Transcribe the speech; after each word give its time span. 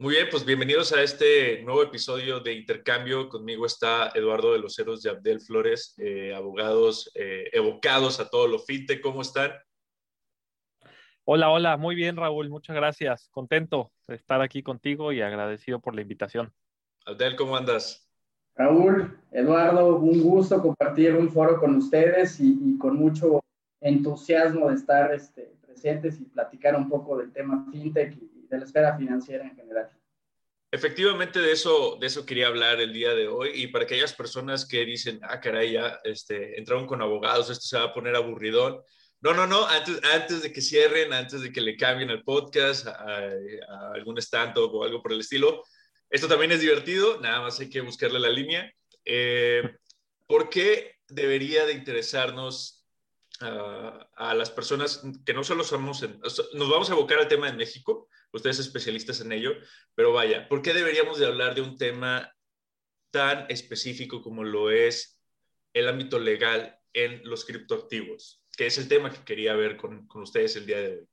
Muy 0.00 0.14
bien, 0.14 0.28
pues 0.30 0.46
bienvenidos 0.46 0.94
a 0.94 1.02
este 1.02 1.62
nuevo 1.62 1.82
episodio 1.82 2.40
de 2.40 2.54
Intercambio. 2.54 3.28
Conmigo 3.28 3.66
está 3.66 4.08
Eduardo 4.14 4.54
de 4.54 4.58
los 4.58 4.74
Ceros 4.74 5.02
de 5.02 5.10
Abdel 5.10 5.42
Flores, 5.42 5.94
eh, 5.98 6.34
abogados 6.34 7.12
eh, 7.14 7.50
evocados 7.52 8.18
a 8.18 8.30
todo 8.30 8.48
lo 8.48 8.58
fintech. 8.58 9.02
¿Cómo 9.02 9.20
están? 9.20 9.50
Hola, 11.24 11.50
hola, 11.50 11.76
muy 11.76 11.94
bien 11.96 12.16
Raúl, 12.16 12.48
muchas 12.48 12.74
gracias. 12.74 13.28
Contento 13.28 13.92
de 14.08 14.14
estar 14.14 14.40
aquí 14.40 14.62
contigo 14.62 15.12
y 15.12 15.20
agradecido 15.20 15.80
por 15.80 15.94
la 15.94 16.00
invitación. 16.00 16.50
Abdel, 17.04 17.36
¿cómo 17.36 17.54
andas? 17.54 18.10
Raúl, 18.54 19.20
Eduardo, 19.30 19.96
un 19.96 20.22
gusto 20.22 20.62
compartir 20.62 21.14
un 21.14 21.28
foro 21.28 21.60
con 21.60 21.76
ustedes 21.76 22.40
y, 22.40 22.78
con 22.78 22.96
mucho 22.96 23.40
entusiasmo 23.82 24.70
de 24.70 24.76
estar 24.76 25.12
este, 25.12 25.52
presentes 25.60 26.18
y 26.18 26.24
platicar 26.24 26.74
un 26.74 26.88
poco 26.88 27.18
del 27.18 27.30
tema 27.34 27.66
fintech 27.70 28.16
y, 28.16 28.39
de 28.50 28.58
la 28.58 28.64
esfera 28.64 28.96
financiera 28.96 29.44
en 29.44 29.54
general. 29.54 29.90
Efectivamente, 30.72 31.40
de 31.40 31.50
eso, 31.50 31.96
de 32.00 32.06
eso 32.06 32.24
quería 32.24 32.46
hablar 32.46 32.80
el 32.80 32.92
día 32.92 33.12
de 33.14 33.26
hoy. 33.26 33.50
Y 33.54 33.66
para 33.68 33.84
aquellas 33.84 34.12
personas 34.12 34.66
que 34.66 34.84
dicen, 34.84 35.18
ah, 35.22 35.40
caray, 35.40 35.72
ya 35.72 36.00
este, 36.04 36.58
entraron 36.58 36.86
con 36.86 37.02
abogados, 37.02 37.50
esto 37.50 37.66
se 37.66 37.78
va 37.78 37.84
a 37.84 37.94
poner 37.94 38.14
aburridón. 38.14 38.80
No, 39.20 39.34
no, 39.34 39.46
no, 39.46 39.66
antes, 39.66 40.00
antes 40.14 40.42
de 40.42 40.52
que 40.52 40.60
cierren, 40.60 41.12
antes 41.12 41.42
de 41.42 41.52
que 41.52 41.60
le 41.60 41.76
cambien 41.76 42.10
el 42.10 42.22
podcast 42.22 42.86
a, 42.86 43.30
algún 43.94 44.16
stand-up 44.18 44.72
o 44.72 44.84
algo 44.84 45.02
por 45.02 45.12
el 45.12 45.20
estilo, 45.20 45.64
esto 46.08 46.28
también 46.28 46.52
es 46.52 46.60
divertido, 46.60 47.20
nada 47.20 47.40
más 47.40 47.58
hay 47.60 47.68
que 47.68 47.80
buscarle 47.80 48.20
la 48.20 48.30
línea. 48.30 48.72
Eh, 49.04 49.62
¿Por 50.26 50.48
qué 50.48 50.94
debería 51.08 51.66
de 51.66 51.72
interesarnos 51.72 52.86
ah, 53.40 54.08
a 54.14 54.34
las 54.34 54.50
personas 54.50 55.02
que 55.26 55.34
no 55.34 55.42
solo 55.42 55.64
somos, 55.64 56.00
nos 56.54 56.70
vamos 56.70 56.90
a 56.90 56.92
abocar 56.92 57.18
al 57.18 57.28
tema 57.28 57.50
de 57.50 57.56
México, 57.56 58.08
ustedes 58.32 58.58
especialistas 58.58 59.20
en 59.20 59.32
ello, 59.32 59.52
pero 59.94 60.12
vaya, 60.12 60.48
¿por 60.48 60.62
qué 60.62 60.72
deberíamos 60.72 61.18
de 61.18 61.26
hablar 61.26 61.54
de 61.54 61.62
un 61.62 61.76
tema 61.76 62.34
tan 63.10 63.46
específico 63.48 64.22
como 64.22 64.44
lo 64.44 64.70
es 64.70 65.20
el 65.72 65.88
ámbito 65.88 66.18
legal 66.18 66.78
en 66.92 67.22
los 67.24 67.44
criptoactivos? 67.44 68.44
Que 68.56 68.66
es 68.66 68.78
el 68.78 68.88
tema 68.88 69.10
que 69.10 69.24
quería 69.24 69.54
ver 69.54 69.76
con, 69.76 70.06
con 70.06 70.22
ustedes 70.22 70.56
el 70.56 70.66
día 70.66 70.78
de 70.80 70.98
hoy. 70.98 71.08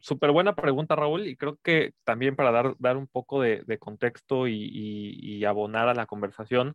Súper 0.00 0.32
buena 0.32 0.56
pregunta, 0.56 0.96
Raúl, 0.96 1.28
y 1.28 1.36
creo 1.36 1.56
que 1.62 1.92
también 2.02 2.34
para 2.34 2.50
dar, 2.50 2.74
dar 2.78 2.96
un 2.96 3.06
poco 3.06 3.40
de, 3.40 3.78
contexto 3.78 4.48
y, 4.48 4.70
y, 4.72 5.44
abonar 5.44 5.88
a 5.88 5.94
la 5.94 6.06
conversación, 6.06 6.74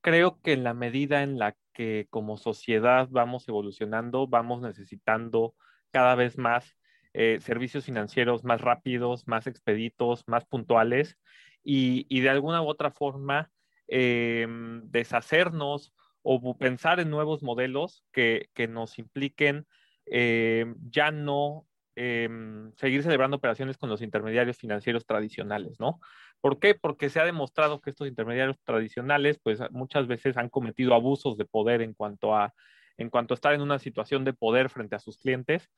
creo 0.00 0.40
que 0.40 0.52
en 0.54 0.64
la 0.64 0.72
medida 0.72 1.22
en 1.22 1.38
la 1.38 1.54
que 1.74 2.06
como 2.08 2.38
sociedad 2.38 3.08
vamos 3.10 3.46
evolucionando, 3.48 4.26
vamos 4.26 4.62
necesitando 4.62 5.54
cada 5.90 6.14
vez 6.14 6.38
más 6.38 6.77
eh, 7.20 7.40
servicios 7.40 7.84
financieros 7.84 8.44
más 8.44 8.60
rápidos, 8.60 9.26
más 9.26 9.48
expeditos, 9.48 10.22
más 10.28 10.44
puntuales 10.44 11.18
y, 11.64 12.20
de 12.20 12.30
alguna 12.30 12.62
u 12.62 12.68
otra 12.68 12.92
forma 12.92 13.50
eh, 13.88 14.46
deshacernos 14.84 15.92
o 16.22 16.56
pensar 16.56 17.00
en 17.00 17.10
nuevos 17.10 17.42
modelos 17.42 18.04
que, 18.12 18.48
nos 18.68 19.00
impliquen 19.00 19.66
eh, 20.06 20.72
ya 20.90 21.10
no 21.10 21.66
seguir 21.96 23.02
celebrando 23.02 23.38
operaciones 23.38 23.76
con 23.76 23.90
los 23.90 24.00
intermediarios 24.00 24.56
financieros 24.56 25.04
tradicionales, 25.04 25.80
¿no? 25.80 25.98
¿Por 26.40 26.60
qué? 26.60 26.76
Porque 26.76 27.10
se 27.10 27.18
ha 27.18 27.24
demostrado 27.24 27.80
que 27.80 27.90
estos 27.90 28.06
intermediarios 28.06 28.56
tradicionales, 28.62 29.40
pues 29.42 29.58
muchas 29.72 30.06
veces 30.06 30.36
han 30.36 30.50
cometido 30.50 30.94
abusos 30.94 31.36
de 31.36 31.46
poder 31.46 31.82
en 31.82 31.94
cuanto 31.94 32.36
a, 32.36 32.54
en 32.96 33.10
cuanto 33.10 33.34
a 33.34 33.36
estar 33.36 33.54
en 33.54 33.62
una 33.62 33.80
situación 33.80 34.24
de 34.24 34.34
poder 34.34 34.68
frente 34.68 34.94
a 34.94 35.00
sus 35.00 35.18
clientes 35.18 35.68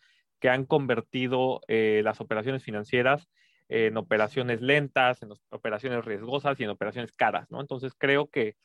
que 0.41 0.49
han 0.49 0.65
convertido 0.65 1.61
eh, 1.69 2.01
las 2.05 2.21
operaciones 2.21 2.65
financieras 2.65 3.29
en 3.69 3.97
operaciones 3.97 4.61
lentas, 4.61 5.23
en 5.23 5.31
operaciones 5.51 6.05
riesgosas 6.05 6.59
y 6.59 6.65
en 6.65 6.71
operaciones 6.71 7.13
caras, 7.13 7.49
¿no? 7.51 7.61
Entonces 7.61 7.93
creo 7.97 8.29
que 8.29 8.57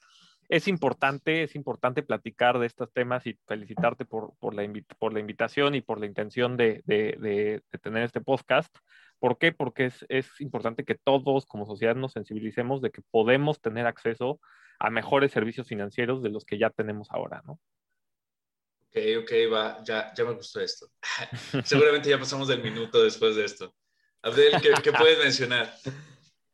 es 0.50 0.68
importante, 0.68 1.44
es 1.44 1.56
importante 1.56 2.04
platicar 2.04 2.60
de 2.60 2.68
estos 2.68 2.92
temas 2.92 3.26
y 3.26 3.38
felicitarte 3.48 4.06
por, 4.06 4.34
por, 4.40 4.54
la, 4.54 4.68
por 5.00 5.14
la 5.14 5.20
invitación 5.20 5.76
y 5.76 5.82
por 5.82 6.00
la 6.00 6.06
intención 6.06 6.58
de, 6.58 6.84
de, 6.86 7.18
de, 7.20 7.80
tener 7.80 8.04
este 8.04 8.22
podcast. 8.22 8.76
¿Por 9.20 9.38
qué? 9.38 9.52
Porque 9.52 9.86
es, 9.86 10.06
es, 10.10 10.40
importante 10.42 10.84
que 10.84 10.96
todos 10.96 11.46
como 11.46 11.66
sociedad 11.66 11.96
nos 11.96 12.14
sensibilicemos 12.14 12.82
de 12.82 12.92
que 12.92 13.02
podemos 13.12 13.62
tener 13.62 13.88
acceso 13.88 14.40
a 14.80 14.90
mejores 14.90 15.32
servicios 15.32 15.68
financieros 15.68 16.22
de 16.22 16.30
los 16.30 16.46
que 16.46 16.58
ya 16.58 16.70
tenemos 16.70 17.10
ahora, 17.12 17.42
¿no? 17.46 17.60
Ok, 18.96 19.02
ok, 19.24 19.32
va, 19.52 19.84
ya, 19.84 20.14
ya 20.14 20.24
me 20.24 20.32
gustó 20.32 20.62
esto. 20.62 20.88
Seguramente 21.66 22.10
ya 22.10 22.18
pasamos 22.18 22.48
del 22.48 22.64
minuto 22.64 23.04
después 23.04 23.36
de 23.36 23.44
esto. 23.44 23.74
Abdel, 24.22 24.54
¿qué, 24.62 24.94
puedes 24.94 25.20
mencionar? 25.20 25.70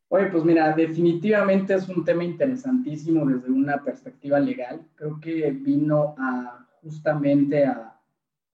Oye, 0.08 0.26
pues 0.26 0.42
mira, 0.42 0.72
definitivamente 0.72 1.72
es 1.72 1.88
un 1.88 2.04
tema 2.04 2.24
interesantísimo 2.24 3.24
desde 3.26 3.48
una 3.48 3.84
perspectiva 3.84 4.40
legal. 4.40 4.84
Creo 4.96 5.20
que 5.20 5.52
vino 5.52 6.16
a 6.18 6.66
justamente 6.82 7.64
a, 7.64 7.96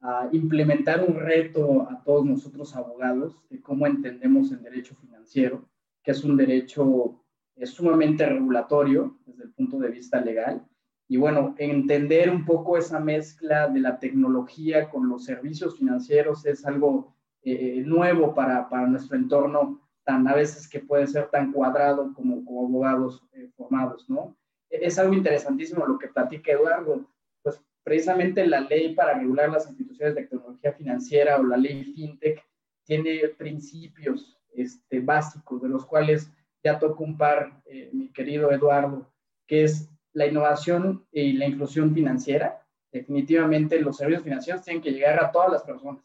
a, 0.03 0.29
implementar 0.33 1.03
un 1.03 1.19
reto 1.19 1.89
a 1.91 2.05
todos 2.05 2.27
nosotros 2.27 2.77
abogados 2.77 3.43
de 3.49 3.63
cómo 3.63 3.87
entendemos 3.87 4.53
el 4.53 4.63
derecho 4.63 4.95
financiero, 4.97 5.67
que 6.03 6.11
es 6.11 6.23
un 6.25 6.37
derecho 6.37 7.25
es 7.57 7.71
sumamente 7.71 8.27
regulatorio 8.27 9.19
desde 9.25 9.45
el 9.45 9.51
punto 9.53 9.79
de 9.79 9.89
vista 9.89 10.21
legal 10.21 10.63
y 11.09 11.17
bueno, 11.17 11.55
entender 11.57 12.31
un 12.31 12.45
poco 12.45 12.77
esa 12.77 13.01
mezcla 13.01 13.67
de 13.67 13.81
la 13.81 13.99
tecnología 13.99 14.91
con 14.91 15.09
los 15.09 15.25
servicios 15.25 15.79
financieros 15.79 16.45
es 16.45 16.67
algo 16.67 17.15
eh, 17.43 17.83
nuevo 17.85 18.35
para, 18.35 18.69
para, 18.69 18.87
nuestro 18.87 19.17
entorno, 19.17 19.81
tan 20.05 20.29
a 20.29 20.35
veces 20.35 20.69
que 20.69 20.81
puede 20.81 21.07
ser 21.07 21.29
tan 21.31 21.51
cuadrado 21.51 22.13
como, 22.13 22.45
como 22.45 22.67
abogados 22.67 23.25
eh, 23.33 23.49
formados, 23.57 24.09
¿no? 24.11 24.37
Es 24.69 24.99
algo 24.99 25.15
interesantísimo 25.15 25.87
lo 25.87 25.99
que 25.99 26.09
platica 26.09 26.53
Eduardo, 26.53 27.07
pues 27.43 27.59
precisamente 27.83 28.47
la 28.47 28.61
ley 28.61 28.95
para 28.95 29.19
regular 29.19 29.49
las 29.49 29.67
instituciones 29.67 30.15
de 30.15 30.23
tecnología 30.23 30.75
financiera 30.75 31.39
o 31.39 31.43
la 31.43 31.57
ley 31.57 31.85
FinTech 31.85 32.45
tiene 32.85 33.29
principios 33.39 34.39
este, 34.53 35.01
básicos, 35.01 35.63
de 35.63 35.71
los 35.71 35.87
cuales 35.87 36.31
ya 36.63 36.79
tocó 36.79 37.05
un 37.05 37.17
par, 37.17 37.63
eh, 37.65 37.89
mi 37.95 38.11
querido 38.11 38.51
Eduardo, 38.53 39.11
que 39.47 39.65
es 39.65 39.89
la 40.13 40.27
innovación 40.27 41.07
y 41.13 41.33
la 41.33 41.47
inclusión 41.47 41.95
financiera. 41.95 42.65
Definitivamente 42.93 43.81
los 43.81 43.97
servicios 43.97 44.25
financieros 44.25 44.63
tienen 44.63 44.83
que 44.83 44.93
llegar 44.93 45.23
a 45.23 45.31
todas 45.31 45.53
las 45.53 45.63
personas, 45.63 46.03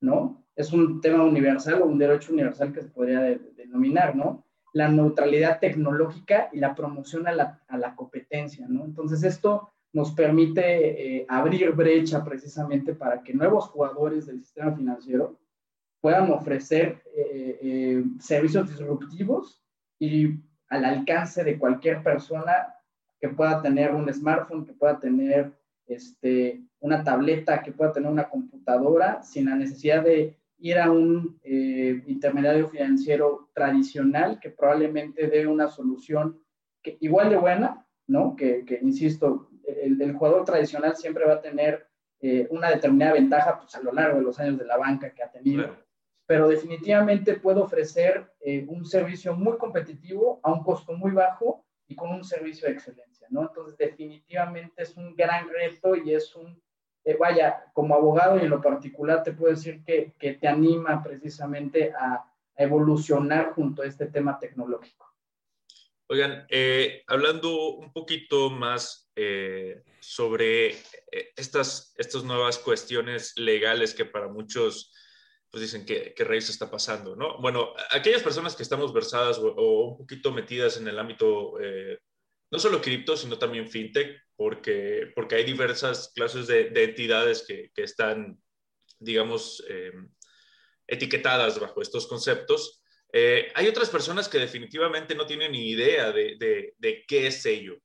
¿no? 0.00 0.44
Es 0.54 0.72
un 0.72 1.00
tema 1.00 1.24
universal 1.24 1.80
o 1.82 1.86
un 1.86 1.98
derecho 1.98 2.32
universal 2.32 2.72
que 2.72 2.82
se 2.82 2.88
podría 2.88 3.20
denominar, 3.56 4.16
¿no? 4.16 4.44
La 4.74 4.88
neutralidad 4.88 5.60
tecnológica 5.60 6.48
y 6.52 6.58
la 6.58 6.74
promoción 6.74 7.26
a 7.26 7.32
la, 7.32 7.62
a 7.68 7.78
la 7.78 7.94
competencia, 7.94 8.66
¿no? 8.68 8.84
Entonces 8.84 9.22
esto 9.22 9.72
nos 9.92 10.12
permite 10.12 11.18
eh, 11.18 11.26
abrir 11.28 11.70
brecha 11.72 12.24
precisamente 12.24 12.94
para 12.94 13.22
que 13.22 13.34
nuevos 13.34 13.66
jugadores 13.68 14.26
del 14.26 14.40
sistema 14.40 14.74
financiero 14.74 15.38
puedan 16.00 16.30
ofrecer 16.32 17.02
eh, 17.14 17.58
eh, 17.62 18.04
servicios 18.18 18.68
disruptivos 18.68 19.62
y 19.98 20.40
al 20.68 20.84
alcance 20.84 21.44
de 21.44 21.58
cualquier 21.58 22.02
persona 22.02 22.74
que 23.22 23.28
pueda 23.28 23.62
tener 23.62 23.94
un 23.94 24.12
smartphone, 24.12 24.66
que 24.66 24.72
pueda 24.72 24.98
tener 24.98 25.52
este, 25.86 26.60
una 26.80 27.04
tableta, 27.04 27.62
que 27.62 27.70
pueda 27.70 27.92
tener 27.92 28.10
una 28.10 28.28
computadora, 28.28 29.22
sin 29.22 29.44
la 29.44 29.54
necesidad 29.54 30.02
de 30.02 30.36
ir 30.58 30.76
a 30.76 30.90
un 30.90 31.38
eh, 31.44 32.02
intermediario 32.08 32.68
financiero 32.68 33.48
tradicional 33.54 34.40
que 34.40 34.50
probablemente 34.50 35.28
dé 35.28 35.46
una 35.46 35.68
solución 35.68 36.42
que, 36.82 36.96
igual 36.98 37.30
de 37.30 37.36
buena, 37.36 37.86
¿no? 38.08 38.34
Que, 38.34 38.64
que 38.64 38.80
insisto, 38.82 39.48
el, 39.64 40.12
jugador 40.14 40.44
tradicional 40.44 40.96
siempre 40.96 41.24
va 41.24 41.34
a 41.34 41.40
tener 41.40 41.86
eh, 42.18 42.48
una 42.50 42.70
determinada 42.70 43.12
ventaja 43.12 43.60
pues, 43.60 43.72
a 43.76 43.82
lo 43.82 43.92
largo 43.92 44.18
de 44.18 44.24
los 44.24 44.40
años 44.40 44.58
de 44.58 44.66
la 44.66 44.76
banca 44.76 45.14
que 45.14 45.22
ha 45.22 45.30
tenido, 45.30 45.76
pero 46.26 46.48
definitivamente 46.48 47.34
puede 47.34 47.60
ofrecer 47.60 48.32
eh, 48.40 48.66
un 48.68 48.84
servicio 48.84 49.36
muy 49.36 49.56
competitivo 49.58 50.40
a 50.42 50.52
un 50.52 50.64
costo 50.64 50.92
muy 50.94 51.12
bajo 51.12 51.64
y 51.92 51.94
con 51.94 52.10
un 52.10 52.24
servicio 52.24 52.68
excelente. 52.68 53.26
¿no? 53.28 53.42
Entonces, 53.42 53.76
definitivamente 53.76 54.82
es 54.82 54.96
un 54.96 55.14
gran 55.14 55.48
reto 55.48 55.94
y 55.94 56.14
es 56.14 56.34
un, 56.34 56.60
eh, 57.04 57.16
vaya, 57.18 57.66
como 57.74 57.94
abogado 57.94 58.38
y 58.38 58.42
en 58.42 58.50
lo 58.50 58.62
particular 58.62 59.22
te 59.22 59.32
puedo 59.32 59.54
decir 59.54 59.84
que, 59.84 60.12
que 60.18 60.34
te 60.34 60.48
anima 60.48 61.02
precisamente 61.02 61.92
a, 61.92 62.26
evolucionar 62.54 63.54
junto 63.54 63.80
a 63.80 63.86
este 63.86 64.06
tema 64.06 64.38
tecnológico. 64.38 65.10
Oigan, 66.06 66.44
eh, 66.50 67.02
hablando 67.06 67.76
un 67.76 67.90
poquito 67.94 68.50
más 68.50 69.10
eh, 69.16 69.82
sobre 70.00 70.76
estas, 71.34 71.94
estas 71.96 72.24
nuevas 72.24 72.58
cuestiones 72.58 73.32
legales 73.36 73.94
que 73.94 74.04
para 74.04 74.28
muchos 74.28 74.92
pues 75.52 75.62
dicen 75.62 75.86
que, 75.86 76.12
que 76.14 76.24
raíz 76.24 76.48
está 76.48 76.68
pasando, 76.68 77.14
¿no? 77.14 77.40
Bueno, 77.40 77.72
aquellas 77.90 78.22
personas 78.22 78.56
que 78.56 78.64
estamos 78.64 78.92
versadas 78.92 79.38
o, 79.38 79.52
o 79.54 79.90
un 79.90 79.98
poquito 79.98 80.32
metidas 80.32 80.76
en 80.78 80.88
el 80.88 80.98
ámbito 80.98 81.54
no 82.52 82.58
solo 82.58 82.82
cripto, 82.82 83.16
sino 83.16 83.38
también 83.38 83.66
fintech, 83.66 84.20
porque, 84.36 85.10
porque 85.14 85.36
hay 85.36 85.44
diversas 85.44 86.12
clases 86.14 86.46
de, 86.46 86.68
entidades 86.84 87.44
que, 87.46 87.70
están, 87.76 88.38
digamos, 88.98 89.64
em, 89.68 90.10
etiquetadas 90.86 91.58
bajo 91.58 91.80
estos 91.80 92.06
conceptos. 92.06 92.82
Eh, 93.10 93.50
hay 93.54 93.68
otras 93.68 93.88
personas 93.88 94.28
que 94.28 94.38
definitivamente 94.38 95.14
no 95.14 95.24
tienen 95.24 95.52
ni 95.52 95.70
idea 95.70 96.12
de, 96.12 96.36
de, 96.78 97.04
qué 97.08 97.26
es 97.26 97.44
ello. 97.46 97.78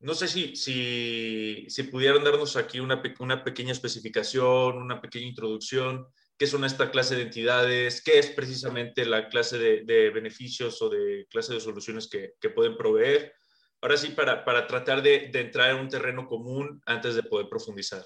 No 0.00 0.14
sé 0.14 0.26
si, 0.26 0.56
si, 0.56 1.66
si 1.68 1.84
pudieran 1.84 2.24
darnos 2.24 2.56
aquí 2.56 2.80
una, 2.80 3.00
una, 3.20 3.44
pequeña 3.44 3.70
especificación, 3.70 4.76
una 4.76 5.00
pequeña 5.00 5.26
introducción, 5.26 6.04
qué 6.38 6.46
son 6.46 6.64
esta 6.64 6.90
clase 6.90 7.16
de 7.16 7.22
entidades, 7.22 8.02
qué 8.02 8.18
es 8.18 8.30
precisamente 8.30 9.04
la 9.04 9.28
clase 9.28 9.58
de, 9.58 10.10
beneficios 10.10 10.80
o 10.80 10.88
de 10.88 11.26
clase 11.30 11.52
de 11.52 11.60
soluciones 11.60 12.08
que, 12.08 12.50
pueden 12.50 12.76
proveer. 12.76 13.32
Ahora 13.80 13.96
sí, 13.96 14.10
para, 14.10 14.44
para 14.44 14.66
tratar 14.66 15.02
de, 15.02 15.28
de 15.32 15.40
entrar 15.40 15.70
en 15.70 15.80
un 15.80 15.88
terreno 15.88 16.26
común 16.26 16.80
antes 16.86 17.14
de 17.14 17.22
poder 17.22 17.48
profundizar. 17.48 18.02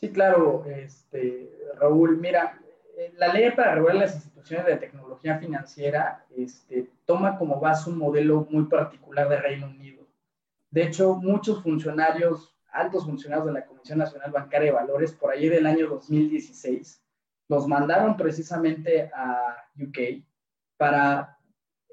Sí, 0.00 0.10
claro, 0.10 0.64
este, 0.66 1.50
Raúl. 1.76 2.18
Mira, 2.18 2.60
eh, 2.96 3.12
la 3.16 3.32
ley 3.32 3.50
para 3.50 3.74
regular 3.74 3.96
las 3.96 4.14
instituciones 4.14 4.66
de 4.66 4.76
tecnología 4.76 5.38
financiera 5.38 6.24
este, 6.36 6.88
toma 7.04 7.36
como 7.36 7.60
base 7.60 7.90
un 7.90 7.98
modelo 7.98 8.46
muy 8.50 8.64
particular 8.64 9.28
de 9.28 9.40
Reino 9.40 9.66
Unido. 9.66 10.06
De 10.70 10.84
hecho, 10.84 11.14
muchos 11.14 11.62
funcionarios, 11.62 12.57
altos 12.78 13.04
funcionarios 13.04 13.46
de 13.46 13.52
la 13.52 13.66
Comisión 13.66 13.98
Nacional 13.98 14.30
Bancaria 14.30 14.66
de 14.66 14.76
Valores, 14.76 15.12
por 15.12 15.32
allí 15.32 15.48
del 15.48 15.66
año 15.66 15.88
2016, 15.88 17.02
los 17.48 17.66
mandaron 17.66 18.16
precisamente 18.16 19.10
a 19.14 19.56
UK 19.80 20.24
para 20.76 21.38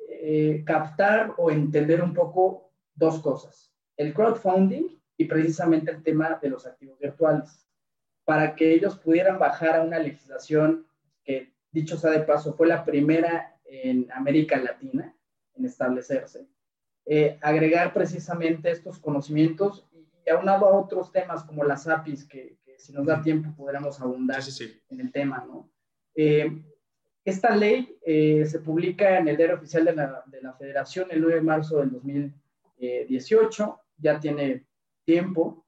eh, 0.09 0.63
captar 0.65 1.33
o 1.37 1.49
entender 1.49 2.03
un 2.03 2.13
poco 2.13 2.71
dos 2.93 3.19
cosas, 3.19 3.73
el 3.97 4.13
crowdfunding 4.13 4.87
y 5.17 5.25
precisamente 5.25 5.91
el 5.91 6.03
tema 6.03 6.37
de 6.41 6.49
los 6.49 6.65
activos 6.65 6.99
virtuales, 6.99 7.67
para 8.23 8.55
que 8.55 8.73
ellos 8.73 8.97
pudieran 8.97 9.39
bajar 9.39 9.77
a 9.77 9.83
una 9.83 9.99
legislación 9.99 10.85
que 11.23 11.53
dicho 11.71 11.97
sea 11.97 12.11
de 12.11 12.21
paso, 12.21 12.53
fue 12.53 12.67
la 12.67 12.85
primera 12.85 13.57
en 13.65 14.11
América 14.11 14.57
Latina 14.57 15.15
en 15.55 15.65
establecerse, 15.65 16.47
eh, 17.05 17.39
agregar 17.41 17.93
precisamente 17.93 18.69
estos 18.71 18.99
conocimientos 18.99 19.87
y, 20.25 20.29
aunado 20.29 20.65
a 20.67 20.77
otros 20.79 21.11
temas 21.11 21.43
como 21.43 21.63
las 21.63 21.87
APIs, 21.87 22.25
que, 22.25 22.57
si 22.77 22.93
nos 22.93 23.05
da 23.05 23.21
tiempo 23.21 23.53
podremos 23.55 24.01
abundar 24.01 24.41
en 24.89 24.99
el 24.99 25.11
tema, 25.11 25.45
¿no? 25.47 25.69
Eh, 26.13 26.61
esta 27.23 27.55
ley 27.55 27.97
eh, 28.05 28.45
se 28.45 28.59
publica 28.59 29.17
en 29.17 29.27
el 29.27 29.37
diario 29.37 29.55
oficial 29.55 29.85
de 29.85 29.95
la, 29.95 30.23
de 30.27 30.41
la, 30.41 30.53
Federación 30.53 31.07
el 31.09 31.21
9 31.21 31.35
de 31.35 31.41
marzo 31.41 31.79
del 31.79 31.91
2018, 31.91 33.79
ya 33.97 34.19
tiene 34.19 34.65
tiempo 35.05 35.65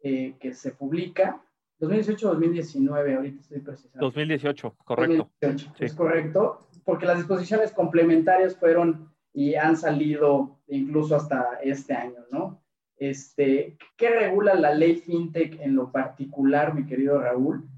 que 0.00 0.54
se 0.54 0.70
publica 0.70 1.42
2018-2019, 1.80 3.16
ahorita 3.16 3.40
estoy 3.40 3.60
precisando. 3.60 4.06
2018, 4.06 4.76
correcto. 4.84 5.30
2018, 5.40 5.84
Es 5.84 5.94
correcto, 5.94 6.68
porque 6.84 7.06
las 7.06 7.18
disposiciones 7.18 7.72
complementarias 7.72 8.56
fueron 8.56 9.12
y 9.32 9.54
han 9.54 9.76
salido 9.76 10.58
incluso 10.68 11.16
hasta 11.16 11.58
este 11.62 11.92
año, 11.92 12.24
¿no? 12.30 12.62
Este, 12.96 13.76
¿Qué 13.96 14.10
regula 14.10 14.54
la 14.54 14.72
ley 14.72 14.96
FinTech 14.96 15.60
en 15.60 15.74
lo 15.74 15.92
particular, 15.92 16.74
mi 16.74 16.86
querido 16.86 17.20
Raúl? 17.20 17.68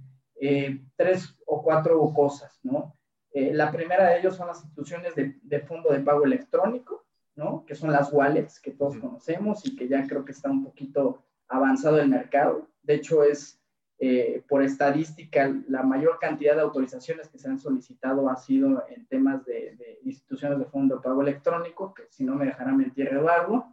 Eh, 0.41 0.81
tres 0.97 1.37
o 1.47 1.63
cuatro 1.63 2.01
cosas, 2.15 2.59
¿no? 2.63 2.95
Eh, 3.33 3.53
la 3.53 3.71
primera 3.73 4.09
de 4.09 4.21
ellos 4.21 4.37
son 4.37 4.47
las 4.47 4.63
instituciones 4.63 5.15
de, 5.15 5.39
de, 5.43 5.61
fondo 5.61 5.91
de 5.91 6.01
pago 6.01 6.25
electrónico, 6.25 7.05
¿no? 7.35 7.65
Que 7.67 7.75
son 7.75 7.93
las 7.93 8.13
wallets 8.13 8.61
que 8.61 8.71
todos 8.71 8.97
conocemos 8.97 9.67
y 9.67 9.77
que 9.77 9.89
ya 9.89 10.07
creo 10.07 10.25
que 10.25 10.33
está 10.33 10.51
un 10.51 10.65
poquito 10.65 11.25
avanzado 11.49 12.01
el 12.01 12.09
mercado. 12.09 12.69
De 12.83 12.95
hecho, 12.95 13.25
es 13.25 13.59
eh, 14.01 14.45
por 14.49 14.63
estadística, 14.63 15.53
la 15.67 15.83
mayor 15.83 16.21
cantidad 16.21 16.55
de 16.55 16.61
autorizaciones 16.61 17.29
que 17.29 17.39
se 17.39 17.49
han 17.49 17.59
solicitado 17.59 18.31
ha 18.31 18.37
sido 18.37 18.85
en 18.89 19.07
temas 19.07 19.45
de, 19.45 19.99
instituciones 20.05 20.61
de 20.61 20.67
fondo 20.67 20.97
de 20.97 21.03
pago 21.03 21.21
electrónico, 21.21 21.93
que 21.93 22.05
si 22.09 22.25
no 22.25 22.37
me 22.37 22.47
dejará 22.47 22.73
mentir 22.73 23.09
Eduardo. 23.09 23.67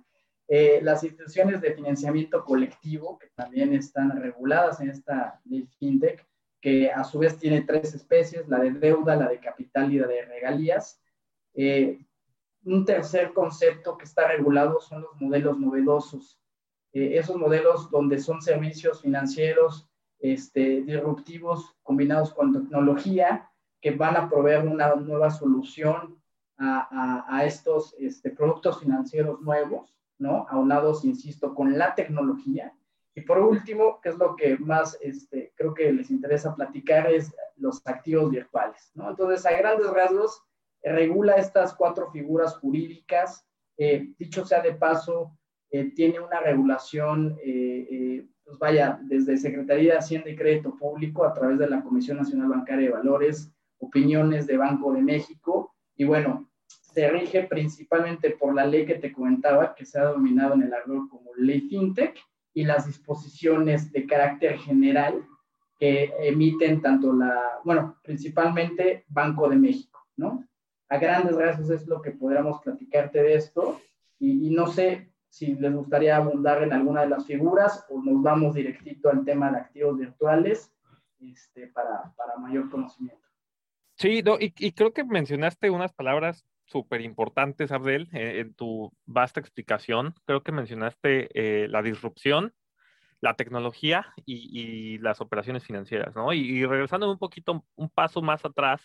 Eh, 0.47 0.79
las 0.83 1.03
instituciones 1.03 1.61
de 1.61 1.73
financiamiento 1.73 2.43
colectivo, 2.43 3.17
que 3.17 3.27
también 3.35 3.73
están 3.73 4.21
reguladas 4.21 4.79
en 4.79 4.89
esta 4.91 5.41
ley 5.45 5.67
FinTech, 5.79 6.25
que 6.61 6.91
a 6.91 7.03
su 7.03 7.19
vez 7.19 7.37
tiene 7.37 7.61
tres 7.61 7.93
especies, 7.93 8.47
la 8.47 8.59
de 8.59 8.71
deuda, 8.71 9.15
la 9.15 9.27
de 9.27 9.39
capital 9.39 9.91
y 9.91 9.99
la 9.99 10.07
de 10.07 10.25
regalías. 10.25 11.01
Eh, 11.53 11.99
un 12.63 12.85
tercer 12.85 13.33
concepto 13.33 13.97
que 13.97 14.05
está 14.05 14.27
regulado 14.27 14.79
son 14.79 15.03
los 15.03 15.21
modelos 15.21 15.59
novedosos. 15.59 16.39
esos 16.91 17.35
modelos 17.35 17.91
donde 17.91 18.19
son 18.19 18.41
servicios 18.41 19.01
financieros 19.01 19.89
este, 20.19 20.81
disruptivos 20.81 21.75
combinados 21.83 22.33
con 22.33 22.53
tecnología 22.53 23.51
que 23.81 23.91
van 23.91 24.15
a 24.15 24.29
proveer 24.29 24.65
una 24.65 24.95
nueva 24.95 25.29
solución 25.29 26.19
a, 26.57 27.25
a, 27.27 27.45
estos 27.45 27.93
este, 27.99 28.31
productos 28.31 28.79
financieros 28.79 29.41
nuevos, 29.41 29.94
¿no? 30.17 30.47
Aunados, 30.49 31.05
insisto, 31.05 31.53
con 31.53 31.77
la 31.77 31.95
tecnología. 31.95 32.73
Y 33.13 33.21
por 33.21 33.39
último, 33.39 33.99
que 34.01 34.09
es 34.09 34.17
lo 34.17 34.35
que 34.35 34.57
más 34.57 34.97
este, 35.01 35.53
creo 35.55 35.73
que 35.73 35.91
les 35.91 36.11
interesa 36.11 36.55
platicar, 36.55 37.11
es 37.11 37.33
los 37.55 37.81
activos 37.85 38.31
virtuales, 38.31 38.91
¿no? 38.93 39.09
Entonces, 39.09 39.45
a 39.45 39.51
grandes 39.51 39.89
rasgos, 39.89 40.43
regula 40.83 41.35
estas 41.35 41.73
cuatro 41.73 42.11
figuras 42.11 42.57
jurídicas. 42.57 43.47
Eh, 43.77 44.13
dicho 44.19 44.45
sea 44.45 44.61
de 44.61 44.73
paso, 44.73 45.37
eh, 45.71 45.91
tiene 45.95 46.19
una 46.19 46.39
regulación 46.39 47.37
eh, 47.43 48.25
pues 48.45 48.59
vaya, 48.59 48.99
desde 49.01 49.37
Secretaría 49.37 49.93
de 49.93 49.99
Hacienda 49.99 50.29
y 50.29 50.35
Crédito 50.35 50.75
Público 50.77 51.25
a 51.25 51.33
través 51.33 51.57
de 51.57 51.67
la 51.67 51.83
Comisión 51.83 52.17
Nacional 52.17 52.49
Bancaria 52.49 52.87
de 52.87 52.93
Valores, 52.93 53.51
opiniones 53.79 54.45
de 54.45 54.57
Banco 54.57 54.93
de 54.93 55.01
México, 55.01 55.73
y 55.95 56.03
bueno, 56.03 56.47
se 56.95 57.09
rige 57.09 57.43
principalmente 57.43 58.29
por 58.29 58.55
la 58.55 58.65
ley 58.65 58.85
que 58.85 58.95
te 58.95 59.11
comentaba, 59.11 59.75
que 59.75 59.85
se 59.85 59.99
ha 59.99 60.05
dominado 60.05 60.53
en 60.53 60.63
el 60.63 60.73
argot 60.73 61.09
como 61.09 61.35
ley 61.35 61.67
FinTech, 61.69 62.17
y 62.53 62.63
las 62.63 62.87
disposiciones 62.87 63.91
de 63.91 64.07
carácter 64.07 64.57
general 64.59 65.27
que 65.77 66.13
emiten 66.19 66.81
tanto 66.81 67.11
la, 67.11 67.59
bueno, 67.65 67.97
principalmente 68.01 69.03
Banco 69.09 69.49
de 69.49 69.57
México, 69.57 69.99
¿no? 70.15 70.47
A 70.87 70.97
grandes 70.97 71.35
rasgos 71.35 71.69
es 71.69 71.85
lo 71.85 72.01
que 72.01 72.11
podríamos 72.11 72.61
platicarte 72.61 73.21
de 73.21 73.35
esto, 73.35 73.81
y, 74.17 74.47
y 74.47 74.49
no 74.51 74.67
sé, 74.67 75.11
si 75.27 75.53
les 75.55 75.73
gustaría 75.73 76.15
abundar 76.15 76.63
en 76.63 76.71
alguna 76.71 77.01
de 77.01 77.09
las 77.09 77.25
figuras 77.25 77.85
o 77.89 78.01
nos 78.01 78.23
vamos 78.23 78.55
directito 78.55 79.09
al 79.09 79.25
tema 79.25 79.51
de 79.51 79.57
activos 79.57 79.97
virtuales 79.97 80.73
este, 81.19 81.67
para, 81.67 82.13
para 82.15 82.37
mayor 82.37 82.69
conocimiento. 82.69 83.25
Sí, 83.95 84.23
y, 84.39 84.71
creo 84.71 84.93
que 84.93 85.03
mencionaste 85.03 85.69
unas 85.69 85.93
palabras 85.93 86.45
súper 86.65 87.01
importantes, 87.01 87.71
Abdel, 87.71 88.09
eh, 88.13 88.39
en 88.39 88.53
tu 88.53 88.91
vasta 89.05 89.39
explicación. 89.39 90.15
Creo 90.25 90.43
que 90.43 90.51
mencionaste 90.51 91.29
eh, 91.33 91.67
la 91.67 91.81
disrupción, 91.81 92.53
la 93.21 93.35
tecnología 93.35 94.13
y, 94.25 94.97
las 94.99 95.21
operaciones 95.21 95.63
financieras, 95.63 96.15
¿no? 96.15 96.33
Y, 96.33 96.39
y 96.39 96.65
regresando 96.65 97.11
un 97.11 97.17
poquito, 97.17 97.65
un 97.75 97.89
paso 97.89 98.21
más 98.21 98.45
atrás, 98.45 98.81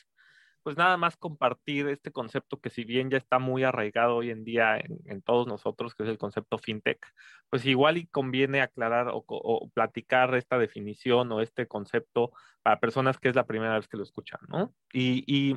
pues 0.63 0.77
nada 0.77 0.97
más 0.97 1.17
compartir 1.17 1.89
este 1.89 2.13
concepto 2.13 2.61
que 2.61 2.71
si 2.71 2.85
bien 2.85 3.11
ya 3.11 3.17
está 3.17 3.39
muy 3.39 3.65
arraigado 3.65 4.17
hoy 4.17 4.31
en 4.31 4.45
día 4.45 4.79
en, 4.79 5.23
todos 5.23 5.47
nosotros, 5.47 5.95
que 5.95 6.03
es 6.03 6.09
el 6.09 6.19
concepto 6.19 6.59
fintech, 6.59 7.05
pues 7.49 7.65
igual 7.65 7.97
y 7.97 8.07
conviene 8.07 8.61
aclarar 8.61 9.11
o, 9.13 9.71
platicar 9.73 10.35
esta 10.35 10.59
definición 10.59 11.33
o 11.33 11.41
este 11.41 11.67
concepto 11.67 12.33
para 12.63 12.81
personas 12.81 13.19
que 13.19 13.29
es 13.29 13.35
la 13.35 13.47
primera 13.47 13.75
vez 13.77 13.89
que 13.89 13.97
lo 13.97 14.03
escuchan, 14.03 14.41
¿no? 14.49 14.75
Y, 14.93 15.57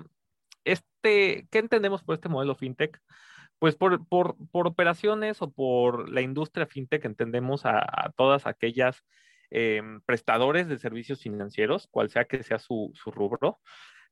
este, 0.65 1.47
¿qué 1.51 1.59
entendemos 1.59 2.03
por 2.03 2.15
este 2.15 2.29
modelo 2.29 2.55
fintech? 2.55 2.99
Pues 3.59 3.75
por, 3.75 4.05
por, 4.07 4.35
operaciones 4.51 5.41
o 5.41 5.51
por 5.51 6.09
la 6.09 6.21
industria 6.21 6.65
fintech 6.65 7.05
entendemos 7.05 7.65
a, 7.65 8.11
todas 8.17 8.45
aquellas 8.45 9.03
em, 9.51 10.01
prestadores 10.01 10.67
de 10.67 10.77
servicios 10.77 11.21
financieros, 11.21 11.87
cual 11.87 12.09
sea 12.09 12.25
que 12.25 12.43
sea 12.43 12.59
su, 12.59 12.91
su 12.93 13.11
rubro, 13.11 13.59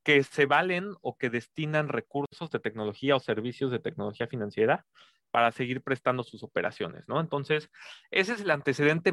que 0.03 0.23
se 0.23 0.45
valen 0.45 0.95
o 1.01 1.17
que 1.17 1.29
destinan 1.29 1.89
recursos 1.89 2.49
de 2.51 2.59
tecnología 2.59 3.15
o 3.15 3.19
servicios 3.19 3.71
de 3.71 3.79
tecnología 3.79 4.27
financiera 4.27 4.85
para 5.31 5.51
seguir 5.51 5.81
prestando 5.81 6.23
sus 6.23 6.43
operaciones, 6.43 7.07
¿no? 7.07 7.19
Entonces, 7.19 7.69
ese 8.09 8.33
es 8.33 8.41
el 8.41 8.51
antecedente. 8.51 9.11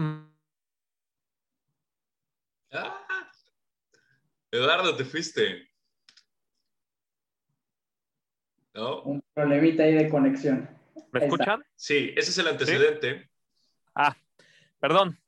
Ah, 2.73 3.30
Eduardo, 4.50 4.97
te 4.97 5.04
fuiste. 5.04 5.67
¿No? 8.78 9.02
Un 9.02 9.20
problemita 9.35 9.82
ahí 9.82 9.92
de 9.92 10.08
conexión. 10.08 10.68
¿Me 11.11 11.25
escuchan? 11.25 11.64
Sí, 11.75 12.14
ese 12.16 12.30
es 12.30 12.38
el 12.38 12.47
antecedente. 12.47 13.28
Ah, 13.92 14.16
perdón, 14.78 15.18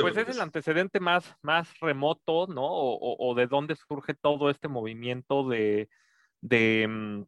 pues 0.00 0.16
es 0.16 0.28
el 0.28 0.40
antecedente 0.40 0.98
más, 0.98 1.36
más 1.40 1.78
remoto, 1.78 2.48
¿no? 2.48 2.66
O, 2.66 3.34
de 3.36 3.46
dónde 3.46 3.76
surge 3.76 4.14
todo 4.14 4.50
este 4.50 4.66
movimiento 4.66 5.48
de, 5.48 5.88
de 6.40 6.86
mm, 6.88 7.22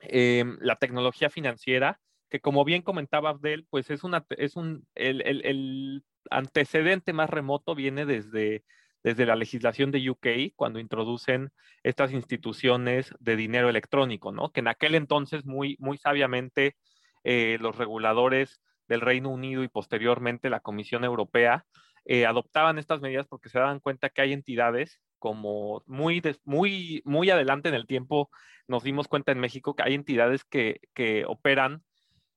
em, 0.00 0.58
la 0.62 0.76
tecnología 0.76 1.28
financiera, 1.28 2.00
que 2.30 2.40
como 2.40 2.64
bien 2.64 2.80
comentaba 2.80 3.30
Abdel, 3.30 3.66
pues 3.68 3.90
es 3.90 4.02
una, 4.02 4.24
es 4.30 4.56
un, 4.56 4.86
el, 4.94 5.20
el, 5.26 5.44
el 5.44 6.04
antecedente 6.30 7.12
más 7.12 7.28
remoto 7.28 7.74
viene 7.74 8.06
desde, 8.06 8.64
desde 9.06 9.24
la 9.24 9.36
legislación 9.36 9.92
de 9.92 10.10
UK, 10.10 10.56
cuando 10.56 10.80
introducen 10.80 11.50
estas 11.84 12.10
instituciones 12.12 13.14
de 13.20 13.36
dinero 13.36 13.68
electrónico, 13.68 14.32
¿no? 14.32 14.50
Que 14.50 14.58
en 14.58 14.66
aquel 14.66 14.96
entonces, 14.96 15.44
muy, 15.44 15.76
muy 15.78 15.96
sabiamente, 15.96 16.74
eh, 17.22 17.56
los 17.60 17.76
reguladores 17.76 18.60
del 18.88 19.00
Reino 19.00 19.28
Unido 19.28 19.62
y 19.62 19.68
posteriormente 19.68 20.50
la 20.50 20.58
Comisión 20.58 21.04
Europea 21.04 21.66
eh, 22.04 22.26
adoptaban 22.26 22.78
estas 22.80 23.00
medidas 23.00 23.28
porque 23.28 23.48
se 23.48 23.60
daban 23.60 23.78
cuenta 23.78 24.08
que 24.08 24.22
hay 24.22 24.32
entidades 24.32 25.00
como 25.20 25.84
muy, 25.86 26.20
muy, 26.44 27.00
muy 27.04 27.30
adelante 27.30 27.68
en 27.68 27.76
el 27.76 27.86
tiempo, 27.86 28.28
nos 28.66 28.82
dimos 28.82 29.06
cuenta 29.06 29.30
en 29.30 29.38
México 29.38 29.76
que 29.76 29.84
hay 29.84 29.94
entidades 29.94 30.42
que, 30.42 30.80
que 30.94 31.24
operan 31.26 31.84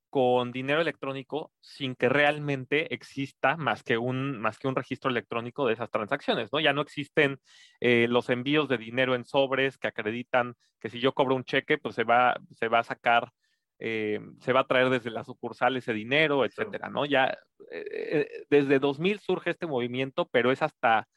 con 0.09 0.51
dinero 0.51 0.81
electrónico 0.81 1.51
sin 1.61 1.95
que 1.95 2.09
realmente 2.09 2.93
exista 2.93 3.57
más 3.57 3.83
que 3.83 3.97
un, 3.97 4.39
más 4.39 4.57
que 4.57 4.67
un 4.67 4.75
registro 4.75 5.11
electrónico 5.11 5.67
de 5.67 5.73
esas 5.73 5.91
transacciones, 5.91 6.49
¿no? 6.51 6.59
Ya 6.59 6.73
no 6.73 6.81
existen 6.81 7.39
eh, 7.79 8.07
los 8.09 8.29
envíos 8.29 8.67
de 8.67 8.77
dinero 8.77 9.15
en 9.15 9.25
sobres 9.25 9.77
que 9.77 9.87
acreditan 9.87 10.55
que 10.79 10.89
si 10.89 10.99
yo 10.99 11.13
cobro 11.13 11.35
un 11.35 11.43
cheque, 11.43 11.77
pues 11.77 11.95
se 11.95 12.03
va, 12.03 12.39
se 12.51 12.67
va 12.67 12.79
a 12.79 12.83
sacar, 12.83 13.31
eh, 13.77 14.19
se 14.39 14.53
va 14.53 14.61
a 14.61 14.67
traer 14.67 14.89
desde 14.89 15.11
la 15.11 15.23
sucursal 15.23 15.77
ese 15.77 15.93
dinero, 15.93 16.43
etcétera, 16.43 16.89
¿no? 16.89 17.05
Ya 17.05 17.37
eh, 17.71 18.45
desde 18.49 18.79
2000 18.79 19.19
surge 19.19 19.51
este 19.51 19.67
movimiento, 19.67 20.27
pero 20.31 20.51
es 20.51 20.61
hasta 20.61 21.07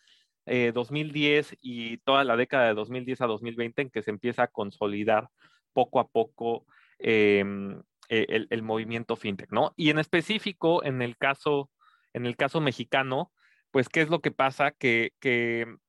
2010 0.44 1.56
y 1.60 1.98
toda 1.98 2.24
la 2.24 2.36
década 2.36 2.66
de 2.66 2.74
2010 2.74 3.20
a 3.20 3.26
2020 3.26 3.82
en 3.82 3.90
que 3.90 4.02
se 4.02 4.10
empieza 4.10 4.42
a 4.42 4.48
consolidar 4.48 5.28
poco 5.72 6.00
a 6.00 6.08
poco 6.08 6.66
em, 6.98 7.80
eh, 8.14 8.46
el, 8.50 8.62
movimiento 8.62 9.16
fintech, 9.16 9.50
¿no? 9.52 9.72
Y 9.74 9.88
en 9.88 9.98
específico, 9.98 10.84
en 10.84 11.00
el 11.00 11.16
caso, 11.16 11.70
en 12.12 12.26
el 12.26 12.36
caso 12.36 12.60
mexicano, 12.60 13.32
pues, 13.70 13.88
¿qué 13.88 14.02
es 14.02 14.10
lo 14.10 14.20
que 14.20 14.30
pasa? 14.30 14.70
Que, 14.72 15.14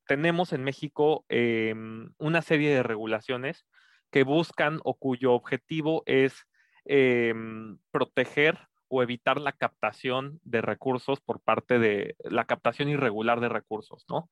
tenemos 0.07 0.53
en 0.53 0.63
México 0.63 1.25
em, 1.27 2.13
una 2.17 2.41
serie 2.41 2.73
de 2.73 2.81
regulaciones 2.81 3.65
que 4.09 4.23
buscan 4.23 4.79
o 4.85 4.93
cuyo 4.95 5.33
objetivo 5.33 6.03
es 6.05 6.45
em, 6.85 7.77
proteger 7.91 8.57
o 8.87 9.03
evitar 9.03 9.41
la 9.41 9.51
captación 9.51 10.39
de 10.45 10.61
recursos 10.61 11.19
por 11.19 11.41
parte 11.41 11.77
de 11.77 12.15
la 12.23 12.45
captación 12.45 12.87
irregular 12.87 13.41
de 13.41 13.49
recursos, 13.49 14.05
¿no? 14.07 14.29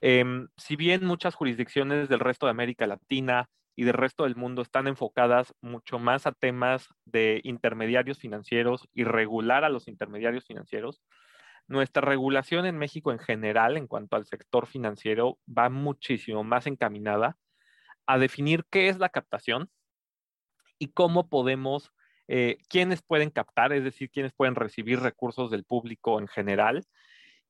Em, 0.00 0.48
si 0.56 0.76
bien 0.76 1.04
muchas 1.04 1.34
jurisdicciones 1.34 2.08
del 2.08 2.20
resto 2.20 2.46
de 2.46 2.52
América 2.52 2.86
Latina 2.86 3.50
y 3.78 3.84
del 3.84 3.94
resto 3.94 4.24
del 4.24 4.34
mundo 4.34 4.60
están 4.60 4.88
enfocadas 4.88 5.54
mucho 5.60 6.00
más 6.00 6.26
a 6.26 6.32
temas 6.32 6.88
de 7.04 7.40
intermediarios 7.44 8.18
financieros 8.18 8.88
y 8.92 9.04
regular 9.04 9.62
a 9.62 9.68
los 9.68 9.86
intermediarios 9.86 10.44
financieros. 10.46 11.00
Nuestra 11.68 12.02
regulación 12.02 12.66
en 12.66 12.76
México 12.76 13.12
en 13.12 13.20
general 13.20 13.76
en 13.76 13.86
cuanto 13.86 14.16
al 14.16 14.26
sector 14.26 14.66
financiero 14.66 15.38
va 15.48 15.70
muchísimo 15.70 16.42
más 16.42 16.66
encaminada 16.66 17.36
a 18.04 18.18
definir 18.18 18.64
qué 18.68 18.88
es 18.88 18.98
la 18.98 19.10
captación 19.10 19.70
y 20.80 20.88
cómo 20.88 21.28
podemos, 21.28 21.92
eh, 22.26 22.56
quiénes 22.68 23.00
pueden 23.00 23.30
captar, 23.30 23.72
es 23.72 23.84
decir, 23.84 24.10
quiénes 24.10 24.32
pueden 24.32 24.56
recibir 24.56 24.98
recursos 24.98 25.52
del 25.52 25.62
público 25.62 26.18
en 26.18 26.26
general 26.26 26.84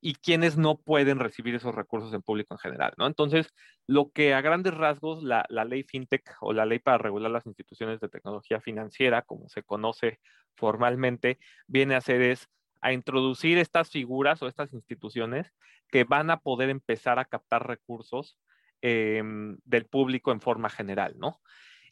y 0.00 0.14
quienes 0.14 0.56
no 0.56 0.78
pueden 0.78 1.18
recibir 1.18 1.54
esos 1.54 1.74
recursos 1.74 2.12
en 2.14 2.22
público 2.22 2.54
en 2.54 2.58
general, 2.58 2.94
¿no? 2.96 3.06
Entonces, 3.06 3.52
lo 3.86 4.10
que 4.12 4.32
a 4.32 4.40
grandes 4.40 4.74
rasgos 4.74 5.22
la, 5.22 5.46
ley 5.50 5.82
FinTech 5.82 6.36
o 6.40 6.52
la 6.52 6.66
ley 6.66 6.78
para 6.78 6.98
regular 6.98 7.30
las 7.30 7.46
instituciones 7.46 7.98
de 8.00 8.08
tecnología 8.08 8.60
financiera, 8.60 9.22
como 9.22 9.48
se 9.48 9.62
conoce 9.64 10.20
formalmente, 10.54 11.38
viene 11.66 11.94
a 11.94 11.98
hacer 11.98 12.22
es 12.22 12.48
a 12.80 12.92
introducir 12.92 13.58
estas 13.58 13.90
figuras 13.90 14.40
o 14.42 14.46
estas 14.46 14.72
instituciones 14.72 15.52
que 15.88 16.04
van 16.04 16.30
a 16.30 16.40
poder 16.40 16.70
empezar 16.70 17.18
a 17.18 17.24
captar 17.24 17.66
recursos 17.66 18.38
em, 18.82 19.58
del 19.64 19.86
público 19.86 20.30
en 20.30 20.40
forma 20.40 20.70
general, 20.70 21.14
¿no? 21.18 21.40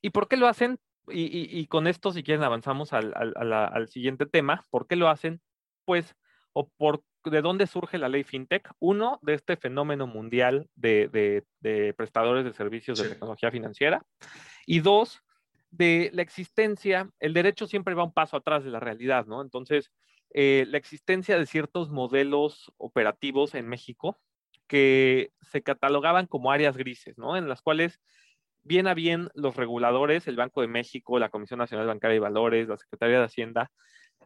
¿Y 0.00 0.10
por 0.10 0.28
qué 0.28 0.36
lo 0.36 0.46
hacen? 0.46 0.78
Y, 1.08 1.66
con 1.68 1.86
esto, 1.86 2.12
si 2.12 2.24
quieren, 2.24 2.42
avanzamos 2.42 2.92
al, 2.92 3.12
al 3.14 3.88
siguiente 3.88 4.26
tema. 4.26 4.66
¿Por 4.70 4.88
qué 4.88 4.96
lo 4.96 5.08
hacen? 5.08 5.40
Pues, 5.84 6.16
o 6.58 6.70
por 6.78 7.02
¿de 7.22 7.42
dónde 7.42 7.66
surge 7.66 7.98
la 7.98 8.08
ley 8.08 8.24
FinTech? 8.24 8.70
Uno, 8.78 9.18
de 9.20 9.34
este 9.34 9.58
fenómeno 9.58 10.06
mundial 10.06 10.70
de, 10.74 11.44
prestadores 11.94 12.46
de 12.46 12.54
servicios 12.54 12.98
de 12.98 13.10
tecnología 13.10 13.50
financiera. 13.50 14.02
Y 14.64 14.80
dos, 14.80 15.22
de 15.70 16.08
la 16.14 16.22
existencia, 16.22 17.10
el 17.20 17.34
derecho 17.34 17.66
siempre 17.66 17.92
va 17.92 18.04
un 18.04 18.14
paso 18.14 18.38
atrás 18.38 18.64
de 18.64 18.70
la 18.70 18.80
realidad, 18.80 19.26
¿no? 19.26 19.42
Entonces, 19.42 19.92
eh, 20.32 20.64
la 20.68 20.78
existencia 20.78 21.38
de 21.38 21.44
ciertos 21.44 21.90
modelos 21.90 22.72
operativos 22.78 23.54
en 23.54 23.68
México 23.68 24.18
que 24.66 25.32
se 25.42 25.62
catalogaban 25.62 26.26
como 26.26 26.52
áreas 26.52 26.78
grises, 26.78 27.18
¿no? 27.18 27.36
En 27.36 27.50
las 27.50 27.60
cuales 27.60 28.00
bien 28.62 28.86
a 28.86 28.94
bien 28.94 29.28
los 29.34 29.56
reguladores, 29.56 30.26
el 30.26 30.36
Banco 30.36 30.62
de 30.62 30.68
México, 30.68 31.18
la 31.18 31.28
Comisión 31.28 31.58
Nacional 31.58 31.86
Bancaria 31.86 32.16
y 32.16 32.20
Valores, 32.20 32.66
la 32.66 32.78
Secretaría 32.78 33.18
de 33.18 33.26
Hacienda, 33.26 33.70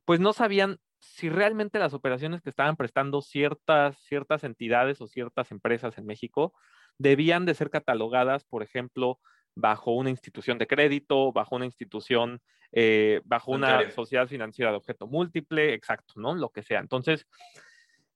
pues 0.05 0.21
no 0.21 0.33
sabían 0.33 0.79
si 1.01 1.31
realmente 1.31 1.79
las 1.79 1.95
operaciones 1.95 2.43
que 2.43 2.51
estaban 2.51 2.77
prestando 2.77 3.23
ciertas, 3.23 3.99
ciertas 4.03 4.45
entidades 4.45 5.01
o 5.01 5.07
ciertas 5.07 5.51
empresas 5.51 5.97
en 5.99 6.07
México 6.07 6.53
debían 6.99 7.47
de 7.47 7.55
ser 7.55 7.71
catalogadas, 7.71 8.45
por 8.45 8.63
ejemplo, 8.63 9.19
bajo 9.55 9.93
una 9.93 10.11
institución 10.11 10.59
de 10.59 10.67
crédito, 10.67 11.33
bajo 11.33 11.57
una 11.57 11.65
institución, 11.65 12.41
eh, 12.73 13.23
bajo 13.25 13.53
una 13.53 13.91
sociedad 13.91 14.29
financiera 14.29 14.71
de 14.71 14.77
objeto 14.77 15.07
múltiple, 15.07 15.73
exacto, 15.73 16.15
¿no? 16.17 16.35
Lo 16.35 16.51
que 16.51 16.63
sea. 16.63 16.81
Entonces, 16.81 17.27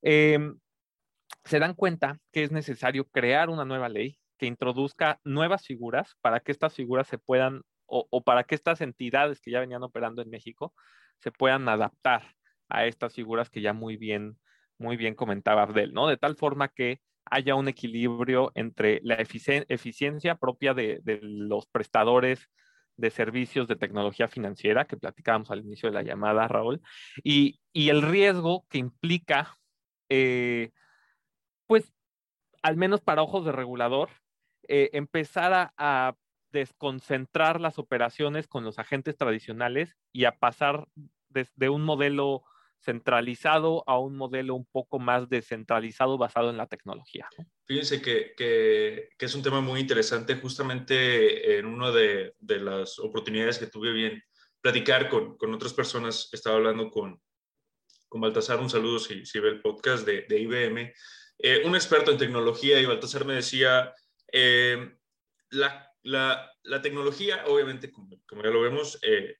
em, 0.02 0.58
se 1.44 1.58
dan 1.58 1.74
cuenta 1.74 2.18
que 2.32 2.44
es 2.44 2.52
necesario 2.52 3.06
crear 3.08 3.48
una 3.48 3.64
nueva 3.64 3.88
ley 3.88 4.18
que 4.36 4.46
introduzca 4.46 5.20
nuevas 5.24 5.64
figuras 5.64 6.16
para 6.20 6.40
que 6.40 6.52
estas 6.52 6.74
figuras 6.74 7.08
se 7.08 7.18
puedan, 7.18 7.62
o 7.86 8.22
para 8.24 8.44
que 8.44 8.54
estas 8.54 8.80
entidades 8.80 9.40
que 9.40 9.50
ya 9.50 9.60
venían 9.60 9.82
operando 9.82 10.22
en 10.22 10.30
México 10.30 10.74
se 11.18 11.30
puedan 11.30 11.68
adaptar 11.68 12.34
a 12.68 12.86
estas 12.86 13.14
figuras 13.14 13.50
que 13.50 13.60
ya 13.60 13.72
muy 13.72 13.96
bien, 13.96 14.38
muy 14.78 14.96
bien 14.96 15.14
comentaba 15.14 15.62
Abdel, 15.62 15.92
¿no? 15.92 16.08
De 16.08 16.16
tal 16.16 16.36
forma 16.36 16.68
que 16.68 17.00
haya 17.26 17.54
un 17.54 17.68
equilibrio 17.68 18.52
entre 18.54 19.00
la 19.02 19.14
eficiencia 19.14 20.34
propia 20.36 20.74
de, 20.74 21.00
los 21.22 21.66
prestadores 21.66 22.50
de 22.96 23.10
servicios 23.10 23.66
de 23.66 23.76
tecnología 23.76 24.28
financiera 24.28 24.84
que 24.84 24.96
platicábamos 24.96 25.50
al 25.50 25.60
inicio 25.60 25.88
de 25.88 25.94
la 25.94 26.02
llamada, 26.02 26.46
Raúl, 26.48 26.80
y, 27.22 27.58
el 27.72 28.02
riesgo 28.02 28.66
que 28.68 28.78
implica, 28.78 29.56
eh, 30.08 30.70
pues, 31.66 31.92
al 32.62 32.76
menos 32.76 33.00
para 33.00 33.22
ojos 33.22 33.44
de 33.44 33.52
regulador, 33.52 34.10
eh, 34.68 34.90
empezar 34.92 35.72
a, 35.76 36.14
desconcentrar 36.52 37.60
las 37.60 37.80
operaciones 37.80 38.46
con 38.46 38.62
los 38.62 38.78
agentes 38.78 39.16
tradicionales 39.16 39.96
y 40.12 40.24
a 40.24 40.38
pasar 40.38 40.86
de 41.28 41.68
un 41.68 41.82
modelo 41.82 42.44
centralizado 42.84 43.82
a 43.86 43.98
un 43.98 44.16
modelo 44.16 44.54
un 44.54 44.66
poco 44.66 44.98
más 44.98 45.28
descentralizado 45.28 46.18
basado 46.18 46.50
en 46.50 46.56
la 46.56 46.66
tecnología. 46.66 47.28
Fíjense 47.66 48.02
que, 48.02 48.34
que, 48.36 49.08
es 49.18 49.34
un 49.34 49.42
tema 49.42 49.60
muy 49.60 49.80
interesante, 49.80 50.36
justamente 50.36 51.58
en 51.58 51.66
una 51.66 51.90
de, 51.90 52.34
de, 52.38 52.60
las 52.60 52.98
oportunidades 52.98 53.58
que 53.58 53.66
tuve 53.66 53.92
bien 53.92 54.22
platicar 54.60 55.08
con, 55.08 55.36
con 55.36 55.52
otras 55.54 55.72
personas, 55.72 56.28
estaba 56.32 56.56
hablando 56.56 56.90
con, 56.90 57.20
con 58.08 58.20
Baltasar, 58.20 58.60
un 58.60 58.70
saludo 58.70 58.98
si, 58.98 59.24
si 59.24 59.40
ve 59.40 59.48
el 59.48 59.60
podcast 59.60 60.06
de, 60.06 60.22
de 60.28 60.40
IBM, 60.40 60.92
eh, 61.38 61.62
un 61.64 61.74
experto 61.74 62.12
en 62.12 62.18
tecnología 62.18 62.80
y 62.80 62.86
Baltasar 62.86 63.24
me 63.24 63.34
decía, 63.34 63.92
eh, 64.32 64.96
la, 65.50 65.90
la, 66.02 66.52
la, 66.62 66.82
tecnología, 66.82 67.44
obviamente, 67.46 67.90
como, 67.90 68.22
como 68.26 68.42
ya 68.42 68.50
lo 68.50 68.60
vemos, 68.60 68.98
eh, 69.02 69.36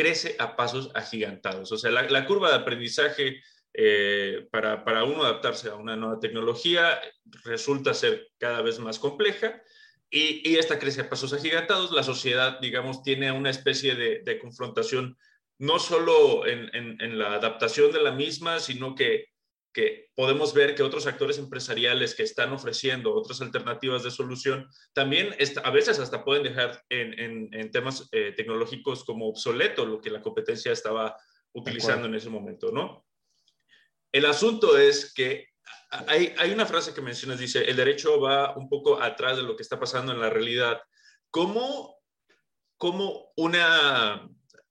crece 0.00 0.36
a 0.38 0.56
pasos 0.56 0.90
agigantados. 0.94 1.70
O 1.72 1.76
sea, 1.76 1.90
la, 1.90 2.26
curva 2.26 2.48
de 2.50 2.56
aprendizaje 2.56 3.42
eh, 3.74 4.46
para, 4.50 4.84
para, 4.84 5.04
uno 5.04 5.24
adaptarse 5.24 5.68
a 5.68 5.74
una 5.74 5.96
nueva 5.96 6.18
tecnología 6.18 6.98
resulta 7.44 7.92
ser 7.92 8.28
cada 8.38 8.62
vez 8.62 8.78
más 8.78 8.98
compleja 8.98 9.62
y, 10.10 10.56
esta 10.56 10.78
crece 10.78 11.02
a 11.02 11.08
pasos 11.08 11.32
agigantados. 11.32 11.92
La 11.92 12.02
sociedad, 12.02 12.58
digamos, 12.60 13.02
tiene 13.02 13.30
una 13.30 13.50
especie 13.50 13.94
de, 13.94 14.38
confrontación 14.38 15.16
no 15.58 15.78
solo 15.78 16.46
en, 16.46 17.18
la 17.18 17.34
adaptación 17.34 17.92
de 17.92 18.02
la 18.02 18.12
misma, 18.12 18.58
sino 18.58 18.94
que 18.94 19.26
que 19.72 20.10
podemos 20.14 20.52
ver 20.52 20.74
que 20.74 20.82
otros 20.82 21.06
actores 21.06 21.38
empresariales 21.38 22.14
que 22.14 22.24
están 22.24 22.52
ofreciendo 22.52 23.14
otras 23.14 23.40
alternativas 23.40 24.02
de 24.02 24.10
solución 24.10 24.68
también 24.92 25.34
a 25.62 25.70
veces 25.70 25.98
hasta 25.98 26.24
pueden 26.24 26.42
dejar 26.42 26.82
en, 26.88 27.70
temas 27.70 28.08
eh, 28.12 28.32
tecnológicos 28.36 29.04
como 29.04 29.28
obsoleto 29.28 29.86
lo 29.86 30.00
que 30.00 30.10
la 30.10 30.22
competencia 30.22 30.72
estaba 30.72 31.16
utilizando 31.52 32.06
en 32.06 32.14
ese 32.14 32.30
momento, 32.30 32.70
¿no? 32.72 33.06
El 34.12 34.26
asunto 34.26 34.76
es 34.76 35.14
que 35.14 35.50
hay, 35.90 36.34
hay 36.38 36.50
una 36.52 36.66
frase 36.66 36.92
que 36.92 37.00
mencionas, 37.00 37.38
dice, 37.38 37.68
el 37.68 37.76
derecho 37.76 38.20
va 38.20 38.56
un 38.56 38.68
poco 38.68 39.00
atrás 39.00 39.36
de 39.36 39.44
lo 39.44 39.56
que 39.56 39.62
está 39.62 39.78
pasando 39.78 40.12
en 40.12 40.20
la 40.20 40.30
realidad. 40.30 40.80
¿Cómo, 41.30 41.96
cómo 42.76 43.32
una 43.36 44.28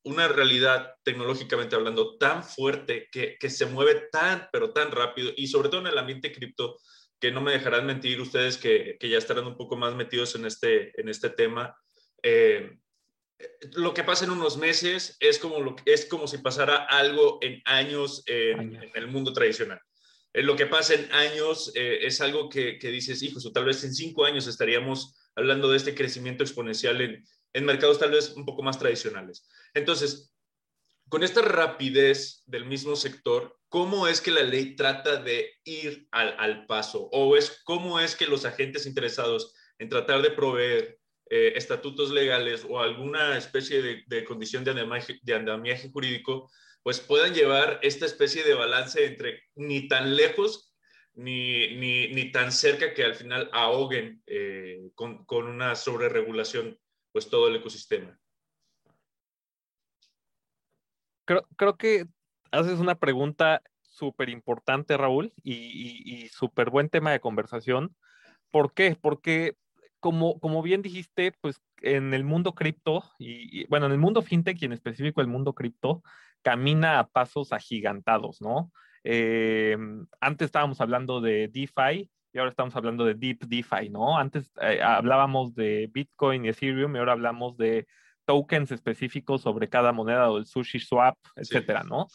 una 0.10 0.28
realidad 0.28 0.96
tecnológicamente 1.04 1.76
hablando 1.76 2.18
tan 2.18 2.44
fuerte 2.44 3.08
que, 3.12 3.38
se 3.50 3.66
mueve 3.66 4.08
tan, 4.12 4.48
pero 4.52 4.72
tan 4.72 4.92
rápido 4.92 5.32
y 5.36 5.48
sobre 5.48 5.70
todo 5.70 5.82
en 5.82 5.88
el 5.88 5.98
ambiente 5.98 6.32
cripto, 6.32 6.78
que 7.20 7.32
no 7.32 7.42
me 7.42 7.52
dejarán 7.52 7.86
mentir 7.86 8.20
ustedes 8.22 8.58
que, 8.58 8.98
que 9.00 9.10
ya 9.10 9.18
estarán 9.18 9.48
un 9.48 9.58
poco 9.58 9.76
más 9.76 9.96
metidos 9.96 10.36
en 10.36 10.46
este, 10.46 11.00
en 11.00 11.10
este 11.10 11.30
tema. 11.30 11.76
Eh, 12.24 12.78
lo 13.74 13.94
que 13.94 14.04
pasa 14.04 14.26
en 14.26 14.32
unos 14.32 14.58
meses 14.58 15.18
es 15.20 15.40
como, 15.40 15.60
lo, 15.62 15.76
es 15.86 16.06
como 16.06 16.28
si 16.28 16.40
pasara 16.40 16.86
algo 16.86 17.40
en 17.42 17.62
años 17.66 18.24
en, 18.26 18.76
en 18.76 18.92
el 18.94 19.08
mundo 19.08 19.34
tradicional. 19.34 19.80
Eh, 20.34 20.44
lo 20.44 20.56
que 20.56 20.68
pasa 20.68 20.94
en 20.94 21.12
años 21.12 21.72
eh, 21.76 22.00
es 22.06 22.22
algo 22.22 22.50
que, 22.50 22.78
que, 22.78 22.90
dices, 22.90 23.24
hijos, 23.24 23.46
o 23.46 23.52
tal 23.52 23.66
vez 23.66 23.84
en 23.84 23.94
cinco 23.94 24.26
años 24.26 24.48
estaríamos 24.48 25.16
hablando 25.36 25.70
de 25.70 25.78
este 25.78 25.96
crecimiento 25.96 26.44
exponencial 26.44 27.02
en, 27.02 27.24
en 27.54 27.66
mercados 27.66 28.00
tal 28.00 28.12
vez 28.12 28.34
un 28.36 28.46
poco 28.46 28.62
más 28.62 28.78
tradicionales. 28.78 29.48
Entonces, 29.74 30.34
con 31.10 31.24
esta 31.24 31.42
rapidez 31.42 32.44
del 32.46 32.66
mismo 32.66 32.96
sector, 32.96 33.58
¿cómo 33.68 34.08
es 34.08 34.22
que 34.22 34.32
la 34.32 34.44
ley 34.44 34.76
trata 34.76 35.22
de 35.22 35.54
ir 35.64 36.08
al, 36.12 36.36
al 36.40 36.66
paso? 36.66 37.10
¿O 37.12 37.36
es 37.36 37.62
cómo 37.64 38.00
es 38.00 38.16
que 38.16 38.28
los 38.28 38.46
agentes 38.46 38.86
interesados 38.86 39.54
en 39.80 39.90
tratar 39.90 40.22
de 40.22 40.32
proveer 40.32 41.00
eh, 41.32 41.54
estatutos 41.56 42.10
legales 42.10 42.66
o 42.68 42.80
alguna 42.80 43.38
especie 43.38 44.04
de, 44.08 44.26
condición 44.26 44.64
de 44.64 44.72
andamiaje, 45.36 45.92
jurídico, 45.92 46.50
pues 46.82 47.00
puedan 47.00 47.36
llevar 47.36 47.80
esta 47.84 48.08
especie 48.08 48.44
de 48.44 48.56
balance 48.56 49.06
entre 49.06 49.44
ni 49.54 49.88
tan 49.88 50.16
lejos 50.16 50.74
ni, 51.14 51.76
ni, 51.76 52.08
ni 52.08 52.32
tan 52.32 52.52
cerca 52.52 52.96
que 52.96 53.04
al 53.04 53.14
final 53.14 53.48
ahoguen 53.54 54.24
eh, 54.26 54.90
con, 54.96 55.24
con 55.26 55.46
una 55.46 55.76
sobreregulación 55.76 56.80
pues 57.12 57.30
todo 57.30 57.48
el 57.48 57.58
ecosistema. 57.58 58.20
Creo, 61.30 61.48
creo 61.58 61.78
que 61.78 62.08
haces 62.52 62.80
una 62.80 62.96
pregunta 62.96 63.62
súper 63.82 64.30
importante, 64.30 64.98
Raúl, 64.98 65.32
y, 65.44 65.54
y, 65.54 66.24
y 66.24 66.28
súper 66.30 66.72
buen 66.72 66.90
tema 66.90 67.12
de 67.12 67.20
conversación. 67.20 67.96
¿Por 68.50 68.74
qué? 68.74 68.98
Porque 69.00 69.54
como, 70.00 70.40
como 70.40 70.64
bien 70.64 70.82
dijiste, 70.82 71.34
pues 71.40 71.62
en 71.84 72.16
el 72.16 72.24
mundo 72.24 72.56
cripto, 72.56 73.04
y, 73.20 73.62
y, 73.62 73.68
bueno, 73.68 73.86
en 73.86 73.92
el 73.92 74.00
mundo 74.00 74.24
fintech 74.24 74.60
y 74.60 74.66
en 74.66 74.74
específico 74.74 75.22
el 75.22 75.28
mundo 75.28 75.54
cripto, 75.54 76.02
camina 76.42 76.98
a 76.98 77.06
pasos 77.08 77.54
agigantados, 77.54 78.42
¿no? 78.42 78.72
Eh, 79.04 79.78
antes 80.20 80.48
estábamos 80.48 80.82
hablando 80.82 81.22
de 81.22 81.48
DeFi 81.48 82.10
y 82.34 82.40
ahora 82.40 82.50
estamos 82.50 82.76
hablando 82.76 83.06
de 83.06 83.14
Deep 83.14 83.42
DeFi, 83.46 83.90
¿no? 83.92 84.18
Antes 84.18 84.52
eh, 84.64 84.82
hablábamos 84.82 85.54
de 85.54 85.92
Bitcoin 85.94 86.46
y 86.46 86.50
Ethereum 86.50 86.96
y 86.96 86.98
ahora 86.98 87.12
hablamos 87.12 87.56
de 87.56 87.86
tokens 88.30 88.72
específicos 88.72 89.42
sobre 89.42 89.70
cada 89.70 89.92
moneda 89.92 90.30
o 90.30 90.38
el 90.38 90.46
sushi 90.46 90.80
swap, 90.80 91.18
etcétera, 91.36 91.82
sí. 91.82 91.90
¿no? 91.90 92.06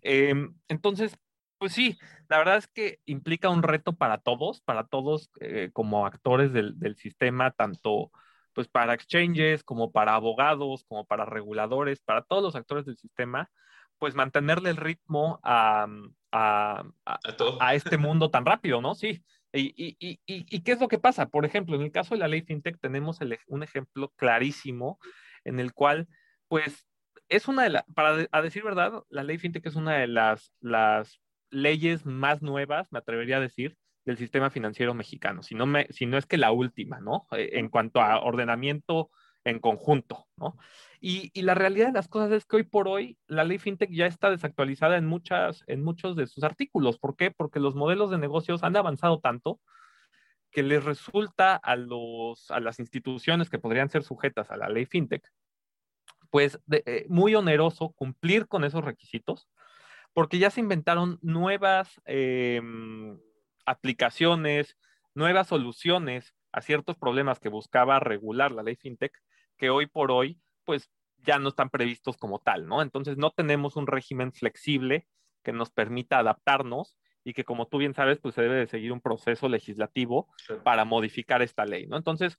Eh, 0.00 0.32
entonces, 0.68 1.18
pues 1.58 1.72
sí, 1.72 1.98
la 2.28 2.38
verdad 2.38 2.58
es 2.58 2.68
que 2.68 3.00
implica 3.04 3.48
un 3.48 3.64
reto 3.64 3.92
para 3.92 4.18
todos, 4.18 4.60
para 4.60 4.86
todos 4.86 5.28
eh, 5.40 5.70
como 5.72 6.06
actores 6.06 6.52
del, 6.52 6.78
del, 6.78 6.94
sistema, 6.94 7.50
tanto 7.50 8.12
pues 8.52 8.68
para 8.68 8.94
exchanges 8.94 9.64
como 9.64 9.90
para 9.90 10.14
abogados, 10.14 10.84
como 10.86 11.04
para 11.04 11.24
reguladores, 11.24 12.00
para 12.00 12.22
todos 12.22 12.44
los 12.44 12.54
actores 12.54 12.86
del 12.86 12.96
sistema, 12.96 13.50
pues 13.98 14.14
mantenerle 14.14 14.70
el 14.70 14.76
ritmo 14.76 15.40
a, 15.42 15.88
a, 16.30 16.84
a, 17.04 17.18
a 17.58 17.74
este 17.74 17.98
mundo 17.98 18.30
tan 18.30 18.46
rápido, 18.46 18.80
¿no? 18.80 18.94
Sí. 18.94 19.20
Y, 19.52 19.74
y, 19.76 19.96
y, 19.98 20.20
¿Y, 20.26 20.60
qué 20.60 20.72
es 20.72 20.80
lo 20.80 20.86
que 20.86 20.98
pasa? 20.98 21.26
Por 21.26 21.44
ejemplo, 21.44 21.74
en 21.74 21.82
el 21.82 21.90
caso 21.90 22.14
de 22.14 22.20
la 22.20 22.28
ley 22.28 22.42
FinTech 22.42 22.78
tenemos 22.78 23.20
el, 23.20 23.36
un 23.48 23.64
ejemplo 23.64 24.12
clarísimo 24.14 25.00
en 25.46 25.60
el 25.60 25.72
cual, 25.72 26.08
pues, 26.48 26.86
es 27.28 27.48
una 27.48 27.64
de 27.64 27.70
las, 27.70 27.84
para 27.94 28.26
a 28.30 28.42
decir 28.42 28.62
verdad, 28.62 29.02
la 29.08 29.24
ley 29.24 29.38
FinTech 29.38 29.66
es 29.66 29.76
una 29.76 29.94
de 29.94 30.06
las, 30.06 30.52
las 30.60 31.20
leyes 31.50 32.06
más 32.06 32.42
nuevas, 32.42 32.86
me 32.90 32.98
atrevería 32.98 33.38
a 33.38 33.40
decir, 33.40 33.76
del 34.04 34.18
sistema 34.18 34.50
financiero 34.50 34.94
mexicano, 34.94 35.42
si 35.42 35.54
no, 35.54 35.66
me, 35.66 35.86
si 35.90 36.06
no 36.06 36.16
es 36.16 36.26
que 36.26 36.38
la 36.38 36.52
última, 36.52 37.00
¿no? 37.00 37.26
Eh, 37.32 37.50
en 37.54 37.68
cuanto 37.68 38.00
a 38.00 38.20
ordenamiento 38.20 39.10
en 39.44 39.58
conjunto, 39.58 40.26
¿no? 40.36 40.56
Y, 41.00 41.30
y, 41.32 41.42
la 41.42 41.54
realidad 41.54 41.88
de 41.88 41.92
las 41.92 42.08
cosas 42.08 42.32
es 42.32 42.44
que 42.44 42.56
hoy 42.56 42.62
por 42.64 42.88
hoy 42.88 43.18
la 43.26 43.44
ley 43.44 43.58
fintech 43.58 43.90
ya 43.90 44.06
está 44.06 44.30
desactualizada 44.30 44.96
en, 44.96 45.06
muchas, 45.06 45.62
en 45.66 45.84
muchos 45.84 46.16
de 46.16 46.26
sus 46.26 46.42
artículos. 46.42 46.98
¿Por 46.98 47.16
qué? 47.16 47.30
Porque 47.30 47.60
los 47.60 47.74
modelos 47.74 48.10
de 48.10 48.18
negocios 48.18 48.62
han 48.64 48.76
avanzado 48.76 49.20
tanto 49.20 49.60
que 50.56 50.62
les 50.62 50.82
resulta 50.82 51.54
a, 51.54 51.76
los, 51.76 52.50
a 52.50 52.60
las 52.60 52.80
instituciones 52.80 53.50
que 53.50 53.58
podrían 53.58 53.90
ser 53.90 54.02
sujetas 54.02 54.50
a 54.50 54.56
la 54.56 54.70
ley 54.70 54.86
fintech, 54.86 55.30
pues 56.30 56.58
eh, 56.70 57.04
muy 57.10 57.34
oneroso 57.34 57.90
cumplir 57.90 58.48
con 58.48 58.64
esos 58.64 58.82
requisitos, 58.82 59.50
porque 60.14 60.38
ya 60.38 60.48
se 60.48 60.60
inventaron 60.60 61.18
nuevas 61.20 62.00
eh, 62.06 62.62
aplicaciones, 63.66 64.78
nuevas 65.12 65.48
soluciones 65.48 66.34
a 66.52 66.62
ciertos 66.62 66.96
problemas 66.96 67.38
que 67.38 67.50
buscaba 67.50 68.00
regular 68.00 68.50
la 68.50 68.62
ley 68.62 68.76
fintech, 68.76 69.12
que 69.58 69.68
hoy 69.68 69.84
por 69.84 70.10
hoy, 70.10 70.40
pues 70.64 70.90
ya 71.18 71.38
no 71.38 71.50
están 71.50 71.68
previstos 71.68 72.16
como 72.16 72.38
tal, 72.38 72.66
¿no? 72.66 72.80
Entonces 72.80 73.18
no 73.18 73.30
tenemos 73.30 73.76
un 73.76 73.86
régimen 73.86 74.32
flexible 74.32 75.06
que 75.42 75.52
nos 75.52 75.68
permita 75.68 76.18
adaptarnos 76.18 76.96
y 77.26 77.34
que 77.34 77.42
como 77.42 77.66
tú 77.66 77.78
bien 77.78 77.92
sabes, 77.92 78.20
pues 78.20 78.36
se 78.36 78.42
debe 78.42 78.54
de 78.54 78.68
seguir 78.68 78.92
un 78.92 79.00
proceso 79.00 79.48
legislativo 79.48 80.28
sí. 80.46 80.54
para 80.62 80.84
modificar 80.84 81.42
esta 81.42 81.64
ley, 81.64 81.88
¿no? 81.88 81.96
Entonces, 81.96 82.38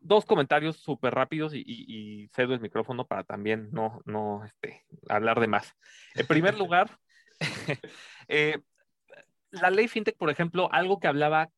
dos 0.00 0.26
comentarios 0.26 0.76
súper 0.76 1.14
rápidos 1.14 1.54
y, 1.54 1.60
y, 1.60 1.86
y, 2.24 2.28
cedo 2.34 2.52
el 2.52 2.60
micrófono 2.60 3.06
para 3.06 3.24
también 3.24 3.70
no, 3.72 4.02
no 4.04 4.44
este, 4.44 4.84
hablar 5.08 5.40
de 5.40 5.46
más. 5.46 5.74
En 6.14 6.26
primer 6.26 6.58
lugar, 6.58 6.98
eh, 8.28 8.58
la 9.50 9.70
ley 9.70 9.88
FinTech, 9.88 10.18
por 10.18 10.28
ejemplo, 10.28 10.68
algo 10.72 11.00
que 11.00 11.08
hablaba 11.08 11.48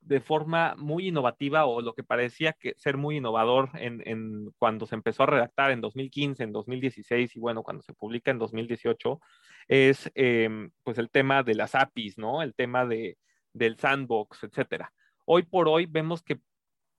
de 0.00 0.20
forma 0.20 0.74
muy 0.76 1.08
innovativa 1.08 1.66
o 1.66 1.82
lo 1.82 1.94
que 1.94 2.02
parecía 2.02 2.52
que 2.54 2.74
ser 2.76 2.96
muy 2.96 3.18
innovador 3.18 3.70
en, 3.74 4.02
en, 4.06 4.50
cuando 4.58 4.86
se 4.86 4.94
empezó 4.94 5.24
a 5.24 5.26
redactar 5.26 5.70
en 5.70 5.80
2015, 5.80 6.42
en 6.42 6.52
2016 6.52 7.36
y 7.36 7.40
bueno, 7.40 7.62
cuando 7.62 7.82
se 7.82 7.92
publica 7.92 8.30
en 8.30 8.38
2018, 8.38 9.20
es 9.68 10.10
eh, 10.14 10.68
pues 10.82 10.98
el 10.98 11.10
tema 11.10 11.42
de 11.42 11.54
las 11.54 11.74
APIs, 11.74 12.18
¿no? 12.18 12.42
El 12.42 12.54
tema 12.54 12.86
de, 12.86 13.18
del 13.52 13.78
sandbox, 13.78 14.44
etcétera. 14.44 14.92
Hoy 15.24 15.42
por 15.42 15.68
hoy 15.68 15.86
vemos 15.86 16.22
que 16.22 16.40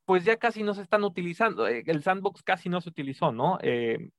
pues 0.05 0.25
ya 0.25 0.37
casi 0.37 0.63
no 0.63 0.73
se 0.73 0.81
están 0.81 1.03
utilizando, 1.03 1.67
eh, 1.67 1.83
el 1.85 2.03
sandbox 2.03 2.43
casi 2.43 2.69
no 2.69 2.81
se 2.81 2.89
utilizó, 2.89 3.31
¿no? 3.31 3.57
Eh, 3.61 4.09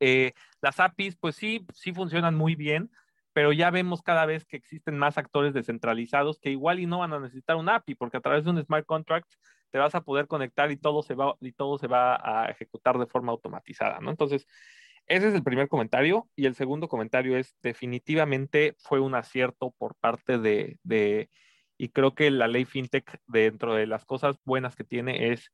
eh, 0.00 0.32
las 0.60 0.80
APIs 0.80 1.16
pues 1.16 1.36
sí, 1.36 1.66
sí 1.72 1.92
funcionan 1.92 2.34
muy 2.34 2.54
bien, 2.54 2.90
pero 3.36 3.52
ya 3.52 3.70
vemos 3.70 4.00
cada 4.00 4.24
vez 4.24 4.46
que 4.46 4.56
existen 4.56 4.96
más 4.96 5.18
actores 5.18 5.52
descentralizados 5.52 6.38
que 6.38 6.48
igual 6.48 6.80
y 6.80 6.86
no 6.86 7.00
van 7.00 7.12
a 7.12 7.20
necesitar 7.20 7.56
un 7.56 7.68
API, 7.68 7.94
porque 7.94 8.16
a 8.16 8.22
través 8.22 8.44
de 8.44 8.50
un 8.50 8.64
smart 8.64 8.86
contract 8.86 9.30
te 9.70 9.76
vas 9.76 9.94
a 9.94 10.00
poder 10.00 10.26
conectar 10.26 10.70
y 10.70 10.78
todo 10.78 11.02
se 11.02 11.12
va, 11.14 11.36
y 11.42 11.52
todo 11.52 11.76
se 11.76 11.86
va 11.86 12.16
a 12.16 12.50
ejecutar 12.50 12.96
de 12.96 13.04
forma 13.04 13.32
automatizada, 13.32 14.00
¿no? 14.00 14.08
Entonces, 14.08 14.46
ese 15.04 15.28
es 15.28 15.34
el 15.34 15.42
primer 15.42 15.68
comentario. 15.68 16.30
Y 16.34 16.46
el 16.46 16.54
segundo 16.54 16.88
comentario 16.88 17.36
es, 17.36 17.54
definitivamente 17.60 18.74
fue 18.78 19.00
un 19.00 19.14
acierto 19.14 19.74
por 19.76 19.96
parte 19.96 20.38
de, 20.38 20.78
de 20.82 21.28
y 21.76 21.90
creo 21.90 22.14
que 22.14 22.30
la 22.30 22.48
ley 22.48 22.64
FinTech, 22.64 23.20
dentro 23.26 23.74
de 23.74 23.86
las 23.86 24.06
cosas 24.06 24.38
buenas 24.46 24.76
que 24.76 24.84
tiene, 24.84 25.30
es 25.34 25.52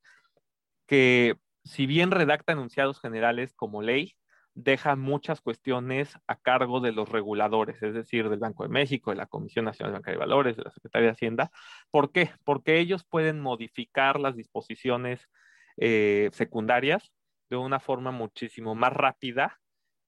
que 0.86 1.34
si 1.64 1.86
bien 1.86 2.12
redacta 2.12 2.52
enunciados 2.52 3.00
generales 3.00 3.54
como 3.54 3.82
ley, 3.82 4.14
deja 4.54 4.96
muchas 4.96 5.40
cuestiones 5.40 6.18
a 6.26 6.36
cargo 6.36 6.80
de 6.80 6.92
los 6.92 7.08
reguladores, 7.08 7.82
es 7.82 7.94
decir, 7.94 8.28
del 8.28 8.38
Banco 8.38 8.64
de 8.64 8.68
México, 8.68 9.10
de 9.10 9.16
la 9.16 9.26
Comisión 9.26 9.64
Nacional 9.64 9.92
de 9.92 9.98
Banca 9.98 10.10
de 10.10 10.18
Valores, 10.18 10.56
de 10.56 10.64
la 10.64 10.70
Secretaría 10.70 11.06
de 11.06 11.12
Hacienda. 11.12 11.50
¿Por 11.90 12.12
qué? 12.12 12.30
Porque 12.44 12.78
ellos 12.78 13.04
pueden 13.04 13.40
modificar 13.40 14.20
las 14.20 14.36
disposiciones 14.36 15.28
eh, 15.78 16.28
secundarias 16.32 17.12
de 17.48 17.56
una 17.56 17.80
forma 17.80 18.10
muchísimo 18.10 18.74
más 18.74 18.92
rápida 18.92 19.58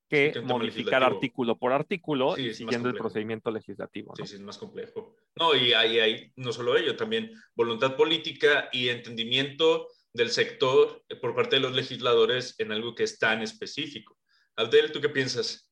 que 0.09 0.33
sí, 0.35 0.41
modificar 0.41 1.03
artículo 1.03 1.57
por 1.59 1.73
artículo 1.73 2.37
sí, 2.37 2.49
y 2.49 2.55
siguiendo 2.55 2.91
el 2.91 2.95
procedimiento 2.95 3.51
legislativo. 3.51 4.13
¿no? 4.17 4.25
Sí, 4.25 4.31
sí, 4.31 4.37
es 4.37 4.43
más 4.43 4.59
complejo. 4.59 5.17
No, 5.37 5.55
y 5.55 5.73
hay, 5.73 5.99
hay 5.99 6.33
no 6.37 6.53
solo 6.53 6.77
ello, 6.77 6.97
también 6.97 7.33
voluntad 7.55 7.97
política 7.97 8.69
y 8.73 8.89
entendimiento 8.89 9.89
del 10.13 10.31
sector 10.31 11.03
por 11.21 11.35
parte 11.35 11.57
de 11.57 11.63
los 11.63 11.73
legisladores 11.73 12.55
en 12.59 12.73
algo 12.73 12.95
que 12.95 13.05
es 13.05 13.19
tan 13.19 13.43
específico. 13.43 14.19
Abdel, 14.57 14.93
¿tú 14.93 15.01
qué 15.01 15.09
piensas? 15.09 15.69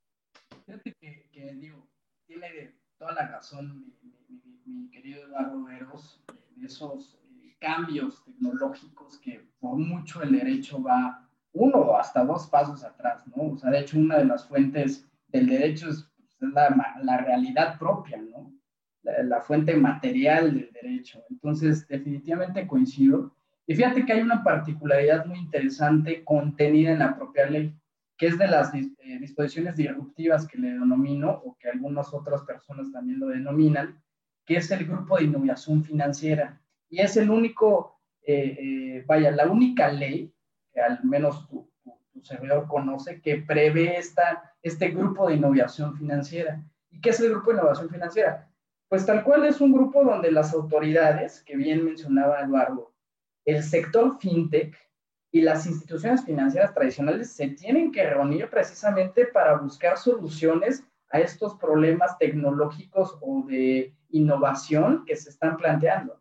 Fíjate 0.66 0.94
que, 1.00 1.28
que 1.30 1.54
digo, 1.54 1.88
tiene 2.26 2.74
toda 2.98 3.12
la 3.12 3.28
razón 3.28 3.78
mi, 3.78 4.12
mi, 4.28 4.62
mi 4.64 4.90
querido 4.90 5.24
Eduardo 5.24 5.64
Veros, 5.64 6.20
de 6.56 6.66
esos 6.66 7.18
eh, 7.42 7.56
cambios 7.60 8.24
tecnológicos 8.24 9.18
que 9.18 9.46
por 9.60 9.76
mucho 9.78 10.22
el 10.22 10.32
derecho 10.32 10.82
va 10.82 11.28
uno 11.52 11.78
o 11.78 11.96
hasta 11.96 12.24
dos 12.24 12.48
pasos 12.48 12.82
atrás, 12.82 13.24
¿no? 13.28 13.52
O 13.52 13.56
sea, 13.56 13.70
de 13.70 13.80
hecho, 13.80 13.98
una 13.98 14.18
de 14.18 14.24
las 14.24 14.48
fuentes 14.48 15.08
del 15.28 15.46
derecho 15.46 15.88
es, 15.88 16.10
pues, 16.16 16.36
es 16.40 16.52
la, 16.52 16.96
la, 17.02 17.18
realidad 17.18 17.78
propia, 17.78 18.20
¿no? 18.20 18.52
La, 19.02 19.22
la, 19.22 19.40
fuente 19.42 19.76
material 19.76 20.54
del 20.54 20.72
derecho. 20.72 21.22
Entonces, 21.30 21.86
definitivamente 21.86 22.66
coincido. 22.66 23.32
Y 23.66 23.76
fíjate 23.76 24.04
que 24.04 24.12
hay 24.12 24.22
una 24.22 24.42
particularidad 24.42 25.24
muy 25.26 25.38
interesante 25.38 26.24
contenida 26.24 26.92
en 26.92 26.98
la 26.98 27.14
propia 27.14 27.46
ley 27.48 27.76
que 28.22 28.28
es 28.28 28.38
de 28.38 28.46
las 28.46 28.72
eh, 28.72 28.88
disposiciones 29.18 29.74
disruptivas 29.74 30.46
que 30.46 30.56
le 30.56 30.70
denomino, 30.74 31.42
o 31.44 31.56
que 31.58 31.68
algunas 31.68 32.14
otras 32.14 32.42
personas 32.42 32.92
también 32.92 33.18
lo 33.18 33.26
denominan, 33.26 34.00
que 34.46 34.58
es 34.58 34.70
el 34.70 34.86
Grupo 34.86 35.16
de 35.18 35.24
Innovación 35.24 35.82
Financiera. 35.82 36.62
Y 36.88 37.00
es 37.00 37.16
el 37.16 37.30
único, 37.30 37.98
eh, 38.24 38.56
eh, 38.60 39.04
vaya, 39.08 39.32
la 39.32 39.50
única 39.50 39.90
ley, 39.90 40.32
que 40.72 40.80
al 40.80 41.02
menos 41.02 41.48
tu, 41.48 41.68
servidor 42.22 42.68
conoce, 42.68 43.20
que 43.20 43.38
prevé 43.38 43.96
esta, 43.98 44.54
este 44.62 44.90
Grupo 44.90 45.26
de 45.26 45.34
Innovación 45.34 45.96
Financiera. 45.96 46.64
¿Y 46.92 47.00
qué 47.00 47.10
es 47.10 47.18
el 47.18 47.30
Grupo 47.30 47.50
de 47.50 47.56
Innovación 47.56 47.90
Financiera? 47.90 48.48
Pues 48.88 49.04
tal 49.04 49.24
cual 49.24 49.46
es 49.46 49.60
un 49.60 49.72
grupo 49.72 50.04
donde 50.04 50.30
las 50.30 50.54
autoridades, 50.54 51.42
que 51.42 51.56
bien 51.56 51.84
mencionaba 51.84 52.42
Eduardo, 52.42 52.94
el 53.44 53.64
sector 53.64 54.16
fintech 54.20 54.76
y 55.32 55.40
las 55.40 55.66
instituciones 55.66 56.24
financieras 56.24 56.74
tradicionales 56.74 57.32
se 57.32 57.48
tienen 57.48 57.90
que 57.90 58.08
reunir 58.08 58.50
precisamente 58.50 59.24
para 59.24 59.56
buscar 59.56 59.96
soluciones 59.96 60.84
a 61.08 61.20
estos 61.20 61.56
problemas 61.56 62.18
tecnológicos 62.18 63.16
o 63.22 63.42
de 63.46 63.94
innovación 64.10 65.04
que 65.06 65.16
se 65.16 65.30
están 65.30 65.56
planteando. 65.56 66.20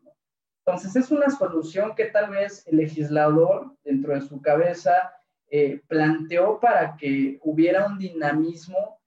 Entonces, 0.64 0.96
es 0.96 1.10
una 1.10 1.28
solución 1.28 1.94
que 1.94 2.06
tal 2.06 2.30
vez 2.30 2.66
el 2.66 2.78
legislador 2.78 3.76
dentro 3.84 4.14
de 4.14 4.22
su 4.22 4.40
cabeza 4.40 5.12
eh, 5.50 5.82
planteó 5.88 6.58
para 6.58 6.96
que 6.96 7.38
hubiera 7.42 7.86
un 7.86 7.98
dinamismo 7.98 9.00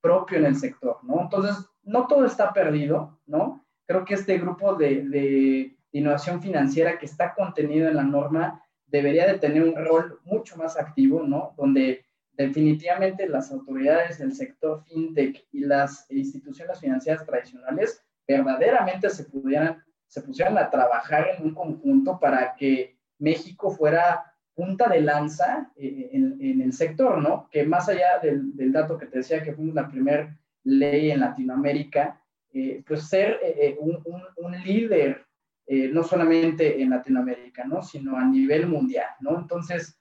propio 0.00 0.38
en 0.38 0.46
el 0.46 0.56
sector, 0.56 0.98
¿no? 1.02 1.22
Entonces, 1.22 1.66
no 1.82 2.06
todo 2.06 2.26
está 2.26 2.52
perdido, 2.52 3.18
¿no? 3.26 3.66
Creo 3.86 4.04
que 4.04 4.14
este 4.14 4.38
grupo 4.38 4.74
de, 4.74 5.02
de 5.08 5.76
innovación 5.90 6.40
financiera 6.40 6.98
que 6.98 7.06
está 7.06 7.34
contenido 7.34 7.88
en 7.88 7.96
la 7.96 8.04
norma 8.04 8.62
debería 8.88 9.26
de 9.26 9.38
tener 9.38 9.62
un 9.62 9.76
rol 9.76 10.20
mucho 10.24 10.56
más 10.56 10.76
activo, 10.76 11.22
¿no? 11.22 11.54
Donde 11.56 12.04
definitivamente 12.32 13.28
las 13.28 13.50
autoridades 13.50 14.18
del 14.18 14.32
sector 14.32 14.84
fintech 14.84 15.44
y 15.52 15.60
las 15.60 16.10
instituciones 16.10 16.80
financieras 16.80 17.26
tradicionales 17.26 18.04
verdaderamente 18.26 19.10
se 19.10 19.24
pudieran, 19.24 19.82
se 20.06 20.22
pusieran 20.22 20.56
a 20.58 20.70
trabajar 20.70 21.28
en 21.36 21.46
un 21.46 21.54
conjunto 21.54 22.18
para 22.20 22.54
que 22.54 22.96
México 23.18 23.70
fuera 23.70 24.24
punta 24.54 24.88
de 24.88 25.00
lanza 25.00 25.70
eh, 25.76 26.10
en, 26.12 26.60
el 26.60 26.72
sector, 26.72 27.22
¿no? 27.22 27.48
Que 27.50 27.64
más 27.64 27.88
allá 27.88 28.18
del, 28.20 28.72
dato 28.72 28.98
que 28.98 29.06
te 29.06 29.18
decía 29.18 29.42
que 29.42 29.52
fuimos 29.52 29.74
la 29.74 29.88
primera 29.88 30.36
ley 30.64 31.10
en 31.10 31.20
Latinoamérica, 31.20 32.20
eh, 32.52 32.82
pues 32.86 33.08
ser 33.08 33.38
eh, 33.42 33.76
un, 33.78 34.02
un, 34.36 34.62
líder 34.62 35.27
no 35.68 36.02
solamente 36.02 36.80
en 36.80 36.90
Latinoamérica, 36.90 37.64
¿no? 37.64 37.82
Sino 37.82 38.16
a 38.16 38.24
nivel 38.24 38.66
mundial, 38.66 39.08
¿no? 39.20 39.38
Entonces, 39.38 39.98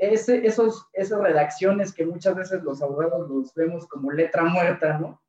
ese, 0.00 0.46
esos, 0.46 0.88
esas 0.92 1.20
redacciones 1.20 1.94
que 1.94 2.04
muchas 2.04 2.34
veces 2.34 2.62
los 2.62 2.82
abogados 2.82 3.28
los 3.28 3.54
vemos 3.54 3.86
como 3.86 4.10
letra 4.10 4.44
muerta, 4.44 4.98
¿no? 4.98 5.22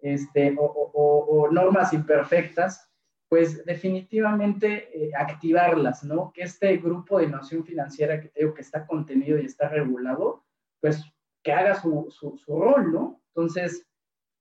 Este, 0.00 0.54
o, 0.58 1.48
normas 1.50 1.92
imperfectas, 1.92 2.88
pues 3.28 3.64
definitivamente 3.64 4.90
eh, 4.94 5.10
activarlas, 5.16 6.04
¿no? 6.04 6.32
Que 6.32 6.42
este 6.42 6.76
grupo 6.76 7.18
de 7.18 7.24
innovación 7.24 7.64
financiera 7.64 8.20
que 8.20 8.28
tengo 8.28 8.54
que 8.54 8.62
está 8.62 8.86
contenido 8.86 9.38
y 9.38 9.46
está 9.46 9.68
regulado, 9.68 10.44
pues 10.80 11.02
que 11.42 11.52
haga 11.52 11.74
su, 11.74 12.06
su, 12.10 12.36
su 12.36 12.60
rol, 12.60 12.92
¿no? 12.92 13.20
Entonces, 13.34 13.86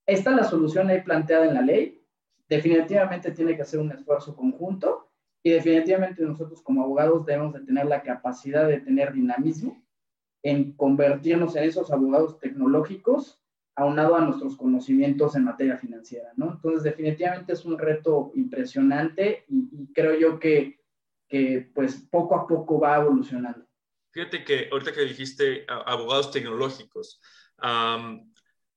esta 0.06 0.32
es 0.32 0.36
la 0.36 0.44
solución 0.44 0.90
ahí 0.90 1.02
planteada 1.02 1.48
en 1.48 1.54
la 1.56 1.62
ley. 1.62 2.05
Definitivamente 2.48 3.32
tiene 3.32 3.56
que 3.56 3.64
hacer 3.64 3.80
un 3.80 3.92
esfuerzo 3.92 4.36
conjunto 4.36 5.10
y 5.44 5.52
definitivamente 5.52 6.24
nosotros 6.24 6.62
como 6.62 6.84
abogados 6.84 7.26
debemos 7.26 7.54
de 7.54 7.62
tener 7.62 7.86
la 7.86 8.02
capacidad 8.02 8.68
de 8.68 8.82
tener 8.82 9.14
dinamismo 9.14 9.84
en 10.44 10.74
convertirnos 10.74 11.56
en 11.56 11.64
esos 11.64 11.92
abogados 11.92 12.40
tecnológicos 12.40 13.42
aunado 13.76 14.16
a 14.16 14.22
nuestros 14.22 14.56
conocimientos 14.56 15.36
en 15.36 15.44
materia 15.44 15.78
financiera, 15.78 16.32
¿no? 16.38 16.54
Entonces, 16.54 16.84
definitivamente 16.84 17.54
es 17.54 17.66
un 17.66 17.78
reto 17.78 18.32
impresionante 18.36 19.46
y, 19.50 19.92
creo 19.94 20.18
yo 20.18 20.40
que, 20.40 20.80
que, 21.28 21.70
pues, 21.74 22.08
poco 22.10 22.36
a 22.36 22.48
poco 22.48 22.80
va 22.80 22.98
evolucionando. 22.98 23.66
Fíjate 24.12 24.46
que 24.46 24.70
ahorita 24.72 24.94
que 24.94 25.02
dijiste 25.02 25.66
abogados 25.68 26.32
tecnológicos, 26.32 27.20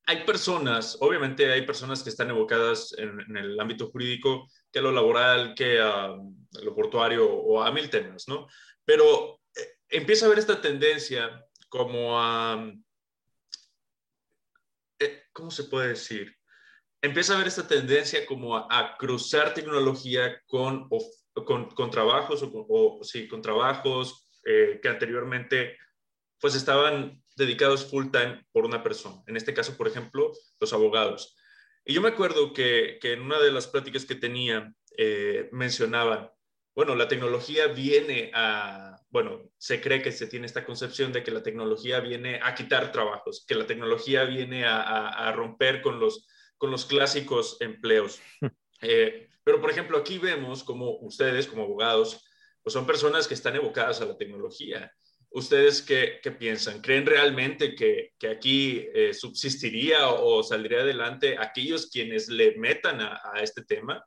hay 0.09 0.25
personas, 0.25 0.97
obviamente 1.01 1.53
hay 1.53 1.67
personas 1.67 2.03
que 2.03 2.09
están 2.09 2.31
evocadas 2.31 2.95
en, 2.97 3.37
el 3.37 3.61
ámbito 3.61 3.91
jurídico, 3.91 4.49
que 4.73 4.79
a 4.79 4.83
lo 4.83 4.91
laboral, 4.91 5.55
que 5.55 5.79
a, 5.83 6.17
lo 6.63 6.75
portuario 6.75 7.31
o 7.31 7.63
a 7.63 7.71
mil 7.71 7.91
temas, 7.91 8.27
¿no? 8.27 8.49
Pero 8.87 9.39
eh, 9.55 9.77
empieza 9.91 10.25
a 10.25 10.29
haber 10.29 10.39
esta 10.39 10.63
tendencia 10.63 11.45
como 11.69 12.19
a, 12.19 12.73
eh, 14.99 15.25
¿cómo 15.31 15.51
se 15.51 15.65
puede 15.65 15.89
decir? 15.89 16.35
Empieza 17.03 17.35
a 17.35 17.37
haber 17.37 17.49
esta 17.49 17.69
tendencia 17.69 18.25
como 18.25 18.57
a, 18.57 18.97
cruzar 18.99 19.53
tecnología 19.53 20.41
con, 20.47 20.89
con, 20.89 21.91
trabajos 21.91 22.43
o, 22.43 22.51
o, 22.51 23.05
sí, 23.05 23.29
con 23.29 23.43
trabajos 23.43 24.27
eh, 24.47 24.81
que 24.83 24.89
anteriormente 24.89 25.77
pues 26.41 26.55
estaban 26.55 27.23
dedicados 27.39 27.87
full 27.87 28.11
time 28.11 28.45
por 28.53 28.67
una 28.67 28.83
persona. 28.83 29.23
En 29.27 29.37
este 29.37 29.55
caso, 29.55 29.77
por 29.77 29.89
ejemplo, 29.89 30.33
los 30.61 30.73
abogados. 30.75 31.37
Y 31.85 31.95
yo 31.95 32.03
me 32.03 32.09
acuerdo 32.09 32.53
que, 32.53 32.99
que 33.01 33.15
en 33.15 33.23
una 33.23 33.39
de 33.41 33.51
las 33.51 33.67
pláticas 33.67 34.05
que 34.05 34.15
tenía 34.15 34.75
eh, 34.99 35.49
mencionaban, 35.53 36.31
bueno, 36.75 36.95
la 36.95 37.09
tecnología 37.09 37.67
viene 37.69 38.31
a, 38.35 39.01
bueno, 39.11 39.51
se 39.57 39.81
cree 39.81 40.03
que 40.03 40.13
se 40.13 40.27
tiene 40.27 40.47
esta 40.47 40.65
concepción 40.65 41.13
de 41.13 41.25
que 41.25 41.31
la 41.31 41.43
tecnología 41.43 42.01
viene 42.01 42.41
a 42.43 42.55
quitar 42.55 42.93
trabajos, 42.93 43.45
que 43.49 43.55
la 43.55 43.67
tecnología 43.67 44.25
viene 44.25 44.65
a, 44.65 45.09
a, 45.09 45.33
romper 45.33 45.81
con 45.81 45.99
los, 45.99 46.29
con 46.57 46.71
los 46.71 46.85
clásicos 46.85 47.57
empleos. 47.61 48.21
Eh, 48.81 49.29
pero, 49.43 49.61
por 49.61 49.73
ejemplo, 49.73 49.99
aquí 49.99 50.19
vemos 50.19 50.63
como 50.63 51.01
ustedes, 51.01 51.49
como 51.49 51.65
abogados, 51.65 52.25
pues 52.63 52.73
son 52.73 52.87
personas 52.87 53.27
que 53.27 53.35
están 53.35 53.57
evocadas 53.57 54.01
a 54.01 54.05
la 54.05 54.17
tecnología 54.17 54.93
¿Ustedes 55.31 55.83
qué, 55.83 56.21
piensan? 56.39 56.81
¿Creen 56.81 57.05
realmente 57.05 57.75
que, 57.75 58.13
aquí 58.31 58.87
eh, 58.95 59.13
subsistiría 59.13 60.09
o, 60.09 60.43
saldría 60.43 60.81
adelante 60.81 61.37
aquellos 61.39 61.91
quienes 61.91 62.29
le 62.29 62.57
metan 62.57 63.01
a, 63.01 63.21
este 63.43 63.63
tema? 63.63 64.03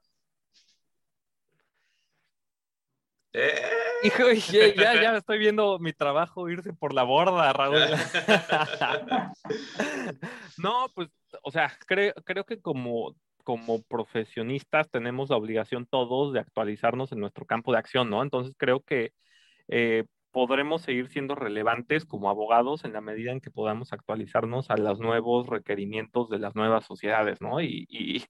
Eh. 3.34 3.62
Hijo, 4.04 4.32
ya, 4.52 4.74
ya, 4.76 5.18
estoy 5.18 5.38
viendo 5.38 5.78
mi 5.78 5.94
trabajo 5.94 6.50
irse 6.50 6.74
por 6.74 6.94
la 6.94 7.04
borda, 7.04 7.54
Raúl. 7.54 7.78
no, 10.58 10.88
pues, 10.96 11.10
o 11.44 11.52
sea, 11.52 11.72
creo, 11.86 12.14
creo 12.26 12.46
que 12.46 12.60
como, 12.60 13.16
como 13.44 13.84
profesionistas 13.84 14.90
tenemos 14.90 15.30
la 15.30 15.38
obligación 15.38 15.86
todos 15.86 16.34
de 16.34 16.40
actualizarnos 16.40 17.12
en 17.12 17.20
nuestro 17.20 17.46
campo 17.46 17.72
de 17.72 17.78
acción, 17.78 18.10
¿no? 18.10 18.24
Entonces 18.24 18.56
creo 18.58 18.82
que 18.82 19.14
eh, 19.68 20.06
podremos 20.32 20.82
seguir 20.82 21.08
siendo 21.10 21.36
relevantes 21.36 22.06
como 22.06 22.30
abogados 22.30 22.86
en 22.86 22.94
la 22.94 23.02
medida 23.02 23.32
en 23.32 23.42
que 23.42 23.52
podamos 23.52 23.94
actualizarnos 23.94 24.70
a 24.70 24.78
los 24.78 25.00
nuevos 25.00 25.48
requerimientos 25.48 26.30
de 26.30 26.40
las 26.40 26.56
nuevas 26.56 26.86
sociedades, 26.86 27.42
¿no? 27.42 27.62
Y, 27.62 27.88
y, 27.90 28.24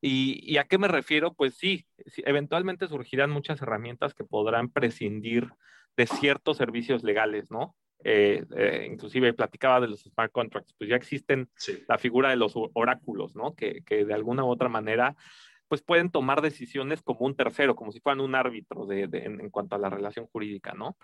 y, 0.00 0.56
a 0.58 0.64
qué 0.64 0.78
me 0.78 0.88
refiero? 0.88 1.34
Pues 1.34 1.56
sí, 1.56 1.86
eventualmente 2.18 2.88
surgirán 2.88 3.30
muchas 3.30 3.62
herramientas 3.62 4.14
que 4.14 4.24
podrán 4.24 4.68
prescindir 4.68 5.48
de 5.96 6.06
ciertos 6.06 6.56
servicios 6.56 7.02
legales, 7.02 7.50
¿no? 7.50 7.74
Eh, 8.04 8.44
eh, 8.56 8.86
inclusive 8.88 9.32
platicaba 9.32 9.80
de 9.80 9.88
los 9.88 10.02
smart 10.02 10.30
contracts, 10.30 10.72
pues 10.78 10.88
ya 10.88 10.94
existen 10.94 11.50
la 11.88 11.98
figura 11.98 12.30
de 12.30 12.36
los 12.36 12.52
oráculos, 12.74 13.34
¿no? 13.34 13.54
Que, 13.54 13.82
que 13.84 14.04
de 14.04 14.14
alguna 14.14 14.44
u 14.44 14.48
otra 14.48 14.68
manera 14.68 15.16
pues 15.68 15.82
pueden 15.82 16.10
tomar 16.10 16.40
decisiones 16.40 17.02
como 17.02 17.26
un 17.26 17.36
tercero, 17.36 17.76
como 17.76 17.92
si 17.92 18.00
fueran 18.00 18.20
un 18.20 18.34
árbitro 18.34 18.86
de, 18.86 19.08
en, 19.12 19.50
cuanto 19.50 19.76
a 19.76 19.78
la 19.78 19.90
relación 19.90 20.26
jurídica, 20.26 20.72
¿no? 20.72 20.96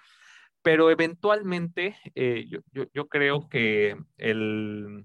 Pero 0.64 0.90
eventualmente 0.90 1.94
eh, 2.14 2.46
yo, 2.72 3.08
creo 3.08 3.50
que 3.50 3.98
el, 4.16 5.04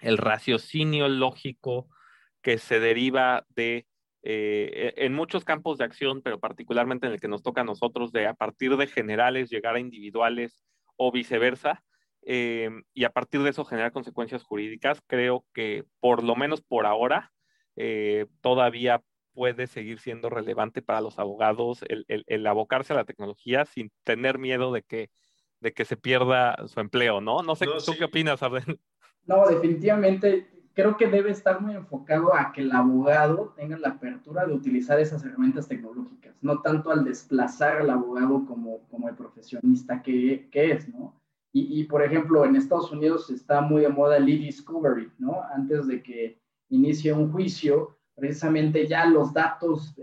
el, 0.00 0.16
raciocinio 0.16 1.08
lógico 1.08 1.88
que 2.40 2.56
se 2.56 2.78
deriva 2.78 3.44
de, 3.48 3.88
eh, 4.22 4.94
e, 4.96 5.06
en 5.06 5.12
muchos 5.12 5.44
campos 5.44 5.78
de 5.78 5.86
acción, 5.86 6.22
pero 6.22 6.38
particularmente 6.38 7.08
en 7.08 7.14
el 7.14 7.20
que 7.20 7.26
nos 7.26 7.42
toca 7.42 7.62
a 7.62 7.64
nosotros, 7.64 8.12
de 8.12 8.28
a 8.28 8.34
partir 8.34 8.76
de 8.76 8.86
generales 8.86 9.50
llegar 9.50 9.74
a 9.74 9.80
individuales 9.80 10.62
o 10.94 11.10
viceversa, 11.10 11.82
eh, 12.22 12.70
y 12.94 13.02
a 13.02 13.10
partir 13.10 13.42
de 13.42 13.50
eso 13.50 13.64
generar 13.64 13.90
consecuencias 13.90 14.44
jurídicas, 14.44 15.02
creo 15.08 15.44
que 15.52 15.84
por 15.98 16.22
lo 16.22 16.36
menos 16.36 16.62
por 16.62 16.86
ahora, 16.86 17.32
todavía 18.40 19.02
puede 19.32 19.66
seguir 19.66 19.98
siendo 19.98 20.30
relevante 20.30 20.82
para 20.82 21.00
los 21.00 21.18
abogados 21.18 21.84
el, 21.88 22.46
abocarse 22.46 22.92
a 22.92 22.96
la 22.96 23.04
tecnología 23.04 23.64
sin 23.64 23.90
tener 24.04 24.38
miedo 24.38 24.72
de 24.72 24.82
que, 24.82 25.10
de 25.60 25.72
que 25.72 25.84
se 25.84 25.96
pierda 25.96 26.56
su 26.66 26.80
empleo, 26.80 27.20
¿no? 27.20 27.42
No 27.42 27.54
sé, 27.56 27.66
¿tú 27.84 27.92
qué 27.98 28.04
opinas, 28.04 28.42
Arden? 28.42 28.78
No, 29.26 29.46
definitivamente 29.46 30.48
creo 30.74 30.96
que 30.96 31.06
debe 31.06 31.30
estar 31.30 31.60
muy 31.60 31.74
enfocado 31.74 32.34
a 32.34 32.52
que 32.52 32.62
el 32.62 32.72
abogado 32.72 33.52
tenga 33.56 33.76
la 33.78 33.90
apertura 33.90 34.46
de 34.46 34.54
utilizar 34.54 34.98
esas 34.98 35.24
herramientas 35.24 35.68
tecnológicas, 35.68 36.34
no 36.40 36.60
tanto 36.62 36.90
al 36.90 37.04
desplazar 37.04 37.78
al 37.78 37.90
abogado 37.90 38.46
como, 38.46 38.80
como 38.88 39.08
el 39.08 39.14
profesionista 39.14 40.02
que, 40.02 40.48
que 40.50 40.72
es, 40.72 40.88
¿no? 40.88 41.20
Y, 41.52 41.80
y, 41.80 41.84
por 41.84 42.02
ejemplo, 42.02 42.44
en 42.44 42.54
Estados 42.54 42.92
Unidos 42.92 43.28
está 43.30 43.60
muy 43.60 43.82
de 43.82 43.88
moda 43.88 44.16
el 44.16 44.28
e-discovery, 44.28 45.10
¿no? 45.18 45.42
Antes 45.52 45.86
de 45.88 46.00
que 46.00 46.40
inicie 46.68 47.12
un 47.12 47.32
juicio, 47.32 47.98
precisamente 48.20 48.86
ya 48.86 49.06
los 49.06 49.32
datos 49.32 49.94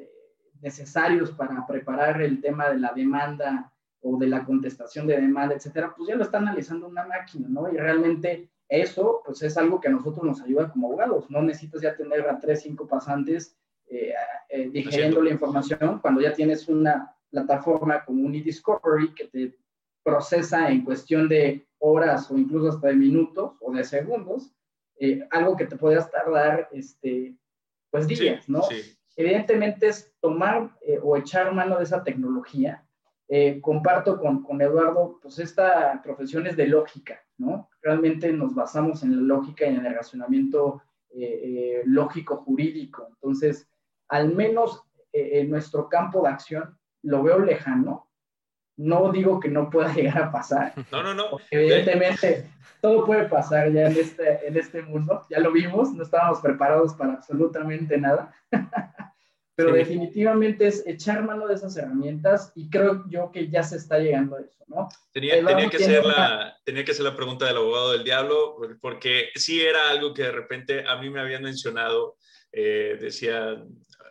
necesarios 0.62 1.32
para 1.32 1.66
preparar 1.66 2.22
el 2.22 2.42
tema 2.42 2.70
de 2.70 2.80
la 2.80 2.92
demanda 2.92 3.72
o 4.02 4.18
de 4.18 4.28
la 4.28 4.44
contestación 4.44 5.08
de 5.08 5.22
demanda, 5.22 5.56
etcétera, 5.56 5.94
pues 5.96 6.10
ya 6.10 6.16
lo 6.16 6.24
está 6.24 6.40
analizando 6.40 6.88
una 6.88 7.06
máquina, 7.06 7.48
¿no? 7.50 7.72
Y 7.72 7.78
realmente 7.78 8.50
eso, 8.68 9.22
pues 9.26 9.42
es 9.44 9.58
algo 9.58 9.80
que 9.80 9.88
a 9.88 9.92
nosotros 9.92 10.26
nos 10.26 10.42
ayuda 10.42 10.72
como 10.72 10.88
abogados. 10.88 11.30
No 11.30 11.42
necesitas 11.42 11.82
ya 11.82 11.96
tener 11.96 12.28
a 12.28 12.40
tres, 12.40 12.62
cinco 12.62 12.88
pasantes 12.88 13.56
eh, 13.88 14.14
eh, 14.50 14.70
digeriendo 14.70 15.22
la 15.22 15.30
información 15.30 16.00
cuando 16.00 16.22
ya 16.22 16.34
tienes 16.34 16.68
una 16.68 17.16
plataforma 17.30 18.04
como 18.04 18.26
un 18.26 18.36
e-discovery 18.36 19.14
que 19.14 19.26
te 19.26 19.58
procesa 20.04 20.70
en 20.70 20.84
cuestión 20.84 21.28
de 21.30 21.68
horas 21.80 22.30
o 22.32 22.38
incluso 22.38 22.70
hasta 22.70 22.88
de 22.88 22.96
minutos 22.96 23.54
o 23.62 23.72
de 23.74 23.84
segundos, 23.84 24.54
eh, 25.00 25.26
algo 25.32 25.56
que 25.56 25.66
te 25.66 25.76
podrías 25.76 26.10
tardar, 26.10 26.70
este, 26.72 27.36
pues 27.92 28.08
días, 28.08 28.48
¿no? 28.48 28.62
Evidentemente 29.16 29.88
es 29.88 30.14
tomar 30.20 30.72
o 31.02 31.18
echar 31.18 31.54
mano 31.54 31.78
de 31.78 31.84
esa 31.84 32.04
tecnología 32.04 32.88
eh, 33.30 33.60
comparto 33.60 34.18
con, 34.20 34.42
con, 34.42 34.62
Eduardo, 34.62 35.20
pues 35.22 35.38
esta 35.40 36.02
profesión 36.02 36.48
es 36.48 36.56
de 36.56 36.66
lógica, 36.68 37.22
¿no? 37.38 37.70
Realmente 37.82 38.32
nos 38.32 38.56
basamos 38.56 39.04
en 39.04 39.18
la 39.18 39.36
lógica 39.36 39.66
y 39.66 39.76
en 39.76 39.86
el 39.86 39.94
razonamiento 39.94 40.82
eh, 41.10 41.42
eh, 41.44 41.82
lógico 41.86 42.38
jurídico. 42.38 43.08
Entonces, 43.10 43.68
al 44.08 44.34
menos 44.34 44.82
en 45.12 45.50
nuestro 45.50 45.90
campo 45.90 46.22
de 46.22 46.30
acción 46.30 46.78
lo 47.02 47.24
veo 47.24 47.40
lejano. 47.40 48.07
No 48.78 49.12
digo 49.12 49.40
que 49.40 49.50
no 49.50 49.70
pueda 49.70 49.94
llegar 49.94 50.24
a 50.24 50.32
pasar. 50.32 50.74
No, 50.92 51.04
no, 51.04 51.14
no. 51.14 51.40
Evidentemente, 51.52 52.50
todo 52.82 53.06
puede 53.06 53.26
pasar 53.26 53.72
ya 53.72 53.88
en 53.88 53.98
este, 53.98 54.48
en 54.48 54.58
este 54.58 54.82
mundo. 54.82 55.26
Ya 55.30 55.40
lo 55.40 55.52
vimos, 55.52 55.92
no 55.94 56.04
estábamos 56.04 56.40
preparados 56.40 56.94
para 56.94 57.14
absolutamente 57.14 57.98
nada. 57.98 58.34
pero 59.58 59.74
definitivamente 59.74 60.68
es 60.68 60.86
echar 60.86 61.24
mano 61.24 61.48
de 61.48 61.56
esas 61.56 61.76
herramientas 61.76 62.52
y 62.54 62.70
creo 62.70 63.04
yo 63.10 63.32
que 63.32 63.50
ya 63.50 63.64
se 63.64 63.78
está 63.78 63.98
llegando 63.98 64.36
a 64.36 64.42
eso, 64.42 64.64
¿no? 64.68 64.88
Tenía, 65.12 65.44
tenía 65.44 65.68
que, 65.68 65.80
ser 65.80 66.06
la, 66.06 66.56
tenía 66.64 66.86
que 66.86 66.94
ser 66.94 67.06
la 67.06 67.16
pregunta 67.16 67.48
del 67.48 67.58
abogado 67.58 67.94
del 67.94 68.04
diablo, 68.04 68.56
porque 68.80 69.30
sí 69.34 69.60
era 69.60 69.90
algo 69.90 70.14
que 70.14 70.22
de 70.22 70.32
repente 70.32 70.86
a 70.88 70.98
mí 70.98 71.10
me 71.10 71.22
habían 71.22 71.42
mencionado, 71.42 72.18
eh, 72.52 73.00
decía, 73.02 73.56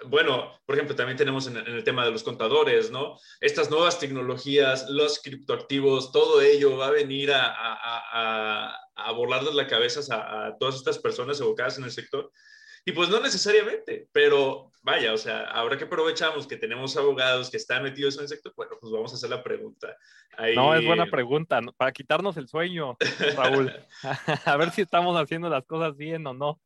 bueno, 0.06 0.58
por 0.66 0.76
ejemplo, 0.76 0.94
también 0.94 1.16
tenemos 1.16 1.46
en, 1.46 1.56
el 1.56 1.84
tema 1.84 2.04
de 2.04 2.10
los 2.10 2.22
contadores, 2.22 2.90
¿no? 2.90 3.18
Estas 3.40 3.70
nuevas 3.70 3.98
tecnologías, 3.98 4.88
los 4.90 5.20
criptoactivos, 5.20 6.12
todo 6.12 6.40
ello 6.40 6.76
va 6.76 6.88
a 6.88 6.90
venir 6.90 7.32
a, 7.32 7.46
a, 7.46 7.74
a, 8.12 8.76
a 8.94 9.12
volarles 9.12 9.54
la 9.54 9.66
cabeza 9.66 10.00
a, 10.10 10.56
todas 10.58 10.76
estas 10.76 10.98
personas 10.98 11.40
evocadas 11.40 11.78
en 11.78 11.84
el 11.84 11.90
sector 11.90 12.30
y 12.88 12.92
pues 12.92 13.08
no 13.08 13.18
necesariamente, 13.18 14.08
pero 14.12 14.70
vaya, 14.82 15.12
o 15.12 15.16
sea, 15.16 15.42
ahora 15.50 15.76
que 15.76 15.84
aprovechamos 15.84 16.46
que 16.46 16.56
tenemos 16.56 16.96
abogados 16.96 17.50
que 17.50 17.56
están 17.56 17.82
metidos 17.82 18.14
en 18.16 18.22
el 18.22 18.28
sector, 18.28 18.52
bueno, 18.56 18.76
pues 18.80 18.92
vamos 18.92 19.12
a 19.12 19.16
hacer 19.16 19.28
la 19.28 19.42
pregunta. 19.42 19.96
No, 20.54 20.72
es 20.72 20.86
buena 20.86 21.06
pregunta, 21.06 21.60
para 21.76 21.90
quitarnos 21.90 22.36
el 22.36 22.46
sueño, 22.46 22.96
Raúl. 23.34 23.72
a 24.44 24.56
ver 24.56 24.70
si 24.70 24.82
estamos 24.82 25.20
haciendo 25.20 25.50
las 25.50 25.66
cosas 25.66 25.96
bien 25.96 26.24
o 26.28 26.32
no. 26.32 26.60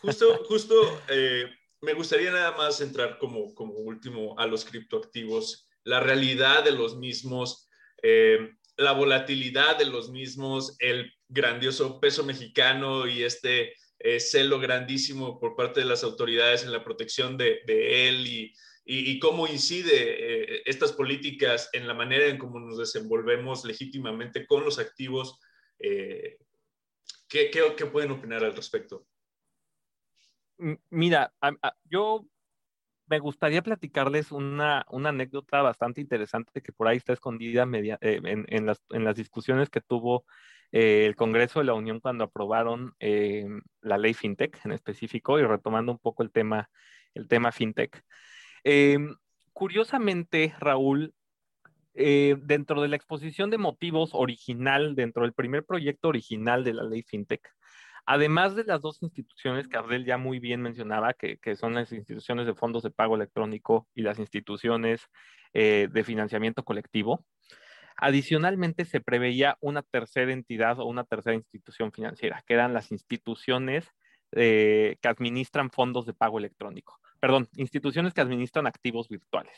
Justo, 0.00 0.42
justo, 0.46 0.74
eh, 1.08 1.50
me 1.80 1.94
gustaría 1.94 2.30
nada 2.30 2.56
más 2.56 2.80
entrar 2.80 3.18
como, 3.18 3.54
como 3.54 3.74
último 3.74 4.38
a 4.38 4.46
los 4.46 4.64
criptoactivos, 4.64 5.68
la 5.84 6.00
realidad 6.00 6.64
de 6.64 6.72
los 6.72 6.96
mismos, 6.96 7.68
eh, 8.02 8.50
la 8.76 8.92
volatilidad 8.92 9.78
de 9.78 9.86
los 9.86 10.10
mismos, 10.10 10.76
el 10.80 11.12
grandioso 11.28 12.00
peso 12.00 12.24
mexicano 12.24 13.06
y 13.06 13.22
este 13.22 13.74
eh, 13.98 14.20
celo 14.20 14.58
grandísimo 14.58 15.38
por 15.40 15.56
parte 15.56 15.80
de 15.80 15.86
las 15.86 16.04
autoridades 16.04 16.62
en 16.64 16.72
la 16.72 16.84
protección 16.84 17.36
de, 17.36 17.62
él 17.66 18.26
y, 18.26 18.52
y, 18.84 19.18
cómo 19.18 19.46
incide 19.46 20.56
eh, 20.56 20.62
estas 20.66 20.92
políticas 20.92 21.68
en 21.72 21.86
la 21.86 21.94
manera 21.94 22.26
en 22.26 22.38
cómo 22.38 22.60
nos 22.60 22.78
desenvolvemos 22.78 23.64
legítimamente 23.64 24.46
con 24.46 24.64
los 24.64 24.78
activos. 24.78 25.38
¿qué, 25.78 27.50
qué, 27.50 27.86
pueden 27.86 28.10
opinar 28.10 28.42
al 28.44 28.56
respecto? 28.56 29.06
Mira, 30.90 31.32
yo 31.84 32.26
me 33.08 33.18
gustaría 33.18 33.62
platicarles 33.62 34.32
una, 34.32 34.84
anécdota 34.90 35.62
bastante 35.62 36.00
interesante 36.00 36.60
que 36.60 36.72
por 36.72 36.88
ahí 36.88 36.98
está 36.98 37.12
escondida 37.12 37.66
media, 37.66 37.98
en, 38.00 38.66
las, 38.66 39.16
discusiones 39.16 39.70
que 39.70 39.80
tuvo 39.80 40.24
eh, 40.72 41.06
el 41.06 41.16
Congreso 41.16 41.60
de 41.60 41.64
la 41.66 41.74
Unión 41.74 42.00
cuando 42.00 42.24
aprobaron 42.24 42.94
eh, 43.00 43.46
la 43.80 43.98
ley 43.98 44.14
FinTech 44.14 44.64
en 44.64 44.72
específico 44.72 45.38
y 45.38 45.44
retomando 45.44 45.92
un 45.92 45.98
poco 45.98 46.22
el 46.22 46.30
tema, 46.30 46.68
el 47.14 47.28
tema 47.28 47.52
FinTech. 47.52 48.02
Eh, 48.64 48.98
curiosamente, 49.52 50.54
Raúl, 50.58 51.14
dentro 51.94 52.80
de 52.80 52.86
la 52.86 52.94
exposición 52.94 53.50
de 53.50 53.58
motivos 53.58 54.10
original, 54.12 54.94
dentro 54.94 55.22
del 55.24 55.32
primer 55.32 55.64
proyecto 55.64 56.08
original 56.08 56.62
de 56.62 56.74
la 56.74 56.84
ley 56.84 57.02
FinTech, 57.02 57.42
además 58.08 58.56
de 58.56 58.64
las 58.64 58.80
dos 58.80 59.02
instituciones 59.02 59.68
que 59.68 59.76
Ardel 59.76 60.04
ya 60.04 60.18
muy 60.18 60.38
bien 60.40 60.60
mencionaba, 60.62 61.14
que, 61.14 61.38
son 61.56 61.74
las 61.74 61.92
instituciones 61.92 62.46
de 62.46 62.54
fondos 62.54 62.82
de 62.82 62.90
pago 62.90 63.14
electrónico 63.14 63.86
y 63.94 64.02
las 64.02 64.18
instituciones 64.18 65.02
de 65.52 66.04
financiamiento 66.04 66.62
colectivo, 66.62 67.24
Adicionalmente, 68.00 68.84
se 68.84 69.00
preveía 69.00 69.58
una 69.60 69.82
tercera 69.82 70.32
entidad 70.32 70.78
o 70.78 70.84
una 70.84 71.02
tercera 71.02 71.34
institución 71.34 71.90
financiera, 71.90 72.44
que 72.46 72.54
eran 72.54 72.72
las 72.72 72.92
instituciones 72.92 73.92
eh, 74.32 74.96
que 75.02 75.08
administran 75.08 75.70
fondos 75.70 76.06
de 76.06 76.14
pago 76.14 76.38
electrónico. 76.38 77.00
Perdón, 77.18 77.48
instituciones 77.56 78.14
que 78.14 78.20
administran 78.20 78.68
activos 78.68 79.08
virtuales. 79.08 79.56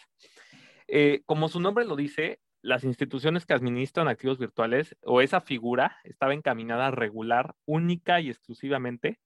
Eh, 0.88 1.20
como 1.26 1.50
su 1.50 1.60
nombre 1.60 1.84
lo 1.84 1.96
dice, 1.96 2.40
las 2.62 2.84
instituciones 2.84 3.46
que 3.46 3.54
administran 3.54 4.08
activos 4.08 4.38
virtuales 4.38 4.96
o 5.02 5.20
esa 5.20 5.40
figura 5.40 5.96
estaba 6.04 6.34
encaminada 6.34 6.88
a 6.88 6.90
regular 6.90 7.54
única 7.64 8.20
y 8.20 8.30
exclusivamente 8.30 9.18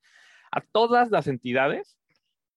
a 0.53 0.61
todas 0.61 1.11
las 1.11 1.27
entidades 1.27 1.99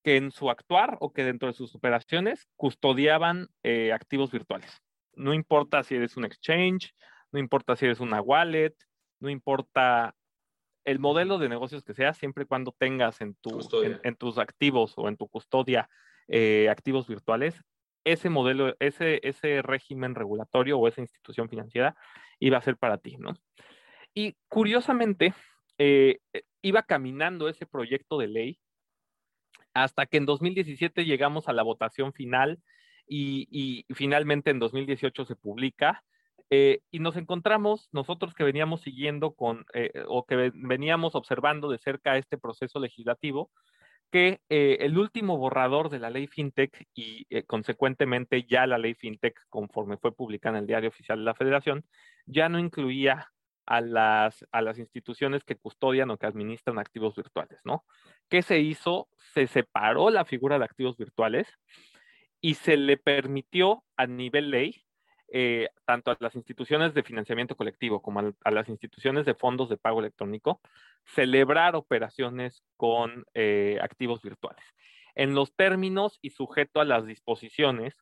que 0.03 0.17
en 0.17 0.31
su 0.31 0.49
actuar 0.49 0.97
o 0.99 1.11
que 1.11 1.23
dentro 1.23 1.47
de 1.47 1.53
sus 1.53 1.75
operaciones 1.75 2.47
custodiaban 2.55 3.47
eh, 3.63 3.91
activos 3.91 4.31
virtuales. 4.31 4.81
No 5.13 5.33
importa 5.33 5.83
si 5.83 5.95
eres 5.95 6.15
un 6.15 6.25
exchange, 6.25 6.93
no 7.31 7.39
importa 7.39 7.75
si 7.75 7.85
eres 7.85 7.99
una 7.99 8.21
wallet, 8.21 8.75
no 9.19 9.29
importa 9.29 10.15
el 10.85 10.99
modelo 10.99 11.39
de 11.39 11.49
negocios 11.49 11.83
que 11.83 11.93
sea, 11.93 12.13
siempre 12.13 12.43
y 12.43 12.47
cuando 12.47 12.73
tengas 12.77 13.19
en, 13.19 13.35
tu, 13.35 13.59
en, 14.03 14.15
tus 14.15 14.37
activos 14.37 14.93
o 14.95 15.09
en 15.09 15.17
tu 15.17 15.27
custodia 15.27 15.89
eh, 16.29 16.69
activos 16.69 17.07
virtuales, 17.07 17.61
ese 18.11 18.29
modelo, 18.29 18.75
ese, 18.79 19.19
ese 19.23 19.61
régimen 19.61 20.15
regulatorio 20.15 20.79
o 20.79 20.87
esa 20.87 21.01
institución 21.01 21.49
financiera 21.49 21.95
iba 22.39 22.57
a 22.57 22.61
ser 22.61 22.77
para 22.77 22.97
ti, 22.97 23.17
¿no? 23.17 23.33
Y 24.13 24.35
curiosamente, 24.47 25.33
eh, 25.77 26.19
iba 26.61 26.83
caminando 26.83 27.49
ese 27.49 27.65
proyecto 27.65 28.17
de 28.17 28.27
ley 28.27 28.59
hasta 29.73 30.05
que 30.05 30.17
en 30.17 30.25
2017 30.25 31.05
llegamos 31.05 31.47
a 31.47 31.53
la 31.53 31.63
votación 31.63 32.13
final 32.13 32.59
y, 33.07 33.85
finalmente 33.93 34.51
en 34.51 34.59
2018 34.59 35.25
se 35.25 35.35
publica. 35.35 36.03
Eh, 36.49 36.79
y 36.91 36.99
nos 36.99 37.17
encontramos, 37.17 37.89
nosotros 37.91 38.33
que 38.33 38.45
veníamos 38.45 38.81
siguiendo 38.81 39.33
con, 39.33 39.65
eh, 39.73 39.91
o 40.07 40.25
que 40.25 40.51
veníamos 40.53 41.13
observando 41.13 41.69
de 41.69 41.77
cerca 41.77 42.17
este 42.17 42.37
proceso 42.37 42.79
legislativo, 42.79 43.51
que 44.11 44.41
eh, 44.49 44.77
el 44.81 44.97
último 44.97 45.37
borrador 45.37 45.89
de 45.89 45.99
la 45.99 46.09
ley 46.09 46.27
FinTech 46.27 46.87
y 46.93 47.25
consecuentemente 47.43 48.43
ya 48.43 48.65
la 48.67 48.77
ley 48.77 48.93
FinTech, 48.93 49.39
conforme 49.49 49.97
fue 49.97 50.15
publicada 50.15 50.57
en 50.57 50.63
el 50.63 50.67
Diario 50.67 50.89
Oficial 50.89 51.19
de 51.19 51.25
la 51.25 51.35
Federación, 51.35 51.85
ya 52.25 52.49
no 52.49 52.59
incluía 52.59 53.31
a 53.67 53.81
las, 53.81 54.45
a 54.51 54.61
las 54.61 54.79
instituciones 54.79 55.43
que 55.43 55.57
custodian 55.57 56.09
o 56.09 56.17
que 56.17 56.25
administran 56.25 56.79
activos 56.79 57.15
virtuales, 57.15 57.59
¿no? 57.65 57.85
¿Qué 58.29 58.41
se 58.41 58.59
hizo? 58.59 59.09
Se 59.33 59.45
separó 59.45 60.09
la 60.09 60.23
figura 60.25 60.57
de 60.57 60.65
activos 60.65 60.97
virtuales 60.97 61.47
y 62.39 62.55
se 62.55 62.77
le 62.77 62.97
permitió 62.97 63.83
a 63.97 64.07
nivel 64.07 64.51
ley, 64.51 64.85
eh, 65.29 65.69
tanto 65.85 66.11
a 66.11 66.17
las 66.19 66.35
instituciones 66.35 66.93
de 66.93 67.03
financiamiento 67.03 67.57
colectivo 67.57 68.01
como 68.01 68.33
a, 68.43 68.51
las 68.51 68.69
instituciones 68.69 69.25
de 69.25 69.35
fondos 69.35 69.67
de 69.67 69.75
pago 69.77 69.99
electrónico, 69.99 70.61
celebrar 71.03 71.75
operaciones 71.75 72.63
con 72.77 73.25
eh, 73.33 73.77
activos 73.81 74.21
virtuales, 74.21 74.63
en 75.15 75.35
los 75.35 75.53
términos 75.53 76.17
y 76.21 76.29
sujeto 76.29 76.79
a 76.79 76.85
las 76.85 77.05
disposiciones 77.05 77.95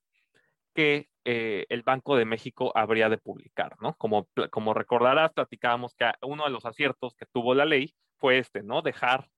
que 0.76 1.10
eh, 1.24 1.66
el 1.70 1.82
Banco 1.82 2.16
de 2.16 2.26
México 2.26 2.72
habría 2.76 3.10
de 3.10 3.18
publicar, 3.18 3.76
¿no? 3.82 3.96
Como, 3.96 4.28
como 4.52 4.74
recordarás, 4.74 5.34
platicábamos 5.34 5.96
que 5.96 6.12
uno 6.22 6.44
de 6.44 6.52
los 6.52 6.66
aciertos 6.66 7.16
que 7.16 7.26
tuvo 7.26 7.56
la 7.56 7.66
ley 7.66 7.96
fue 8.18 8.38
este, 8.38 8.62
¿no? 8.62 8.82
Dejar 8.82 9.30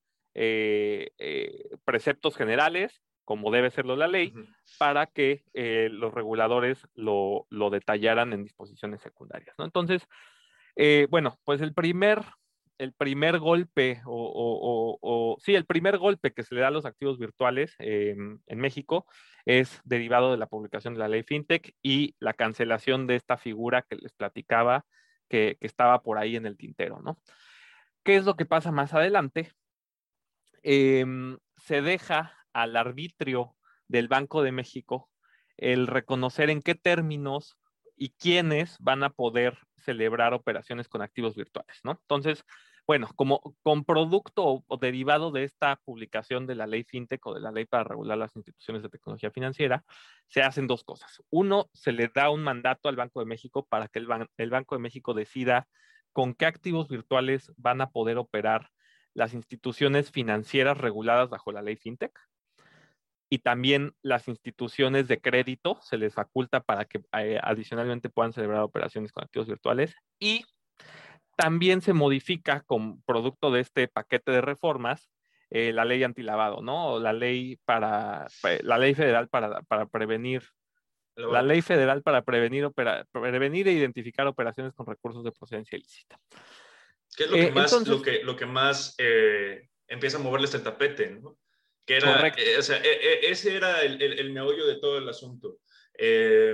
preceptos 1.86 2.38
generales 2.38 3.02
como 3.28 3.52
debe 3.52 3.72
serlo 3.72 3.98
la 3.98 4.08
ley, 4.08 4.34
para 4.80 5.06
que 5.06 5.44
eh, 5.54 5.90
los 5.92 6.14
reguladores 6.14 6.88
lo, 6.96 7.46
lo, 7.50 7.70
detallaran 7.70 8.32
en 8.32 8.42
disposiciones 8.42 9.02
secundarias. 9.02 9.54
¿no? 9.60 9.66
Entonces, 9.66 10.08
eh, 10.78 11.08
bueno, 11.10 11.38
pues 11.44 11.60
el 11.60 11.74
primer 11.74 12.24
el 12.78 12.94
primer 12.94 13.40
golpe, 13.40 14.02
o, 14.06 15.38
sí, 15.42 15.56
el 15.56 15.66
primer 15.66 15.98
golpe 15.98 16.32
que 16.32 16.44
se 16.44 16.56
le 16.56 16.62
da 16.62 16.68
a 16.68 16.72
los 16.72 16.86
activos 16.86 17.20
virtuales 17.20 17.76
em, 17.80 18.40
en 18.46 18.60
México 18.60 19.06
es 19.46 19.82
derivado 19.84 20.32
de 20.32 20.38
la 20.38 20.48
publicación 20.48 20.94
de 20.94 21.00
la 21.00 21.10
ley 21.10 21.24
FinTech 21.24 21.76
y 21.82 22.16
la 22.20 22.34
cancelación 22.34 23.08
de 23.08 23.16
esta 23.16 23.36
figura 23.36 23.82
que 23.82 23.98
les 23.98 24.14
platicaba 24.14 24.86
que, 25.28 25.58
estaba 25.60 26.02
por 26.02 26.18
ahí 26.18 26.38
en 26.38 26.46
el 26.46 26.56
tintero, 26.56 27.02
¿no? 27.02 27.20
¿Qué 28.04 28.16
es 28.16 28.24
lo 28.24 28.36
que 28.36 28.46
pasa 28.46 28.72
más 28.72 28.94
adelante? 28.94 29.52
Em, 30.64 31.38
se 31.58 31.82
deja 31.82 32.37
al 32.58 32.76
arbitrio 32.76 33.56
del 33.88 34.08
Banco 34.08 34.42
de 34.42 34.52
México 34.52 35.12
el 35.58 35.86
reconocer 35.86 36.50
en 36.50 36.64
qué 36.64 36.74
términos 36.74 37.56
y 37.96 38.10
quiénes 38.10 38.78
van 38.80 39.04
a 39.04 39.12
poder 39.12 39.60
celebrar 39.78 40.34
operaciones 40.34 40.88
con 40.88 41.04
activos 41.04 41.36
virtuales, 41.36 41.80
¿no? 41.84 41.92
Entonces, 41.92 42.44
bueno, 42.88 43.10
como 43.16 43.56
con 43.62 43.86
producto 43.86 44.64
o, 44.66 44.78
derivado 44.78 45.32
de 45.32 45.44
esta 45.44 45.76
publicación 45.86 46.48
de 46.48 46.56
la 46.56 46.66
ley 46.66 46.84
FinTech 46.84 47.24
o 47.28 47.36
de 47.36 47.42
la 47.42 47.52
ley 47.52 47.66
para 47.66 47.84
regular 47.84 48.18
las 48.18 48.36
instituciones 48.36 48.82
de 48.82 48.90
tecnología 48.90 49.30
financiera, 49.30 49.84
se 50.28 50.42
hacen 50.42 50.66
dos 50.66 50.84
cosas. 50.84 51.22
Uno, 51.30 51.70
se 51.74 51.92
le 51.92 52.08
da 52.08 52.32
un 52.32 52.44
mandato 52.44 52.90
al 52.90 52.96
Banco 52.96 53.20
de 53.20 53.28
México 53.28 53.68
para 53.70 53.88
que 53.88 54.00
el, 54.00 54.08
el 54.38 54.50
Banco 54.50 54.76
de 54.76 54.82
México 54.82 55.14
decida 55.14 55.68
con 56.12 56.34
qué 56.34 56.48
activos 56.48 56.88
virtuales 56.88 57.52
van 57.58 57.82
a 57.82 57.92
poder 57.92 58.18
operar 58.18 58.70
las 59.14 59.34
instituciones 59.34 60.12
financieras 60.12 60.78
reguladas 60.78 61.30
bajo 61.30 61.52
la 61.52 61.62
ley 61.62 61.76
FinTech 61.76 62.18
y 63.30 63.40
también 63.40 63.94
las 64.02 64.28
instituciones 64.28 65.08
de 65.08 65.20
crédito 65.20 65.80
se 65.82 65.98
les 65.98 66.14
faculta 66.14 66.62
para 66.62 66.86
que 66.86 67.02
eh, 67.18 67.40
adicionalmente 67.42 68.10
puedan 68.10 68.34
celebrar 68.34 68.62
operaciones 68.62 69.12
con 69.12 69.24
activos 69.24 69.48
virtuales 69.48 69.96
y 70.20 70.46
también 71.36 71.82
se 71.82 71.94
modifica 71.94 72.62
con 72.62 73.02
producto 73.04 73.52
de 73.52 73.62
este 73.62 73.88
paquete 73.88 74.32
de 74.32 74.42
reformas 74.42 75.10
eh, 75.50 75.72
la 75.72 75.86
ley 75.86 76.04
antilavado, 76.04 76.62
¿no? 76.62 76.94
O 76.94 77.00
la 77.00 77.14
ley 77.14 77.58
para 77.64 78.28
la 78.64 78.78
ley 78.78 78.96
federal 78.96 79.30
para, 79.30 79.62
prevenir 79.86 80.44
la 81.16 81.42
ley 81.42 81.62
federal 81.62 82.04
para 82.04 82.24
prevenir, 82.24 82.70
prevenir 83.12 83.68
e 83.68 83.72
identificar 83.72 84.28
operaciones 84.28 84.74
con 84.74 84.86
recursos 84.86 85.24
de 85.24 85.32
procedencia 85.32 85.78
ilícita. 85.78 86.20
¿Qué 87.16 87.24
es 87.24 87.32
lo 87.32 87.38
que 87.38 87.48
eh, 87.48 87.52
más, 87.52 87.88
lo 87.88 88.02
que, 88.02 88.24
lo 88.24 88.36
que 88.36 88.46
más 88.46 88.96
empieza 89.88 90.18
a 90.18 90.22
moverles 90.22 90.54
el 90.54 90.64
tapete, 90.64 91.12
¿no? 91.12 91.38
Que 91.88 91.96
era, 91.96 92.28
eh, 92.28 92.58
o 92.58 92.62
sea, 92.62 92.78
e, 92.84 92.90
e, 92.92 93.32
ese 93.32 93.56
era 93.56 93.82
el, 93.82 94.02
el, 94.02 94.34
meollo 94.34 94.68
de 94.68 94.76
todo 94.76 94.98
el 94.98 95.08
asunto. 95.08 95.60
Eh, 95.98 96.54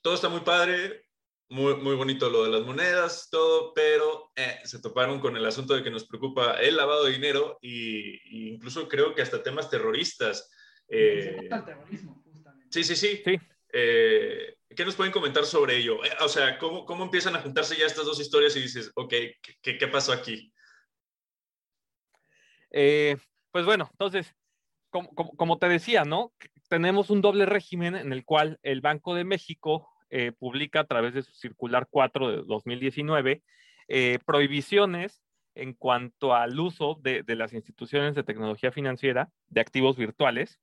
todo 0.00 0.14
está 0.14 0.30
muy 0.30 0.40
padre, 0.40 1.04
muy, 1.50 1.76
muy 1.76 1.94
bonito 1.94 2.30
lo 2.30 2.44
de 2.44 2.50
las 2.50 2.62
monedas, 2.62 3.28
todo, 3.30 3.74
pero 3.74 4.32
eh, 4.34 4.58
se 4.64 4.80
toparon 4.80 5.20
con 5.20 5.36
el 5.36 5.44
asunto 5.44 5.74
de 5.74 5.82
que 5.82 5.90
nos 5.90 6.06
preocupa 6.06 6.54
el 6.62 6.78
lavado 6.78 7.04
de 7.04 7.12
dinero 7.12 7.58
y, 7.60 8.54
incluso 8.54 8.88
creo 8.88 9.14
que 9.14 9.20
hasta 9.20 9.42
temas 9.42 9.68
terroristas. 9.68 10.50
el 10.88 11.46
terrorismo, 11.66 12.22
justamente. 12.24 12.68
Sí, 12.70 12.84
sí, 12.84 12.96
sí. 12.96 13.22
sí. 13.22 13.38
¿Qué 13.70 14.84
nos 14.84 14.96
pueden 14.96 15.12
comentar 15.12 15.44
sobre 15.44 15.76
ello? 15.76 15.98
O 16.20 16.28
sea, 16.28 16.56
¿cómo, 16.56 16.86
¿cómo, 16.86 17.04
empiezan 17.04 17.36
a 17.36 17.42
juntarse 17.42 17.76
ya 17.76 17.84
estas 17.84 18.06
dos 18.06 18.18
historias 18.18 18.56
y 18.56 18.62
dices, 18.62 18.90
ok, 18.94 19.12
¿qué, 19.60 19.76
qué 19.76 19.88
pasó 19.88 20.12
aquí? 20.12 20.50
Pues 23.58 23.66
bueno, 23.66 23.88
entonces, 23.90 24.36
como, 24.88 25.58
te 25.58 25.68
decía, 25.68 26.04
¿no? 26.04 26.32
Tenemos 26.68 27.10
un 27.10 27.20
doble 27.20 27.44
régimen 27.44 27.96
en 27.96 28.12
el 28.12 28.24
cual 28.24 28.60
el 28.62 28.80
Banco 28.80 29.16
de 29.16 29.24
México 29.24 29.88
eh, 30.10 30.30
publica 30.30 30.78
a 30.78 30.86
través 30.86 31.12
de 31.12 31.22
su 31.22 31.34
circular 31.34 31.88
4 31.90 32.30
de 32.30 32.36
2019 32.44 33.42
eh, 33.88 34.20
prohibiciones 34.24 35.24
en 35.56 35.72
cuanto 35.72 36.36
al 36.36 36.60
uso 36.60 37.00
de, 37.02 37.24
las 37.34 37.52
instituciones 37.52 38.14
de 38.14 38.22
tecnología 38.22 38.70
financiera 38.70 39.28
de 39.48 39.60
activos 39.60 39.96
virtuales, 39.96 40.60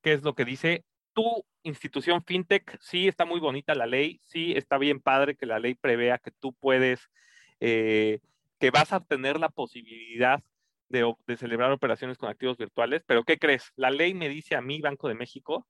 que 0.00 0.12
es 0.12 0.22
lo 0.22 0.36
que 0.36 0.44
dice 0.44 0.84
tu 1.14 1.44
institución 1.64 2.22
fintech, 2.22 2.78
sí 2.80 3.08
está 3.08 3.24
muy 3.24 3.40
bonita 3.40 3.74
la 3.74 3.86
ley, 3.86 4.20
sí 4.22 4.52
está 4.52 4.78
bien 4.78 5.00
padre 5.00 5.34
que 5.34 5.46
la 5.46 5.58
ley 5.58 5.74
prevea 5.74 6.18
que 6.18 6.30
tú 6.30 6.52
puedes, 6.52 7.10
eh, 7.58 8.20
que 8.60 8.70
vas 8.70 8.92
a 8.92 9.00
tener 9.00 9.40
la 9.40 9.48
posibilidad 9.48 10.44
de, 10.88 11.14
celebrar 11.36 11.72
operaciones 11.72 12.18
con 12.18 12.28
activos 12.28 12.56
virtuales, 12.56 13.02
pero 13.06 13.24
¿qué 13.24 13.38
crees? 13.38 13.72
La 13.76 13.90
ley 13.90 14.14
me 14.14 14.28
dice 14.28 14.54
a 14.54 14.60
mí, 14.60 14.80
Banco 14.80 15.08
de 15.08 15.14
México, 15.14 15.66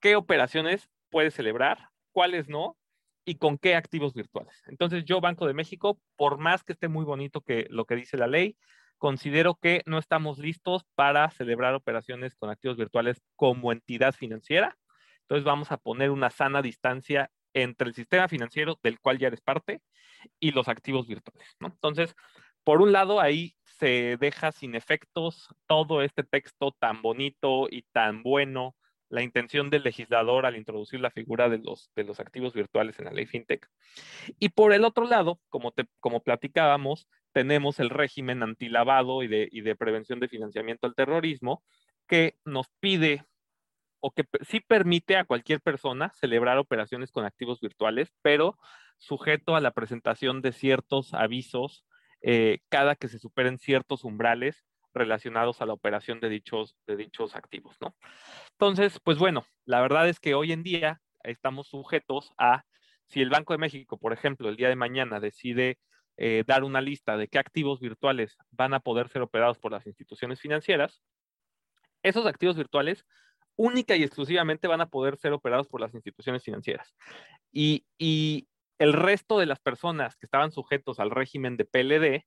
qué 0.00 0.16
operaciones 0.16 0.88
puedes 1.10 1.34
celebrar, 1.34 1.88
cuáles 2.12 2.48
no 2.48 2.76
y 3.24 3.36
con 3.36 3.58
qué 3.58 3.74
activos 3.74 4.14
virtuales. 4.14 4.62
Entonces 4.66 5.04
yo, 5.04 5.20
Banco 5.20 5.46
de 5.46 5.54
México, 5.54 6.00
por 6.16 6.38
más 6.38 6.64
que 6.64 6.72
esté 6.72 6.88
muy 6.88 7.04
bonito 7.04 7.42
que 7.42 7.66
lo 7.70 7.84
que 7.84 7.96
dice 7.96 8.16
la 8.16 8.26
ley, 8.26 8.56
considero 8.98 9.54
que 9.54 9.82
no 9.86 9.98
estamos 9.98 10.38
listos 10.38 10.84
para 10.94 11.30
celebrar 11.30 11.74
operaciones 11.74 12.34
con 12.34 12.50
activos 12.50 12.76
virtuales 12.76 13.22
como 13.36 13.72
entidad 13.72 14.14
financiera. 14.14 14.76
Entonces 15.22 15.44
vamos 15.44 15.72
a 15.72 15.78
poner 15.78 16.10
una 16.10 16.30
sana 16.30 16.62
distancia 16.62 17.30
entre 17.54 17.88
el 17.88 17.94
sistema 17.94 18.28
financiero 18.28 18.78
del 18.82 19.00
cual 19.00 19.18
ya 19.18 19.28
eres 19.28 19.40
parte 19.40 19.80
y 20.38 20.52
los 20.52 20.68
activos 20.68 21.06
virtuales. 21.06 21.56
Entonces, 21.60 22.14
por 22.64 22.82
un 22.82 22.92
lado, 22.92 23.20
ahí 23.20 23.54
se 23.80 24.18
deja 24.18 24.52
sin 24.52 24.74
efectos 24.74 25.48
todo 25.66 26.02
este 26.02 26.22
texto 26.22 26.76
tan 26.78 27.00
bonito 27.00 27.66
y 27.70 27.82
tan 27.92 28.22
bueno, 28.22 28.76
la 29.08 29.22
intención 29.22 29.70
del 29.70 29.82
legislador 29.82 30.44
al 30.44 30.56
introducir 30.56 31.00
la 31.00 31.10
figura 31.10 31.48
de 31.48 31.58
los, 31.58 31.90
de 31.96 32.04
los 32.04 32.20
activos 32.20 32.52
virtuales 32.52 32.98
en 32.98 33.06
la 33.06 33.12
ley 33.12 33.24
FinTech. 33.24 33.66
Y 34.38 34.50
por 34.50 34.74
el 34.74 34.84
otro 34.84 35.06
lado, 35.06 35.40
como, 35.48 35.72
como 35.98 36.22
platicábamos, 36.22 37.08
tenemos 37.32 37.80
el 37.80 37.88
régimen 37.88 38.42
antilavado 38.42 39.22
y 39.22 39.28
de, 39.28 39.48
y 39.50 39.62
de 39.62 39.74
prevención 39.74 40.20
de 40.20 40.28
financiamiento 40.28 40.86
al 40.86 40.94
terrorismo, 40.94 41.64
que 42.06 42.36
nos 42.44 42.68
pide 42.80 43.24
o 44.00 44.12
que 44.12 44.24
sí 44.46 44.60
permite 44.60 45.16
a 45.16 45.24
cualquier 45.24 45.60
persona 45.60 46.12
celebrar 46.14 46.58
operaciones 46.58 47.10
con 47.10 47.24
activos 47.24 47.60
virtuales, 47.60 48.12
pero 48.22 48.58
sujeto 48.98 49.56
a 49.56 49.60
la 49.60 49.70
presentación 49.72 50.42
de 50.42 50.52
ciertos 50.52 51.14
avisos 51.14 51.84
eh, 52.22 52.58
cada 52.68 52.96
que 52.96 53.08
se 53.08 53.18
superen 53.18 53.58
ciertos 53.58 54.04
umbrales 54.04 54.64
relacionados 54.92 55.62
a 55.62 55.66
la 55.66 55.72
operación 55.72 56.20
de 56.20 56.28
dichos, 56.28 56.76
de 56.86 56.96
dichos 56.96 57.36
activos, 57.36 57.76
¿no? 57.80 57.94
Entonces, 58.52 58.98
pues 59.02 59.18
bueno, 59.18 59.44
la 59.64 59.80
verdad 59.80 60.08
es 60.08 60.18
que 60.18 60.34
hoy 60.34 60.52
en 60.52 60.62
día 60.62 61.00
estamos 61.22 61.68
sujetos 61.68 62.32
a, 62.38 62.64
si 63.06 63.20
el 63.20 63.30
Banco 63.30 63.52
de 63.52 63.58
México, 63.58 63.98
por 63.98 64.12
ejemplo, 64.12 64.48
el 64.48 64.56
día 64.56 64.68
de 64.68 64.76
mañana 64.76 65.20
decide 65.20 65.78
eh, 66.16 66.44
dar 66.46 66.64
una 66.64 66.80
lista 66.80 67.16
de 67.16 67.28
qué 67.28 67.38
activos 67.38 67.80
virtuales 67.80 68.36
van 68.50 68.74
a 68.74 68.80
poder 68.80 69.08
ser 69.08 69.22
operados 69.22 69.58
por 69.58 69.72
las 69.72 69.86
instituciones 69.86 70.40
financieras, 70.40 71.02
esos 72.02 72.26
activos 72.26 72.56
virtuales 72.56 73.06
única 73.56 73.94
y 73.94 74.02
exclusivamente 74.02 74.68
van 74.68 74.80
a 74.80 74.88
poder 74.88 75.16
ser 75.18 75.32
operados 75.32 75.68
por 75.68 75.80
las 75.80 75.94
instituciones 75.94 76.42
financieras. 76.42 76.94
Y, 77.52 77.84
y, 77.98 78.48
el 78.80 78.94
resto 78.94 79.38
de 79.38 79.44
las 79.44 79.60
personas 79.60 80.16
que 80.16 80.24
estaban 80.24 80.52
sujetos 80.52 81.00
al 81.00 81.10
régimen 81.10 81.58
de 81.58 81.66
PLD, 81.66 82.26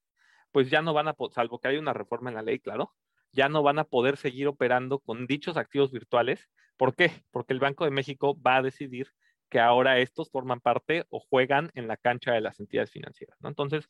pues 0.51 0.69
ya 0.69 0.83
no 0.83 0.93
van 0.93 1.07
a, 1.07 1.15
salvo 1.31 1.59
que 1.59 1.67
haya 1.67 1.79
una 1.79 1.93
reforma 1.93 2.29
en 2.29 2.35
la 2.35 2.43
ley, 2.43 2.59
claro, 2.59 2.93
ya 3.31 3.49
no 3.49 3.63
van 3.63 3.79
a 3.79 3.85
poder 3.85 4.17
seguir 4.17 4.47
operando 4.47 4.99
con 4.99 5.25
dichos 5.25 5.57
activos 5.57 5.91
virtuales. 5.91 6.47
¿Por 6.77 6.95
qué? 6.95 7.23
Porque 7.31 7.53
el 7.53 7.59
Banco 7.59 7.85
de 7.85 7.91
México 7.91 8.39
va 8.39 8.57
a 8.57 8.61
decidir 8.61 9.07
que 9.49 9.59
ahora 9.59 9.97
estos 9.97 10.29
forman 10.29 10.61
parte 10.61 11.05
o 11.09 11.19
juegan 11.19 11.71
en 11.73 11.87
la 11.87 11.97
cancha 11.97 12.33
de 12.33 12.41
las 12.41 12.59
entidades 12.59 12.91
financieras, 12.91 13.35
¿no? 13.41 13.49
Entonces, 13.49 13.89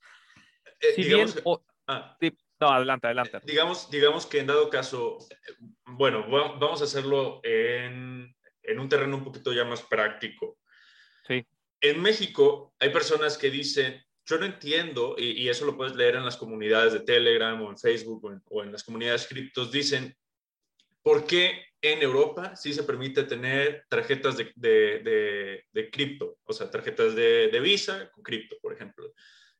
eh, 0.79 0.93
si 0.95 1.03
bien... 1.03 1.27
Ah. 1.87 2.17
no, 2.61 2.69
adelante, 2.69 3.07
adelante. 3.07 3.41
Digamos, 3.43 3.91
digamos 3.91 4.25
que 4.25 4.39
en 4.39 4.47
dado 4.47 4.69
caso, 4.69 5.17
bueno, 5.85 6.25
vamos 6.29 6.79
a 6.79 6.85
hacerlo 6.85 7.41
en, 7.43 8.33
en 8.61 8.79
un 8.79 8.87
terreno 8.87 9.17
un 9.17 9.25
poquito 9.25 9.51
ya 9.51 9.65
más 9.65 9.81
práctico. 9.81 10.59
En 11.83 12.01
México 12.01 12.73
hay 12.79 12.91
personas 12.91 13.37
que 13.37 13.51
dicen, 13.51 14.01
yo 14.25 14.37
no 14.37 14.45
entiendo, 14.45 15.15
y, 15.17 15.49
eso 15.49 15.65
lo 15.65 15.75
puedes 15.75 15.97
leer 15.97 16.15
en 16.15 16.23
las 16.23 16.37
comunidades 16.37 16.93
de 16.93 17.01
Telegram 17.01 17.61
o 17.61 17.69
en 17.69 17.77
Facebook 17.77 18.41
o 18.49 18.63
en, 18.63 18.71
las 18.71 18.85
comunidades 18.85 19.27
criptos, 19.27 19.69
dicen, 19.69 20.15
¿por 21.01 21.27
qué 21.27 21.65
en 21.81 22.01
Europa 22.01 22.55
sí 22.55 22.73
se 22.73 22.83
permite 22.83 23.23
tener 23.23 23.83
tarjetas 23.89 24.37
de, 24.37 24.53
de, 25.73 25.89
cripto? 25.91 26.37
O 26.45 26.53
sea, 26.53 26.71
tarjetas 26.71 27.15
de, 27.15 27.59
Visa 27.61 28.09
con 28.11 28.23
cripto, 28.23 28.55
por 28.61 28.71
ejemplo. 28.71 29.13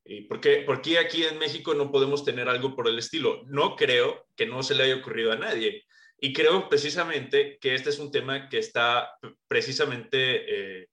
¿Y 0.06 0.22
por 0.22 0.40
qué, 0.40 0.64
por 0.66 0.82
qué 0.82 1.00
aquí 1.00 1.26
en 1.26 1.38
México 1.38 1.74
no 1.74 1.92
podemos 1.92 2.24
tener 2.24 2.48
algo 2.48 2.74
por 2.74 2.88
el 2.88 2.98
estilo? 2.98 3.44
No 3.48 3.76
creo 3.76 4.28
que 4.38 4.46
no 4.46 4.64
se 4.64 4.76
le 4.76 4.84
haya 4.84 4.96
ocurrido 4.96 5.34
a 5.34 5.38
nadie. 5.38 5.84
Y 6.22 6.32
creo 6.32 6.70
precisamente 6.70 7.58
que 7.60 7.76
este 7.76 7.90
es 7.90 8.00
un 8.00 8.12
tema 8.12 8.48
que 8.48 8.60
está 8.60 9.10
precisamente 9.50 10.82
eh, 10.82 10.88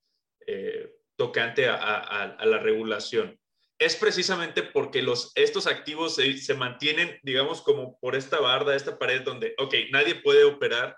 eh, 0.45 0.91
tocante 1.21 1.69
a, 1.69 2.35
la 2.47 2.59
regulación. 2.61 3.39
Es 3.79 3.95
precisamente 3.95 4.63
porque 4.63 5.03
los, 5.03 5.33
estos 5.35 5.67
activos 5.67 6.15
se, 6.15 6.55
mantienen, 6.55 7.21
digamos, 7.23 7.61
como 7.61 7.99
por 7.99 8.17
esta 8.17 8.41
barda, 8.41 8.75
esta 8.75 8.99
pared 8.99 9.21
donde, 9.21 9.55
ok, 9.59 9.75
nadie 9.93 10.15
puede 10.15 10.45
operar, 10.45 10.97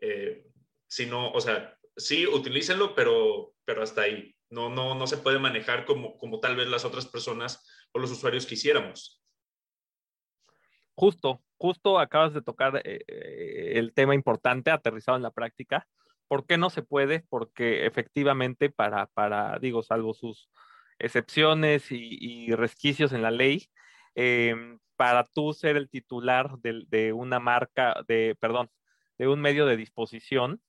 eh, 0.00 0.46
sino, 0.88 1.30
o 1.32 1.40
sea, 1.42 1.76
sí, 1.94 2.26
utilícenlo, 2.26 2.94
pero, 2.94 3.52
pero 3.66 3.82
hasta 3.82 4.00
ahí. 4.00 4.34
No, 4.48 4.70
no, 4.70 4.94
no 4.94 5.06
se 5.06 5.18
puede 5.18 5.38
manejar 5.38 5.84
como, 5.84 6.16
como 6.16 6.40
tal 6.40 6.56
vez 6.56 6.66
las 6.66 6.86
otras 6.86 7.04
personas 7.04 7.62
o 7.92 7.98
los 7.98 8.10
usuarios 8.10 8.46
quisiéramos. 8.46 9.22
Justo, 10.94 11.42
justo 11.58 11.98
acabas 11.98 12.32
de 12.32 12.40
tocar 12.40 12.80
eh, 12.82 13.04
eh, 13.06 13.72
el 13.74 13.92
tema 13.92 14.14
importante 14.14 14.70
aterrizado 14.70 15.18
en 15.18 15.22
la 15.22 15.32
práctica. 15.32 15.86
¿Por 16.30 16.46
qué 16.46 16.58
no 16.58 16.70
se 16.70 16.82
puede? 16.82 17.24
Porque 17.28 17.86
efectivamente 17.86 18.70
para, 18.70 19.06
para 19.06 19.58
digo, 19.58 19.82
salvo 19.82 20.14
sus 20.14 20.48
excepciones 21.00 21.90
y, 21.90 22.54
resquicios 22.54 23.12
en 23.12 23.22
la 23.22 23.32
ley, 23.32 23.68
em, 24.14 24.78
para 24.94 25.24
tú 25.24 25.52
ser 25.52 25.76
el 25.76 25.90
titular 25.90 26.52
de, 26.60 27.12
una 27.12 27.40
marca, 27.40 27.96
de, 28.06 28.36
perdón, 28.38 28.70
de 29.18 29.26
un 29.26 29.40
medio 29.40 29.66
de 29.66 29.76
disposición, 29.76 30.62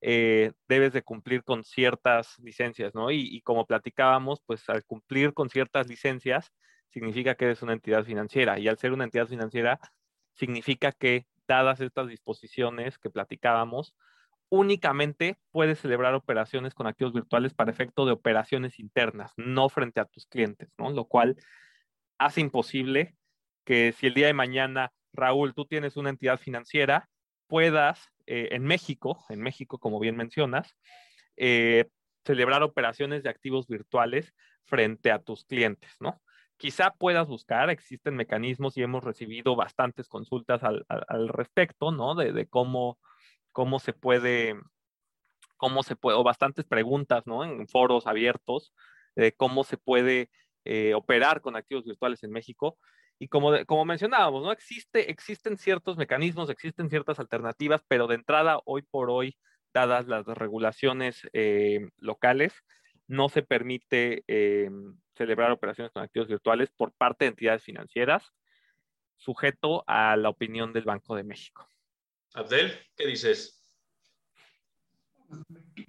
eh, 0.00 0.52
debes 0.68 0.92
de 0.92 1.02
cumplir 1.02 1.42
con 1.42 1.64
ciertas 1.64 2.38
licencias, 2.38 2.94
¿no? 2.94 3.10
Y, 3.10 3.22
y, 3.36 3.42
como 3.42 3.66
platicábamos, 3.66 4.40
pues 4.46 4.68
al 4.68 4.84
cumplir 4.84 5.34
con 5.34 5.50
ciertas 5.50 5.88
licencias, 5.88 6.52
significa 6.90 7.34
que 7.34 7.46
eres 7.46 7.62
una 7.62 7.72
entidad 7.72 8.04
financiera. 8.04 8.60
Y 8.60 8.68
al 8.68 8.78
ser 8.78 8.92
una 8.92 9.04
entidad 9.04 9.26
financiera, 9.26 9.80
significa 10.34 10.92
que, 10.92 11.26
dadas 11.48 11.80
estas 11.80 12.06
disposiciones 12.06 12.96
que 12.98 13.10
platicábamos, 13.10 13.96
únicamente 14.50 15.38
puedes 15.50 15.80
celebrar 15.80 16.14
operaciones 16.14 16.74
con 16.74 16.86
activos 16.86 17.14
virtuales 17.14 17.54
para 17.54 17.70
efecto 17.70 18.04
de 18.04 18.12
operaciones 18.12 18.78
internas, 18.78 19.32
no 19.36 19.68
frente 19.68 20.00
a 20.00 20.04
tus 20.04 20.26
clientes, 20.26 20.68
¿no? 20.76 20.90
Lo 20.90 21.06
cual 21.06 21.36
hace 22.18 22.40
imposible 22.40 23.16
que 23.64 23.92
si 23.92 24.08
el 24.08 24.14
día 24.14 24.26
de 24.26 24.34
mañana, 24.34 24.92
Raúl, 25.12 25.54
tú 25.54 25.64
tienes 25.64 25.96
una 25.96 26.10
entidad 26.10 26.38
financiera, 26.38 27.08
puedas 27.46 28.10
eh, 28.26 28.48
en 28.52 28.64
México, 28.64 29.24
en 29.28 29.40
México, 29.40 29.78
como 29.78 29.98
bien 29.98 30.16
mencionas, 30.16 30.76
eh, 31.36 31.88
celebrar 32.24 32.62
operaciones 32.62 33.22
de 33.22 33.30
activos 33.30 33.66
virtuales 33.66 34.34
frente 34.64 35.10
a 35.10 35.20
tus 35.20 35.44
clientes, 35.44 35.90
¿no? 36.00 36.20
Quizá 36.56 36.90
puedas 36.90 37.26
buscar, 37.26 37.70
existen 37.70 38.16
mecanismos 38.16 38.76
y 38.76 38.82
hemos 38.82 39.02
recibido 39.02 39.56
bastantes 39.56 40.08
consultas 40.08 40.62
al, 40.62 41.28
respecto, 41.28 41.90
¿no? 41.90 42.14
De, 42.14 42.46
cómo, 42.46 42.98
cómo 43.52 43.78
se 43.78 43.92
puede, 43.92 44.54
cómo 45.56 45.82
se 45.82 45.96
puede, 45.96 46.18
o 46.18 46.24
bastantes 46.24 46.64
preguntas, 46.64 47.26
¿no? 47.26 47.44
En 47.44 47.68
foros 47.68 48.06
abiertos, 48.06 48.72
de 49.16 49.32
cómo 49.32 49.64
se 49.64 49.76
puede 49.76 50.30
eh, 50.64 50.94
operar 50.94 51.40
con 51.40 51.56
activos 51.56 51.84
virtuales 51.84 52.22
en 52.22 52.32
México. 52.32 52.78
Y 53.18 53.28
como, 53.28 53.52
como 53.66 53.84
mencionábamos, 53.84 54.42
¿no? 54.42 54.52
Existe, 54.52 55.10
existen 55.10 55.58
ciertos 55.58 55.96
mecanismos, 55.96 56.48
existen 56.48 56.88
ciertas 56.88 57.18
alternativas, 57.18 57.82
pero 57.86 58.06
de 58.06 58.14
entrada, 58.14 58.60
hoy 58.64 58.82
por 58.82 59.10
hoy, 59.10 59.36
dadas 59.74 60.06
las 60.06 60.26
regulaciones 60.26 61.28
eh, 61.32 61.90
locales, 61.98 62.54
no 63.06 63.28
se 63.28 63.42
permite 63.42 64.24
eh, 64.28 64.70
celebrar 65.16 65.50
operaciones 65.50 65.92
con 65.92 66.02
activos 66.02 66.28
virtuales 66.28 66.70
por 66.70 66.92
parte 66.92 67.24
de 67.24 67.30
entidades 67.30 67.62
financieras, 67.62 68.32
sujeto 69.16 69.84
a 69.86 70.16
la 70.16 70.30
opinión 70.30 70.72
del 70.72 70.84
Banco 70.84 71.14
de 71.14 71.24
México. 71.24 71.68
Abdel, 72.34 72.72
¿qué 72.96 73.06
dices? 73.06 73.56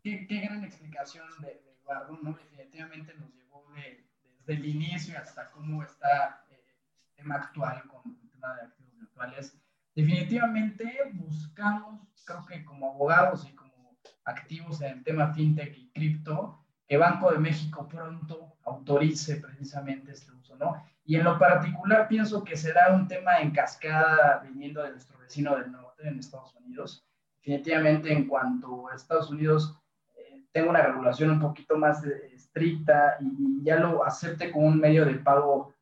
Qué, 0.04 0.26
gran 0.28 0.64
explicación 0.64 1.28
de, 1.42 1.62
Eduardo, 1.82 2.18
¿no? 2.22 2.34
Definitivamente 2.34 3.14
nos 3.16 3.34
llevó 3.34 3.66
desde 3.76 4.60
el 4.60 4.66
inicio 4.66 5.18
hasta 5.20 5.52
cómo 5.52 5.84
está 5.84 6.46
eh, 6.50 6.64
el 7.10 7.16
tema 7.16 7.36
actual 7.36 7.84
con 7.88 8.18
el 8.22 8.30
tema 8.30 8.56
de 8.56 8.62
activos 8.64 8.96
virtuales. 8.96 9.58
Definitivamente 9.94 11.12
buscamos, 11.14 12.02
creo 12.26 12.46
que 12.46 12.66
como 12.66 12.92
abogados 12.92 13.48
y 13.48 13.54
como 13.54 13.98
activos 14.26 14.82
en 14.82 14.94
el 14.94 15.04
tema 15.04 15.34
fintech 15.34 15.78
y 15.78 15.92
cripto, 15.92 16.64
que 16.88 16.98
Banco 16.98 17.32
de 17.32 17.40
México 17.40 17.88
pronto 17.88 18.58
autorice 18.64 19.38
precisamente 19.38 20.12
este 20.12 20.32
uso, 20.32 20.56
¿no? 20.56 20.84
Y 21.06 21.16
en 21.16 21.24
lo 21.24 21.38
particular 21.38 22.08
pienso 22.08 22.44
que 22.44 22.56
será 22.56 22.94
un 22.94 23.08
tema 23.08 23.40
en 23.40 23.52
cascada 23.52 24.40
viniendo 24.40 24.84
de 24.84 24.92
nuestro 24.92 25.18
vecino 25.20 25.56
del 25.56 25.72
norte, 25.72 25.91
en 26.04 26.20
Estados 26.20 26.56
Unidos. 26.56 27.06
Definitivamente 27.38 28.12
en 28.12 28.28
cuanto 28.28 28.88
a 28.88 28.96
Estados 28.96 29.30
Unidos 29.30 29.78
eh, 30.16 30.44
tenga 30.52 30.70
una 30.70 30.82
regulación 30.82 31.32
un 31.32 31.40
poquito 31.40 31.78
más 31.78 32.04
estricta 32.04 33.18
y, 33.20 33.64
ya 33.64 33.78
lo 33.78 34.04
acepte 34.06 34.52
como 34.52 34.68
un 34.68 34.80
medio 34.80 35.06
de 35.06 35.16
pago 35.16 35.74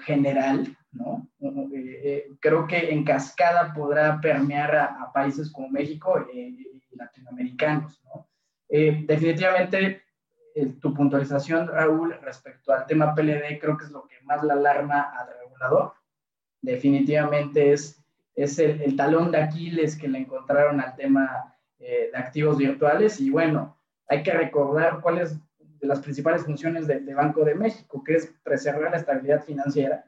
general, 0.00 0.76
¿no? 0.92 1.28
Eh, 1.40 2.00
eh, 2.04 2.36
creo 2.40 2.66
que 2.66 2.90
en 2.90 3.04
cascada 3.04 3.72
podrá 3.74 4.20
permear 4.20 4.74
a, 4.76 5.12
países 5.12 5.50
como 5.50 5.68
México 5.68 6.26
y 6.32 6.80
latinoamericanos, 6.92 8.02
¿no? 8.04 8.26
definitivamente 8.68 10.02
tu 10.80 10.92
puntualización, 10.92 11.68
Raúl, 11.68 12.14
respecto 12.20 12.72
al 12.72 12.86
tema 12.86 13.14
PLD, 13.14 13.58
creo 13.60 13.76
que 13.76 13.84
es 13.84 13.90
lo 13.90 14.06
que 14.06 14.20
más 14.22 14.42
la 14.42 14.54
alarma 14.54 15.12
al 15.18 15.28
regulador. 15.40 15.94
Definitivamente 16.60 17.72
es, 17.72 18.04
es 18.38 18.58
el, 18.60 18.94
talón 18.96 19.32
de 19.32 19.38
Aquiles 19.38 19.96
que 19.96 20.06
le 20.06 20.18
encontraron 20.18 20.80
al 20.80 20.94
tema 20.94 21.56
eh, 21.80 22.08
de 22.12 22.18
activos 22.18 22.56
virtuales. 22.56 23.20
Y 23.20 23.30
bueno, 23.30 23.76
hay 24.06 24.22
que 24.22 24.32
recordar 24.32 25.00
cuáles 25.00 25.36
de 25.58 25.86
las 25.86 26.00
principales 26.00 26.44
funciones 26.44 26.86
de, 26.86 27.14
Banco 27.14 27.44
de 27.44 27.56
México, 27.56 28.02
que 28.04 28.14
es 28.14 28.32
preservar 28.44 28.92
la 28.92 28.98
estabilidad 28.98 29.42
financiera. 29.42 30.04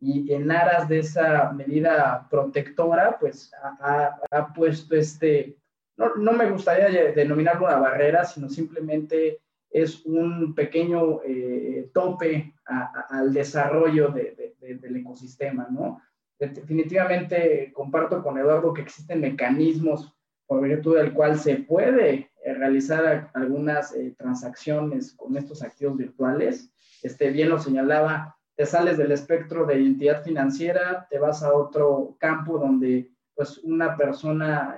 Y 0.00 0.32
en 0.32 0.50
aras 0.50 0.88
de 0.88 1.00
esa 1.00 1.52
medida 1.52 2.28
protectora, 2.30 3.16
pues 3.18 3.52
ha, 3.80 4.20
ha 4.30 4.52
puesto 4.52 4.94
este, 4.94 5.56
no, 5.96 6.14
no, 6.14 6.32
me 6.32 6.50
gustaría 6.50 7.12
denominarlo 7.12 7.66
una 7.66 7.78
barrera, 7.78 8.24
sino 8.24 8.48
simplemente 8.48 9.40
es 9.70 10.06
un 10.06 10.54
pequeño 10.54 11.22
eh, 11.24 11.90
tope 11.92 12.54
al 12.66 13.32
desarrollo 13.32 14.10
del 14.10 14.96
ecosistema, 14.96 15.66
¿no? 15.68 16.00
Definitivamente 16.48 17.72
comparto 17.72 18.22
con 18.22 18.38
Eduardo 18.38 18.74
que 18.74 18.82
existen 18.82 19.20
mecanismos 19.20 20.12
por 20.46 20.62
virtud 20.62 20.96
del 20.96 21.12
cual 21.12 21.38
se 21.38 21.56
puede 21.56 22.30
eh, 22.44 22.54
realizar 22.54 23.30
algunas 23.34 23.94
eh, 23.94 24.14
transacciones 24.18 25.14
con 25.14 25.36
estos 25.36 25.62
activos 25.62 25.96
virtuales. 25.96 26.70
Este, 27.02 27.30
bien 27.30 27.48
lo 27.48 27.58
señalaba, 27.58 28.36
te 28.56 28.66
sales 28.66 28.98
del 28.98 29.12
espectro 29.12 29.66
de 29.66 29.80
identidad 29.80 30.22
financiera, 30.22 31.06
te 31.10 31.18
vas 31.18 31.42
a 31.42 31.52
otro 31.52 32.16
campo 32.18 32.58
donde 32.58 33.10
pues 33.34 33.58
una 33.58 33.96
persona 33.96 34.76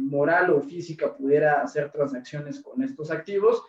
moral 0.00 0.50
o 0.50 0.60
física 0.60 1.16
pudiera 1.16 1.62
hacer 1.62 1.92
transacciones 1.92 2.60
con 2.60 2.82
estos 2.82 3.12
activos 3.12 3.62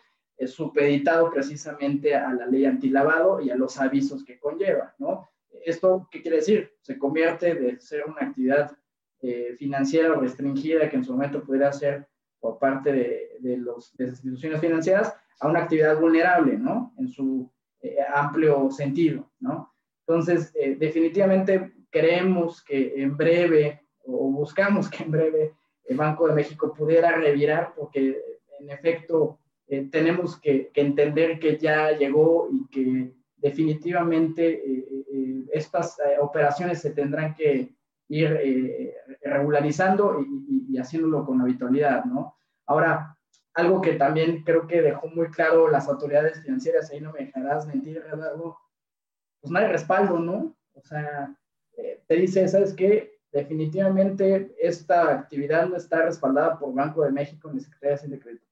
supeditado 0.46 1.30
precisamente 1.30 2.14
a 2.14 2.32
la 2.32 2.46
ley 2.46 2.64
antilavado 2.64 3.40
y 3.40 3.50
a 3.50 3.56
los 3.56 3.78
avisos 3.78 4.24
que 4.24 4.38
conlleva, 4.38 4.94
¿no? 4.98 5.28
¿Esto 5.64 6.08
qué 6.10 6.22
quiere 6.22 6.38
decir? 6.38 6.72
Se 6.80 6.98
convierte 6.98 7.54
de 7.54 7.80
ser 7.80 8.04
una 8.06 8.28
actividad 8.28 8.76
eh, 9.22 9.54
financiera 9.58 10.12
o 10.12 10.20
restringida 10.20 10.88
que 10.88 10.96
en 10.96 11.04
su 11.04 11.12
momento 11.12 11.42
pudiera 11.42 11.72
ser 11.72 12.08
por 12.40 12.58
parte 12.58 12.92
de, 12.92 13.36
de, 13.40 13.56
los, 13.58 13.94
de 13.96 14.06
las 14.06 14.14
instituciones 14.14 14.60
financieras 14.60 15.14
a 15.40 15.48
una 15.48 15.60
actividad 15.60 15.98
vulnerable, 15.98 16.56
¿no? 16.56 16.94
En 16.98 17.08
su 17.08 17.50
eh, 17.82 17.96
amplio 18.14 18.70
sentido, 18.70 19.30
¿no? 19.40 19.74
Entonces, 20.06 20.52
eh, 20.54 20.76
definitivamente 20.76 21.72
creemos 21.90 22.62
que 22.62 22.94
en 23.02 23.16
breve, 23.16 23.82
o 24.04 24.30
buscamos 24.30 24.88
que 24.90 25.02
en 25.04 25.10
breve, 25.10 25.54
el 25.84 25.96
Banco 25.96 26.28
de 26.28 26.34
México 26.34 26.72
pudiera 26.72 27.12
revirar, 27.12 27.72
porque 27.74 28.20
en 28.60 28.70
efecto 28.70 29.38
eh, 29.66 29.88
tenemos 29.90 30.38
que, 30.40 30.70
entender 30.74 31.38
que 31.38 31.56
ya 31.56 31.92
llegó 31.92 32.48
y 32.52 32.66
que 32.68 33.14
definitivamente 33.40 34.48
eh, 34.48 35.04
eh, 35.12 35.44
estas 35.52 35.96
operaciones 36.20 36.80
se 36.80 36.90
tendrán 36.90 37.34
que 37.34 37.74
ir 38.08 38.94
regularizando 39.22 40.20
y, 40.68 40.76
haciéndolo 40.78 41.24
con 41.24 41.40
habitualidad, 41.40 42.04
¿no? 42.04 42.36
Ahora, 42.66 43.16
algo 43.54 43.80
que 43.80 43.94
también 43.94 44.42
creo 44.42 44.66
que 44.66 44.82
dejó 44.82 45.08
muy 45.08 45.28
claro 45.28 45.68
las 45.68 45.88
autoridades 45.88 46.42
financieras, 46.42 46.90
ahí 46.90 47.00
no 47.00 47.12
me 47.12 47.26
dejarás 47.26 47.66
mentir, 47.66 48.02
algo, 48.10 48.58
pues 49.40 49.50
no 49.50 49.58
hay 49.58 49.66
respaldo, 49.66 50.18
¿no? 50.18 50.56
O 50.74 50.80
sea, 50.82 51.36
te 52.06 52.14
dice, 52.14 52.46
¿sabes 52.48 52.74
qué? 52.74 53.12
Definitivamente 53.32 54.54
esta 54.60 55.10
actividad 55.10 55.68
no 55.68 55.76
está 55.76 56.02
respaldada 56.02 56.58
por 56.58 56.74
Banco 56.74 57.02
de 57.02 57.12
México 57.12 57.50
ni 57.52 57.60
Secretaría 57.60 58.08
de 58.08 58.18
Crédito 58.18 58.50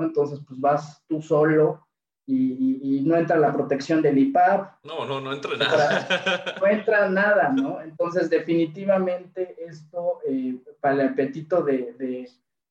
entonces, 0.00 0.40
pues 0.46 0.58
vas 0.58 1.02
tú 1.06 1.20
solo 1.20 1.86
y, 2.26 3.02
no 3.04 3.16
entra 3.16 3.36
la 3.36 3.52
protección 3.52 4.00
del 4.00 4.18
IPAP. 4.18 4.84
No, 4.84 5.04
no, 5.04 5.20
no 5.20 5.32
entra 5.32 5.56
nada. 5.56 6.56
No 6.60 6.66
entra 6.66 7.08
nada, 7.08 7.48
¿no? 7.50 7.80
Entonces, 7.80 8.30
definitivamente 8.30 9.56
esto, 9.58 10.20
eh, 10.26 10.56
para 10.80 10.94
el 10.94 11.08
apetito 11.08 11.62
de, 11.62 12.28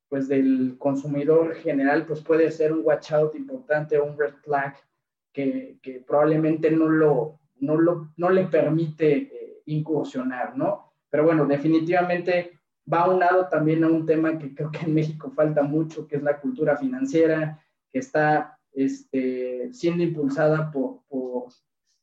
pues, 0.08 0.28
del 0.28 0.76
consumidor 0.78 1.56
general, 1.56 2.06
pues 2.06 2.22
puede 2.22 2.49
ser 2.52 2.72
un 2.72 2.82
watch 2.84 3.12
out 3.12 3.36
importante 3.36 3.97
o 3.97 4.06
un 4.06 4.18
red 4.18 4.34
flag 4.43 4.76
que, 5.34 5.78
probablemente 6.08 6.72
no, 6.72 6.88
lo, 6.88 7.39
no, 7.60 7.78
lo, 7.78 8.10
no 8.18 8.30
le 8.30 8.45
permite 8.45 9.14
eh, 9.14 9.62
incursionar, 9.66 10.58
¿no? 10.58 10.93
Pero 11.10 11.26
bueno, 11.26 11.45
definitivamente 11.45 12.60
va 12.91 13.10
unado 13.10 13.47
también 13.47 13.84
a 13.84 13.88
un 13.88 14.06
tema 14.06 14.38
que 14.38 14.54
creo 14.56 14.72
que 14.72 14.86
en 14.86 14.93
México 14.93 15.32
falta 15.36 15.62
mucho, 15.62 16.08
que 16.08 16.16
es 16.16 16.24
la 16.24 16.39
cultura 16.39 16.78
financiera, 16.78 17.60
que 17.91 17.99
está 17.99 18.58
este, 18.74 19.69
siendo 19.74 20.03
impulsada 20.03 20.72
por, 20.72 21.01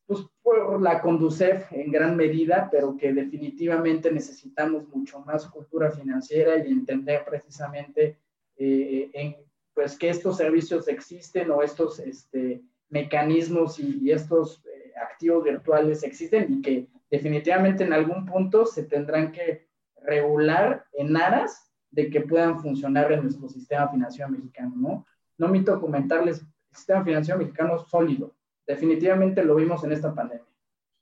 pues, 0.07 0.25
por 0.43 0.81
la 0.81 1.01
Conducef 1.01 1.71
en 1.73 1.91
gran 1.91 2.16
medida, 2.16 2.69
pero 2.71 2.97
que 2.97 3.12
definitivamente 3.12 4.11
necesitamos 4.11 4.89
mucho 4.89 5.21
más 5.21 5.47
cultura 5.47 5.91
financiera 5.91 6.57
y 6.59 6.73
entender 6.73 7.25
precisamente 7.29 8.19
eh, 8.57 9.11
en, 9.12 9.37
pues, 9.75 9.97
que 9.97 10.09
estos 10.09 10.37
servicios 10.37 10.89
existen 10.89 11.51
o 11.51 11.62
estos 11.62 11.99
este, 12.01 12.62
mecanismos 12.89 13.79
y, 13.79 14.11
estos 14.11 14.64
eh, 14.66 14.93
activos 15.01 15.45
virtuales 15.45 16.03
existen 16.03 16.53
y 16.55 16.62
que 16.62 16.89
definitivamente 17.11 17.85
en 17.85 17.93
algún 17.93 18.27
punto 18.27 18.66
se 18.66 18.85
tendrán 18.85 19.33
que 19.33 19.69
regular 20.03 20.85
en 20.93 21.16
aras 21.16 21.71
de 21.91 22.11
que 22.11 22.21
puedan 22.21 22.61
funcionar 22.61 23.12
en 23.12 23.23
nuestro 23.23 23.49
sistema 23.49 23.89
financiero 23.89 24.31
mexicano, 24.31 24.75
¿no? 24.77 25.07
No 25.39 25.47
omito 25.47 25.81
comentarles, 25.81 26.45
el 26.71 26.77
sistema 26.77 27.05
financiero 27.05 27.39
mexicano 27.39 27.79
sólido, 27.79 28.35
definitivamente 28.66 29.43
lo 29.45 29.55
vimos 29.55 29.83
en 29.85 29.93
esta 29.93 30.14
pandemia. 30.14 30.45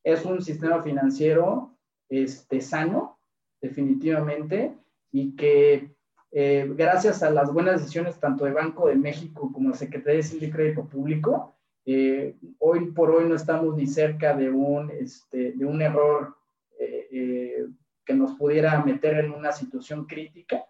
Es 0.05 0.25
un 0.25 0.41
sistema 0.41 0.83
financiero 0.83 1.77
este, 2.09 2.61
sano, 2.61 3.19
definitivamente, 3.61 4.77
y 5.11 5.35
que 5.35 5.91
eh, 6.31 6.71
gracias 6.77 7.23
a 7.23 7.31
las 7.31 7.53
buenas 7.53 7.81
decisiones 7.81 8.21
tanto 8.21 8.45
de 8.45 8.53
Banco 8.53 8.89
de 8.89 8.97
México 8.97 9.51
como 9.53 9.71
de 9.71 9.77
Secretaría 9.77 10.23
de 10.23 10.51
Crédito 10.51 10.85
Público, 10.87 11.57
eh, 11.85 12.37
hoy 12.59 12.93
por 12.93 13.11
hoy 13.11 13.29
no 13.29 13.35
estamos 13.37 13.77
ni 13.77 13.87
cerca 13.87 14.37
de 14.37 14.51
un, 14.51 14.91
este, 14.91 15.53
de 15.53 15.65
un 15.65 15.81
error 15.83 16.37
eh, 16.79 17.67
que 18.05 18.15
nos 18.15 18.35
pudiera 18.35 18.85
meter 18.85 19.19
en 19.19 19.33
una 19.33 19.53
situación 19.53 20.05
crítica 20.07 20.65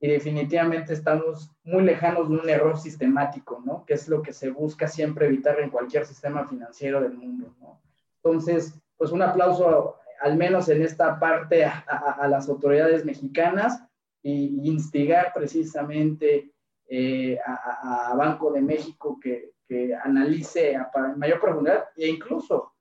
y 0.00 0.08
definitivamente 0.08 0.94
estamos 0.94 1.50
muy 1.62 1.84
lejanos 1.84 2.28
de 2.28 2.36
un 2.36 2.48
error 2.48 2.78
sistemático, 2.78 3.62
¿no? 3.64 3.84
Que 3.84 3.94
es 3.94 4.08
lo 4.08 4.22
que 4.22 4.32
se 4.32 4.50
busca 4.50 4.88
siempre 4.88 5.26
evitar 5.26 5.60
en 5.60 5.68
cualquier 5.68 6.06
sistema 6.06 6.46
financiero 6.48 7.02
del 7.02 7.12
mundo, 7.12 7.54
¿no? 7.60 7.82
Entonces, 8.16 8.74
pues 8.96 9.12
un 9.12 9.20
aplauso 9.20 9.96
al 10.20 10.36
menos 10.36 10.68
en 10.68 10.82
esta 10.82 11.18
parte 11.18 11.64
a, 11.64 12.26
las 12.28 12.48
autoridades 12.48 13.04
mexicanas 13.04 13.82
y, 14.22 14.68
instigar 14.68 15.32
precisamente 15.34 16.50
eh, 16.88 17.38
a, 17.44 18.14
Banco 18.16 18.52
de 18.52 18.62
México 18.62 19.18
que, 19.20 19.52
que 19.68 19.94
analice 19.94 20.76
a, 20.76 20.90
mayor 21.16 21.40
profundidad 21.40 21.88
e 21.96 22.08
incluso, 22.08 22.72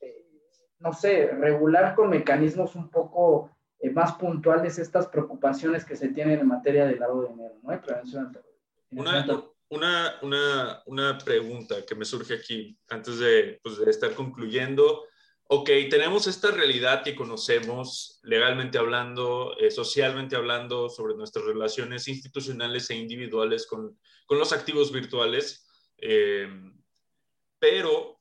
eh, 0.00 0.26
no 0.78 0.92
sé, 0.92 1.28
regular 1.28 1.94
con 1.94 2.08
mecanismos 2.08 2.76
un 2.76 2.88
poco 2.88 3.50
eh, 3.80 3.90
más 3.90 4.12
puntuales 4.14 4.78
estas 4.78 5.08
preocupaciones 5.08 5.84
que 5.84 5.96
se 5.96 6.08
tienen 6.08 6.40
en 6.40 6.48
materia 6.48 6.86
de 6.86 6.96
lavado 6.96 7.22
de 7.22 7.28
dinero, 7.28 7.54
¿no? 7.62 7.80
prevención 7.80 8.36
una, 8.92 9.26
una, 9.68 10.18
una, 10.22 10.82
una, 10.86 11.18
pregunta 11.18 11.86
que 11.86 11.94
me 11.94 12.04
surge 12.04 12.34
aquí 12.34 12.76
antes 12.88 13.18
de, 13.18 13.60
pues, 13.62 13.78
de 13.78 13.90
estar 13.90 14.14
concluyendo. 14.14 15.04
Ok, 15.44 15.68
tenemos 15.88 16.26
esta 16.26 16.50
realidad 16.50 17.02
que 17.02 17.16
conocemos 17.16 18.20
legalmente 18.22 18.78
hablando, 18.78 19.56
eh, 19.58 19.70
socialmente 19.70 20.36
hablando, 20.36 20.88
sobre 20.88 21.14
nuestras 21.14 21.44
relaciones 21.44 22.06
institucionales 22.08 22.90
e 22.90 22.96
individuales 22.96 23.66
con, 23.66 23.98
con 24.26 24.38
los 24.38 24.52
activos 24.52 24.92
virtuales, 24.92 25.66
eh, 25.98 26.48
pero 27.58 28.19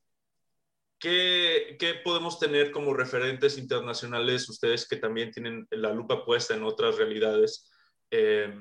¿Qué, 0.99 1.77
podemos 2.03 2.39
tener 2.39 2.71
como 2.71 2.93
referentes 2.93 3.57
internacionales, 3.57 4.49
ustedes 4.49 4.85
que 4.87 4.97
también 4.97 5.31
tienen 5.31 5.65
la 5.71 5.93
lupa 5.93 6.25
puesta 6.25 6.53
en 6.55 6.63
otras 6.63 6.97
realidades, 6.97 7.71
eh, 8.11 8.53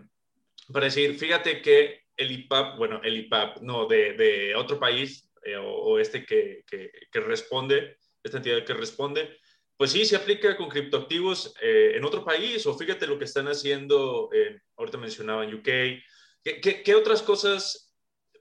para 0.72 0.84
decir, 0.84 1.18
fíjate 1.18 1.60
que 1.60 2.02
el 2.16 2.30
IPAP, 2.30 2.78
bueno, 2.78 3.00
el 3.02 3.16
IPAP, 3.16 3.62
no, 3.62 3.86
de, 3.86 4.54
otro 4.56 4.78
país 4.78 5.28
eh, 5.42 5.56
o, 5.56 5.98
este 5.98 6.24
que, 6.24 6.64
responde, 7.12 7.96
esta 8.22 8.36
entidad 8.36 8.64
que 8.64 8.74
responde, 8.74 9.36
pues 9.76 9.90
sí, 9.90 10.04
se 10.04 10.16
aplica 10.16 10.56
con 10.56 10.68
criptoactivos 10.68 11.54
eh, 11.60 11.92
en 11.96 12.04
otro 12.04 12.24
país 12.24 12.64
o 12.66 12.74
fíjate 12.76 13.06
lo 13.06 13.18
que 13.18 13.24
están 13.24 13.48
haciendo, 13.48 14.30
ahorita 14.76 14.98
mencionaban 14.98 15.52
UK, 15.52 15.68
¿Qué, 16.44 16.82
qué 16.82 16.94
otras 16.94 17.20
cosas 17.22 17.94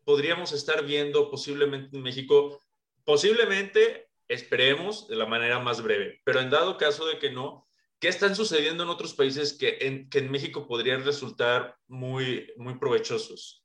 podríamos 0.05 0.53
estar 0.53 0.85
viendo 0.85 1.29
posiblemente 1.29 1.97
en 1.97 2.03
México? 2.03 2.61
Posiblemente, 3.07 4.09
esperemos 4.27 5.07
de 5.07 5.15
la 5.15 5.25
manera 5.25 5.59
más 5.59 5.81
breve, 5.81 6.19
pero 6.25 6.41
en 6.41 6.49
dado 6.49 6.75
caso 6.75 7.07
de 7.07 7.19
que 7.19 7.31
no, 7.31 7.65
¿qué 8.01 8.09
están 8.09 8.35
sucediendo 8.35 8.83
en 8.83 8.89
otros 8.89 9.13
países 9.13 9.57
que 9.57 9.77
en, 9.79 10.09
que 10.09 10.19
en 10.19 10.29
México 10.29 10.67
podrían 10.67 11.05
resultar 11.05 11.77
muy, 11.87 12.51
muy 12.57 12.77
provechosos? 12.77 13.63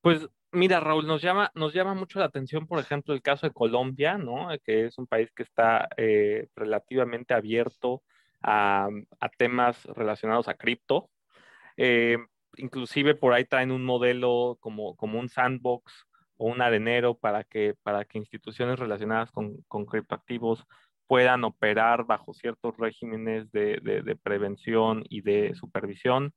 Pues 0.00 0.26
mira, 0.50 0.80
Raúl, 0.80 1.06
nos 1.06 1.20
llama, 1.20 1.52
nos 1.54 1.74
llama 1.74 1.92
mucho 1.92 2.20
la 2.20 2.24
atención, 2.24 2.66
por 2.66 2.78
ejemplo, 2.78 3.12
el 3.12 3.20
caso 3.20 3.46
de 3.46 3.52
Colombia, 3.52 4.16
¿no? 4.16 4.48
Que 4.64 4.86
es 4.86 4.96
un 4.96 5.06
país 5.06 5.30
que 5.32 5.42
está 5.42 5.90
eh, 5.98 6.48
relativamente 6.56 7.34
abierto 7.34 8.02
a, 8.40 8.88
temas 9.36 9.84
relacionados 9.84 10.48
a 10.48 10.54
cripto. 10.54 11.10
Eh, 11.76 12.16
inclusive 12.56 13.14
por 13.14 13.34
ahí 13.34 13.44
traen 13.44 13.72
un 13.72 13.84
modelo 13.84 14.56
como, 14.58 14.96
como 14.96 15.20
un 15.20 15.28
sandbox 15.28 16.07
o 16.38 16.46
un 16.46 16.62
arenero 16.62 17.18
para 17.18 17.44
que, 17.44 17.74
para 17.82 18.04
que 18.04 18.18
instituciones 18.18 18.78
relacionadas 18.78 19.30
con, 19.30 19.62
con 19.68 19.84
criptoactivos 19.84 20.64
puedan 21.06 21.44
operar 21.44 22.04
bajo 22.04 22.32
ciertos 22.34 22.76
regímenes 22.76 23.50
de, 23.50 23.80
de, 23.82 24.16
prevención 24.16 25.04
y 25.08 25.22
de 25.22 25.54
supervisión. 25.54 26.34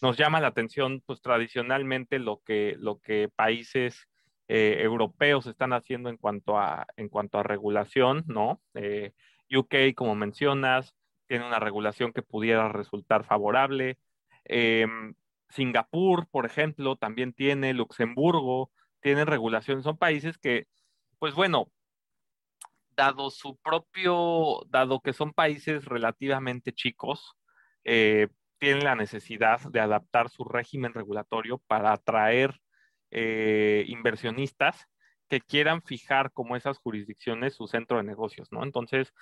Nos 0.00 0.16
llama 0.16 0.40
la 0.40 0.48
atención, 0.48 1.02
pues 1.04 1.20
tradicionalmente, 1.20 2.18
lo 2.18 2.40
que, 2.44 2.76
lo 2.78 3.00
que 3.00 3.28
países 3.34 4.08
eh, 4.46 4.78
europeos 4.80 5.46
están 5.46 5.72
haciendo 5.72 6.10
en 6.10 6.16
cuanto 6.16 6.58
a, 6.58 6.86
en 6.96 7.08
cuanto 7.08 7.38
a 7.38 7.42
regulación, 7.42 8.24
¿no? 8.28 8.60
Eh, 8.74 9.12
UK, 9.52 9.94
como 9.96 10.14
mencionas, 10.14 10.94
tiene 11.26 11.46
una 11.46 11.58
regulación 11.58 12.12
que 12.12 12.22
pudiera 12.22 12.68
resultar 12.68 13.24
favorable. 13.24 13.98
Em, 14.44 15.14
Singapur, 15.48 16.28
por 16.30 16.46
ejemplo, 16.46 16.96
también 16.96 17.32
tiene, 17.32 17.74
Luxemburgo, 17.74 18.70
tienen 19.04 19.26
regulación. 19.26 19.82
Son 19.82 19.98
países 19.98 20.38
que, 20.38 20.66
pues 21.18 21.34
bueno, 21.34 21.70
dado 22.96 23.30
su 23.30 23.58
propio, 23.58 24.62
dado 24.70 25.00
que 25.00 25.12
son 25.12 25.34
países 25.34 25.84
relativamente 25.84 26.72
chicos, 26.72 27.36
eh, 27.84 28.28
tienen 28.58 28.82
la 28.82 28.94
necesidad 28.96 29.60
de 29.60 29.80
adaptar 29.80 30.30
su 30.30 30.44
régimen 30.44 30.94
regulatorio 30.94 31.58
para 31.66 31.92
atraer 31.92 32.58
eh, 33.10 33.84
inversionistas 33.88 34.86
que 35.28 35.42
quieran 35.42 35.82
fijar 35.82 36.32
como 36.32 36.56
esas 36.56 36.78
jurisdicciones 36.78 37.54
su 37.54 37.66
centro 37.66 37.98
de 37.98 38.04
negocios, 38.04 38.50
¿no? 38.52 38.62
Entonces, 38.62 39.12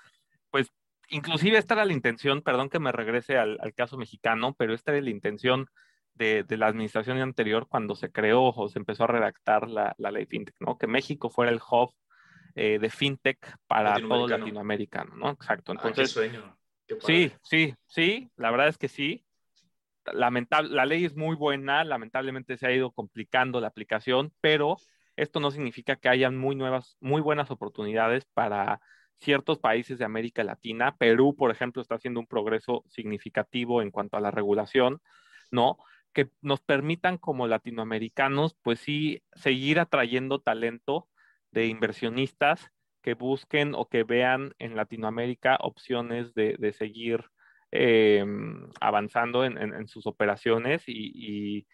pues, 0.51 0.69
inclusive 1.09 1.59
esta 1.59 1.75
era 1.75 1.85
la 1.85 1.93
intención, 1.93 2.43
perdón 2.43 2.69
que 2.69 2.79
me 2.79 2.93
regrese 2.93 3.37
al, 3.37 3.59
al 3.61 3.75
caso 3.75 3.97
mexicano, 3.99 4.55
pero 4.57 4.75
esta 4.75 4.93
era 4.93 5.01
la 5.01 5.11
intención 5.11 5.67
de, 6.15 6.45
la 6.57 6.67
administración 6.67 7.19
anterior 7.19 7.67
cuando 7.69 7.95
se 7.95 8.11
creó 8.11 8.53
o 8.55 8.69
se 8.69 8.79
empezó 8.79 9.05
a 9.05 9.09
redactar 9.09 9.69
la, 9.69 9.95
ley 9.99 10.27
FinTech, 10.27 10.57
¿no? 10.61 10.79
Que 10.79 10.87
México 10.87 11.31
fuera 11.31 11.51
el 11.51 11.61
hub 11.71 11.95
eh, 12.55 12.79
de 12.79 12.91
FinTech 12.91 13.57
para 13.67 13.95
todo 13.95 14.29
latinoamericano, 14.29 15.17
¿no? 15.17 15.31
Exacto. 15.31 15.73
Ah, 15.73 15.77
Entonces, 15.77 16.11
sueño. 16.11 16.57
sí, 17.01 17.33
sí, 17.43 17.75
sí, 17.87 18.31
la 18.37 18.51
verdad 18.51 18.69
es 18.69 18.79
que 18.79 18.89
sí. 18.89 19.25
Lamentable, 20.13 20.71
la 20.71 20.85
ley 20.85 21.05
es 21.05 21.15
muy 21.15 21.37
buena, 21.37 21.85
lamentablemente 21.85 22.57
se 22.57 22.67
ha 22.67 22.73
ido 22.73 22.91
complicando 22.91 23.61
la 23.61 23.69
aplicación, 23.69 24.33
pero 24.41 24.77
esto 25.17 25.41
no 25.41 25.51
significa 25.51 25.97
que 25.97 26.09
hayan 26.09 26.37
muy 26.37 26.57
nuevas, 26.57 26.97
muy 27.01 27.21
buenas 27.21 27.51
oportunidades 27.51 28.25
para 28.35 28.81
ciertos 29.23 29.59
países 29.61 29.99
de 29.99 30.05
América 30.05 30.43
Latina. 30.43 30.97
Perú, 30.97 31.37
por 31.37 31.51
ejemplo, 31.51 31.81
está 31.81 31.95
haciendo 31.95 32.21
un 32.21 32.27
progreso 32.27 32.85
significativo 32.89 33.81
en 33.81 33.91
cuanto 33.91 34.17
a 34.17 34.21
la 34.21 34.33
regulación, 34.33 35.01
¿no? 35.51 35.79
Que 36.13 36.31
nos 36.41 36.61
permitan 36.61 37.19
como 37.19 37.47
latinoamericanos, 37.47 38.55
pues 38.63 38.81
sí, 38.81 39.23
seguir 39.35 39.81
atrayendo 39.81 40.41
talento 40.41 41.09
de 41.51 41.67
inversionistas 41.67 42.71
que 43.03 43.15
busquen 43.15 43.75
o 43.75 43.89
que 43.89 44.05
vean 44.05 44.55
en 44.59 44.77
Latinoamérica 44.77 45.59
opciones 45.61 46.35
de, 46.35 46.73
seguir 46.73 47.25
eh, 47.73 48.25
avanzando 48.81 49.45
en, 49.45 49.87
sus 49.89 50.07
operaciones 50.07 50.85
y, 50.87 51.67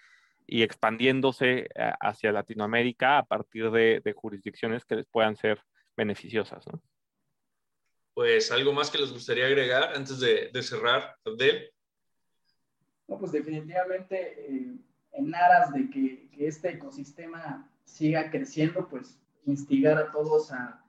expandiéndose 0.46 1.68
eh, 1.74 1.92
hacia 2.00 2.32
Latinoamérica 2.32 3.18
a 3.18 3.26
partir 3.26 3.70
de, 3.70 4.14
jurisdicciones 4.16 4.84
que 4.84 4.96
les 4.96 5.06
puedan 5.06 5.36
ser 5.36 5.60
beneficiosas. 5.96 6.64
Pues 8.14 8.50
algo 8.50 8.72
más 8.72 8.90
que 8.90 8.98
les 8.98 9.12
gustaría 9.12 9.46
agregar 9.46 9.92
antes 9.94 10.18
de, 10.18 10.50
de 10.52 10.62
cerrar, 10.62 11.14
Abdel. 11.24 11.70
No, 13.08 13.18
pues 13.18 13.32
definitivamente 13.32 14.34
eh, 14.46 14.76
en 15.12 15.34
aras 15.34 15.72
de 15.72 15.88
que, 15.90 16.28
este 16.38 16.70
ecosistema 16.70 17.68
siga 17.82 18.30
creciendo, 18.30 18.86
pues 18.88 19.18
instigar 19.44 19.98
a 19.98 20.12
todos 20.12 20.52
a, 20.52 20.84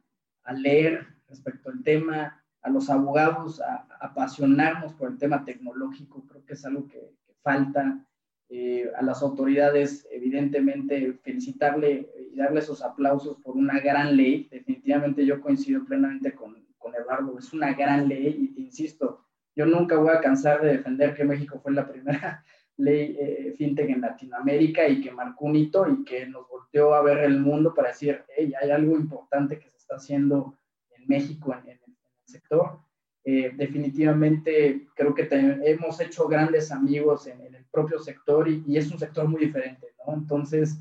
leer 0.54 1.08
respecto 1.28 1.70
al 1.70 1.82
tema, 1.84 2.44
a 2.62 2.70
los 2.70 2.90
abogados 2.90 3.60
a, 3.62 3.88
apasionarnos 4.00 4.94
por 4.94 5.10
el 5.10 5.18
tema 5.18 5.44
tecnológico, 5.44 6.24
creo 6.28 6.46
que 6.46 6.54
es 6.54 6.66
algo 6.66 6.88
que, 6.88 7.16
falta. 7.42 8.06
Eh, 8.52 8.92
a 8.98 9.04
las 9.04 9.22
autoridades, 9.22 10.08
evidentemente, 10.12 11.14
felicitarle 11.22 12.10
y 12.32 12.36
darle 12.36 12.60
esos 12.62 12.82
aplausos 12.82 13.38
por 13.38 13.56
una 13.56 13.80
gran 13.80 14.18
ley. 14.18 14.48
Definitivamente 14.50 15.24
yo 15.24 15.40
coincido 15.40 15.86
plenamente 15.86 16.34
con, 16.34 16.66
con 16.80 16.96
Eduardo, 16.96 17.38
es 17.38 17.54
una 17.54 17.74
gran 17.74 18.08
ley 18.08 18.54
insisto, 18.58 19.29
yo 19.56 19.66
nunca 19.66 19.98
voy 19.98 20.10
a 20.10 20.22
cansar 20.22 20.62
de 20.62 20.78
defender 20.78 21.14
que 21.14 21.24
México 21.24 21.60
fue 21.62 21.74
la 21.74 21.88
primera 21.88 22.44
ley 22.78 23.18
eh, 23.20 23.54
fintech 23.58 23.90
en 23.90 24.02
Latinoamérica 24.02 24.88
y 24.88 25.02
que 25.02 25.12
marcó 25.12 25.46
un 25.46 25.56
hito 25.56 25.88
y 25.88 26.04
que 26.04 26.26
nos 26.26 26.48
volteó 26.48 26.94
a 26.94 27.02
ver 27.02 27.20
el 27.20 27.40
mundo 27.40 27.74
para 27.74 27.90
decir, 27.90 28.24
hey, 28.36 28.54
hay 28.62 28.72
algo 28.72 28.96
importante 28.96 29.60
que 29.60 29.70
se 29.70 29.78
está 29.78 29.96
haciendo 29.96 30.58
en 30.96 31.06
México 31.08 31.54
en, 31.54 31.70
el 31.70 31.80
sector. 32.26 32.80
Eh, 33.26 33.52
definitivamente 33.56 34.88
creo 34.96 35.14
que 35.14 35.28
hemos 35.32 36.00
hecho 36.00 36.28
grandes 36.28 36.72
amigos 36.72 37.28
en, 37.28 37.42
el 37.42 37.66
propio 37.66 38.00
sector 38.00 38.48
y, 38.48 38.64
y, 38.66 38.78
es 38.78 38.90
un 38.92 38.98
sector 38.98 39.28
muy 39.28 39.46
diferente, 39.46 39.88
¿no? 40.06 40.14
Entonces, 40.14 40.80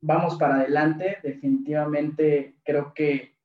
vamos 0.00 0.36
para 0.36 0.56
adelante. 0.56 1.18
Definitivamente 1.22 2.56
creo 2.64 2.94
que 2.94 3.36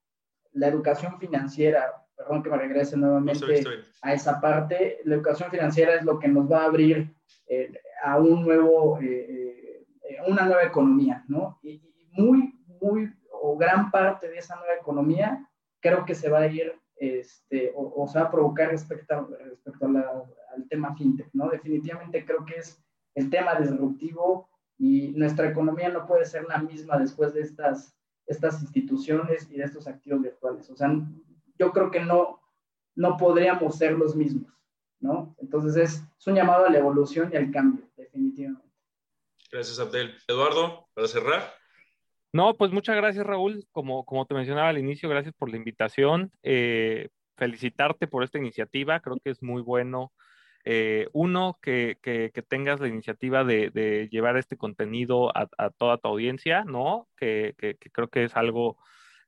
la 0.54 0.68
educación 0.68 1.20
financiera 1.20 2.05
perdón 2.26 2.44
que 2.44 2.50
me 2.50 2.58
regrese 2.58 2.98
nuevamente 2.98 3.64
a 4.02 4.14
esa 4.14 4.42
parte, 4.42 5.00
la 5.04 5.16
educación 5.16 5.52
financiera 5.52 5.96
es 5.96 6.04
lo 6.04 6.20
que 6.20 6.28
nos 6.28 6.52
va 6.52 6.64
a 6.64 6.66
abrir 6.66 7.14
eh, 7.48 7.72
a 8.04 8.18
un 8.18 8.44
nuevo, 8.44 9.00
eh, 9.00 9.86
eh, 10.10 10.18
una 10.28 10.46
nueva 10.46 10.64
economía, 10.64 11.24
¿no? 11.28 11.60
Y, 11.62 11.82
muy, 12.18 12.58
muy, 12.82 13.14
o 13.30 13.58
gran 13.58 13.92
parte 13.92 14.30
de 14.30 14.38
esa 14.38 14.56
nueva 14.56 14.76
economía 14.76 15.46
creo 15.82 16.06
que 16.06 16.16
se 16.16 16.30
va 16.30 16.40
a 16.40 16.48
ir, 16.48 16.74
este, 16.96 17.74
o, 17.76 18.08
se 18.08 18.20
va 18.20 18.28
a 18.28 18.32
provocar 18.32 18.70
respecto, 18.70 19.28
respecto 19.38 19.86
al 19.86 20.68
tema 20.70 20.96
fintech, 20.96 21.30
¿no? 21.34 21.50
Definitivamente 21.50 22.24
creo 22.26 22.46
que 22.46 22.56
es 22.56 22.82
el 23.16 23.30
tema 23.30 23.56
disruptivo 23.56 24.48
y 24.78 25.10
nuestra 25.10 25.50
economía 25.50 25.90
no 25.90 26.08
puede 26.08 26.24
ser 26.24 26.46
la 26.46 26.60
misma 26.60 26.98
después 26.98 27.34
de 27.34 27.42
estas, 27.42 27.94
estas 28.28 28.62
instituciones 28.62 29.52
y 29.52 29.58
de 29.58 29.66
estos 29.66 29.86
activos 29.86 30.22
virtuales. 30.22 30.70
O 30.70 30.76
sea, 30.78 30.90
yo 31.58 31.72
creo 31.72 31.92
que 31.92 32.02
no, 32.02 32.42
no 32.96 33.18
podríamos 33.18 33.78
ser 33.78 33.94
los 33.94 34.16
mismos, 34.16 34.52
¿no? 35.00 35.36
Entonces 35.40 35.76
es, 35.76 36.04
es 36.18 36.28
un 36.28 36.36
llamado 36.36 36.66
a 36.66 36.70
la 36.70 36.78
evolución 36.78 37.30
y 37.32 37.38
al 37.38 37.52
cambio, 37.52 37.90
definitivamente. 37.96 38.66
Gracias, 39.52 39.80
Abdel. 39.80 40.16
Eduardo, 40.28 40.88
para 40.94 41.08
cerrar. 41.08 41.54
No, 42.34 42.58
pues 42.58 42.72
muchas 42.72 42.98
gracias, 42.98 43.26
Raúl. 43.26 43.66
Como, 43.72 44.04
como 44.06 44.26
te 44.26 44.34
mencionaba 44.34 44.68
al 44.68 44.78
inicio, 44.78 45.08
gracias 45.08 45.34
por 45.34 45.50
la 45.50 45.56
invitación. 45.56 46.32
Eh, 46.44 47.08
felicitarte 47.38 48.08
por 48.08 48.24
esta 48.24 48.38
iniciativa. 48.38 49.00
Creo 49.00 49.18
que 49.24 49.30
es 49.30 49.42
muy 49.42 49.62
bueno. 49.62 50.12
Eh, 50.66 51.08
uno, 51.14 51.58
que, 51.62 51.98
que, 52.02 52.32
tengas 52.42 52.80
la 52.82 52.88
iniciativa 52.88 53.44
de, 53.44 53.70
de 53.70 54.10
llevar 54.12 54.36
este 54.36 54.58
contenido 54.58 55.30
a, 55.38 55.48
a, 55.58 55.70
toda 55.70 55.98
tu 56.00 56.08
audiencia, 56.08 56.66
¿no? 56.66 57.08
Que, 57.16 57.54
que, 57.58 57.78
creo 57.78 58.10
que 58.10 58.24
es 58.26 58.36
algo 58.36 58.78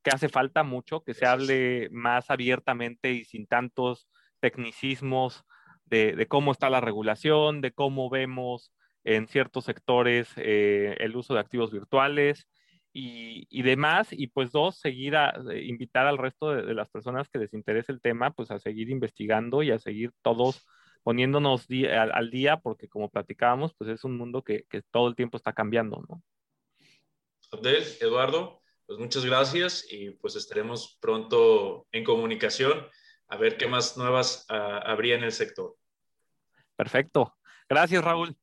que 0.07 0.15
hace 0.15 0.29
falta 0.29 0.63
mucho, 0.63 1.01
que 1.03 1.13
se 1.13 1.25
hable 1.25 1.89
más 1.91 2.29
abiertamente 2.29 3.11
y 3.11 3.25
sin 3.25 3.45
tantos 3.45 4.07
tecnicismos 4.39 5.43
de, 5.83 6.27
cómo 6.29 6.53
está 6.53 6.69
la 6.69 6.79
regulación, 6.79 7.59
de 7.59 7.73
cómo 7.73 8.09
vemos 8.09 8.71
en 9.03 9.27
ciertos 9.27 9.65
sectores 9.65 10.29
eh, 10.37 10.95
el 10.99 11.13
uso 11.17 11.33
de 11.33 11.41
activos 11.41 11.73
virtuales 11.73 12.47
y, 12.93 13.61
demás. 13.63 14.07
Y 14.13 14.27
pues 14.27 14.53
dos, 14.53 14.79
seguir 14.79 15.17
a 15.17 15.33
eh, 15.51 15.65
invitar 15.65 16.07
al 16.07 16.17
resto 16.17 16.55
de, 16.55 16.73
las 16.73 16.89
personas 16.89 17.27
que 17.27 17.39
les 17.39 17.53
interese 17.53 17.91
el 17.91 17.99
tema, 17.99 18.31
pues 18.31 18.49
a 18.49 18.59
seguir 18.59 18.89
investigando 18.89 19.61
y 19.61 19.71
a 19.71 19.79
seguir 19.79 20.11
todos 20.21 20.65
poniéndonos 21.03 21.67
al, 21.91 22.31
día, 22.31 22.55
porque 22.55 22.87
como 22.87 23.09
platicábamos, 23.09 23.73
pues 23.77 23.89
es 23.89 24.05
un 24.05 24.17
mundo 24.17 24.41
que, 24.41 24.63
que 24.69 24.83
todo 24.83 25.09
el 25.09 25.15
tiempo 25.15 25.35
está 25.35 25.51
cambiando, 25.51 26.01
¿no? 26.07 26.23
Abdel, 27.51 27.83
Eduardo, 27.99 28.61
pues 28.87 28.97
muchas 28.97 29.25
gracias 29.25 29.85
y 29.91 30.11
pues 30.11 30.35
estaremos 30.35 30.97
pronto 31.01 31.85
en 31.91 32.05
comunicación 32.05 32.87
a 33.27 33.37
ver 33.37 33.57
qué 33.57 33.67
más 33.67 33.97
nuevas 33.97 34.45
uh, 34.49 34.53
habría 34.85 35.15
en 35.15 35.25
el 35.25 35.33
sector. 35.33 35.75
Perfecto. 36.77 37.35
Gracias, 37.69 38.03
Raúl. 38.03 38.35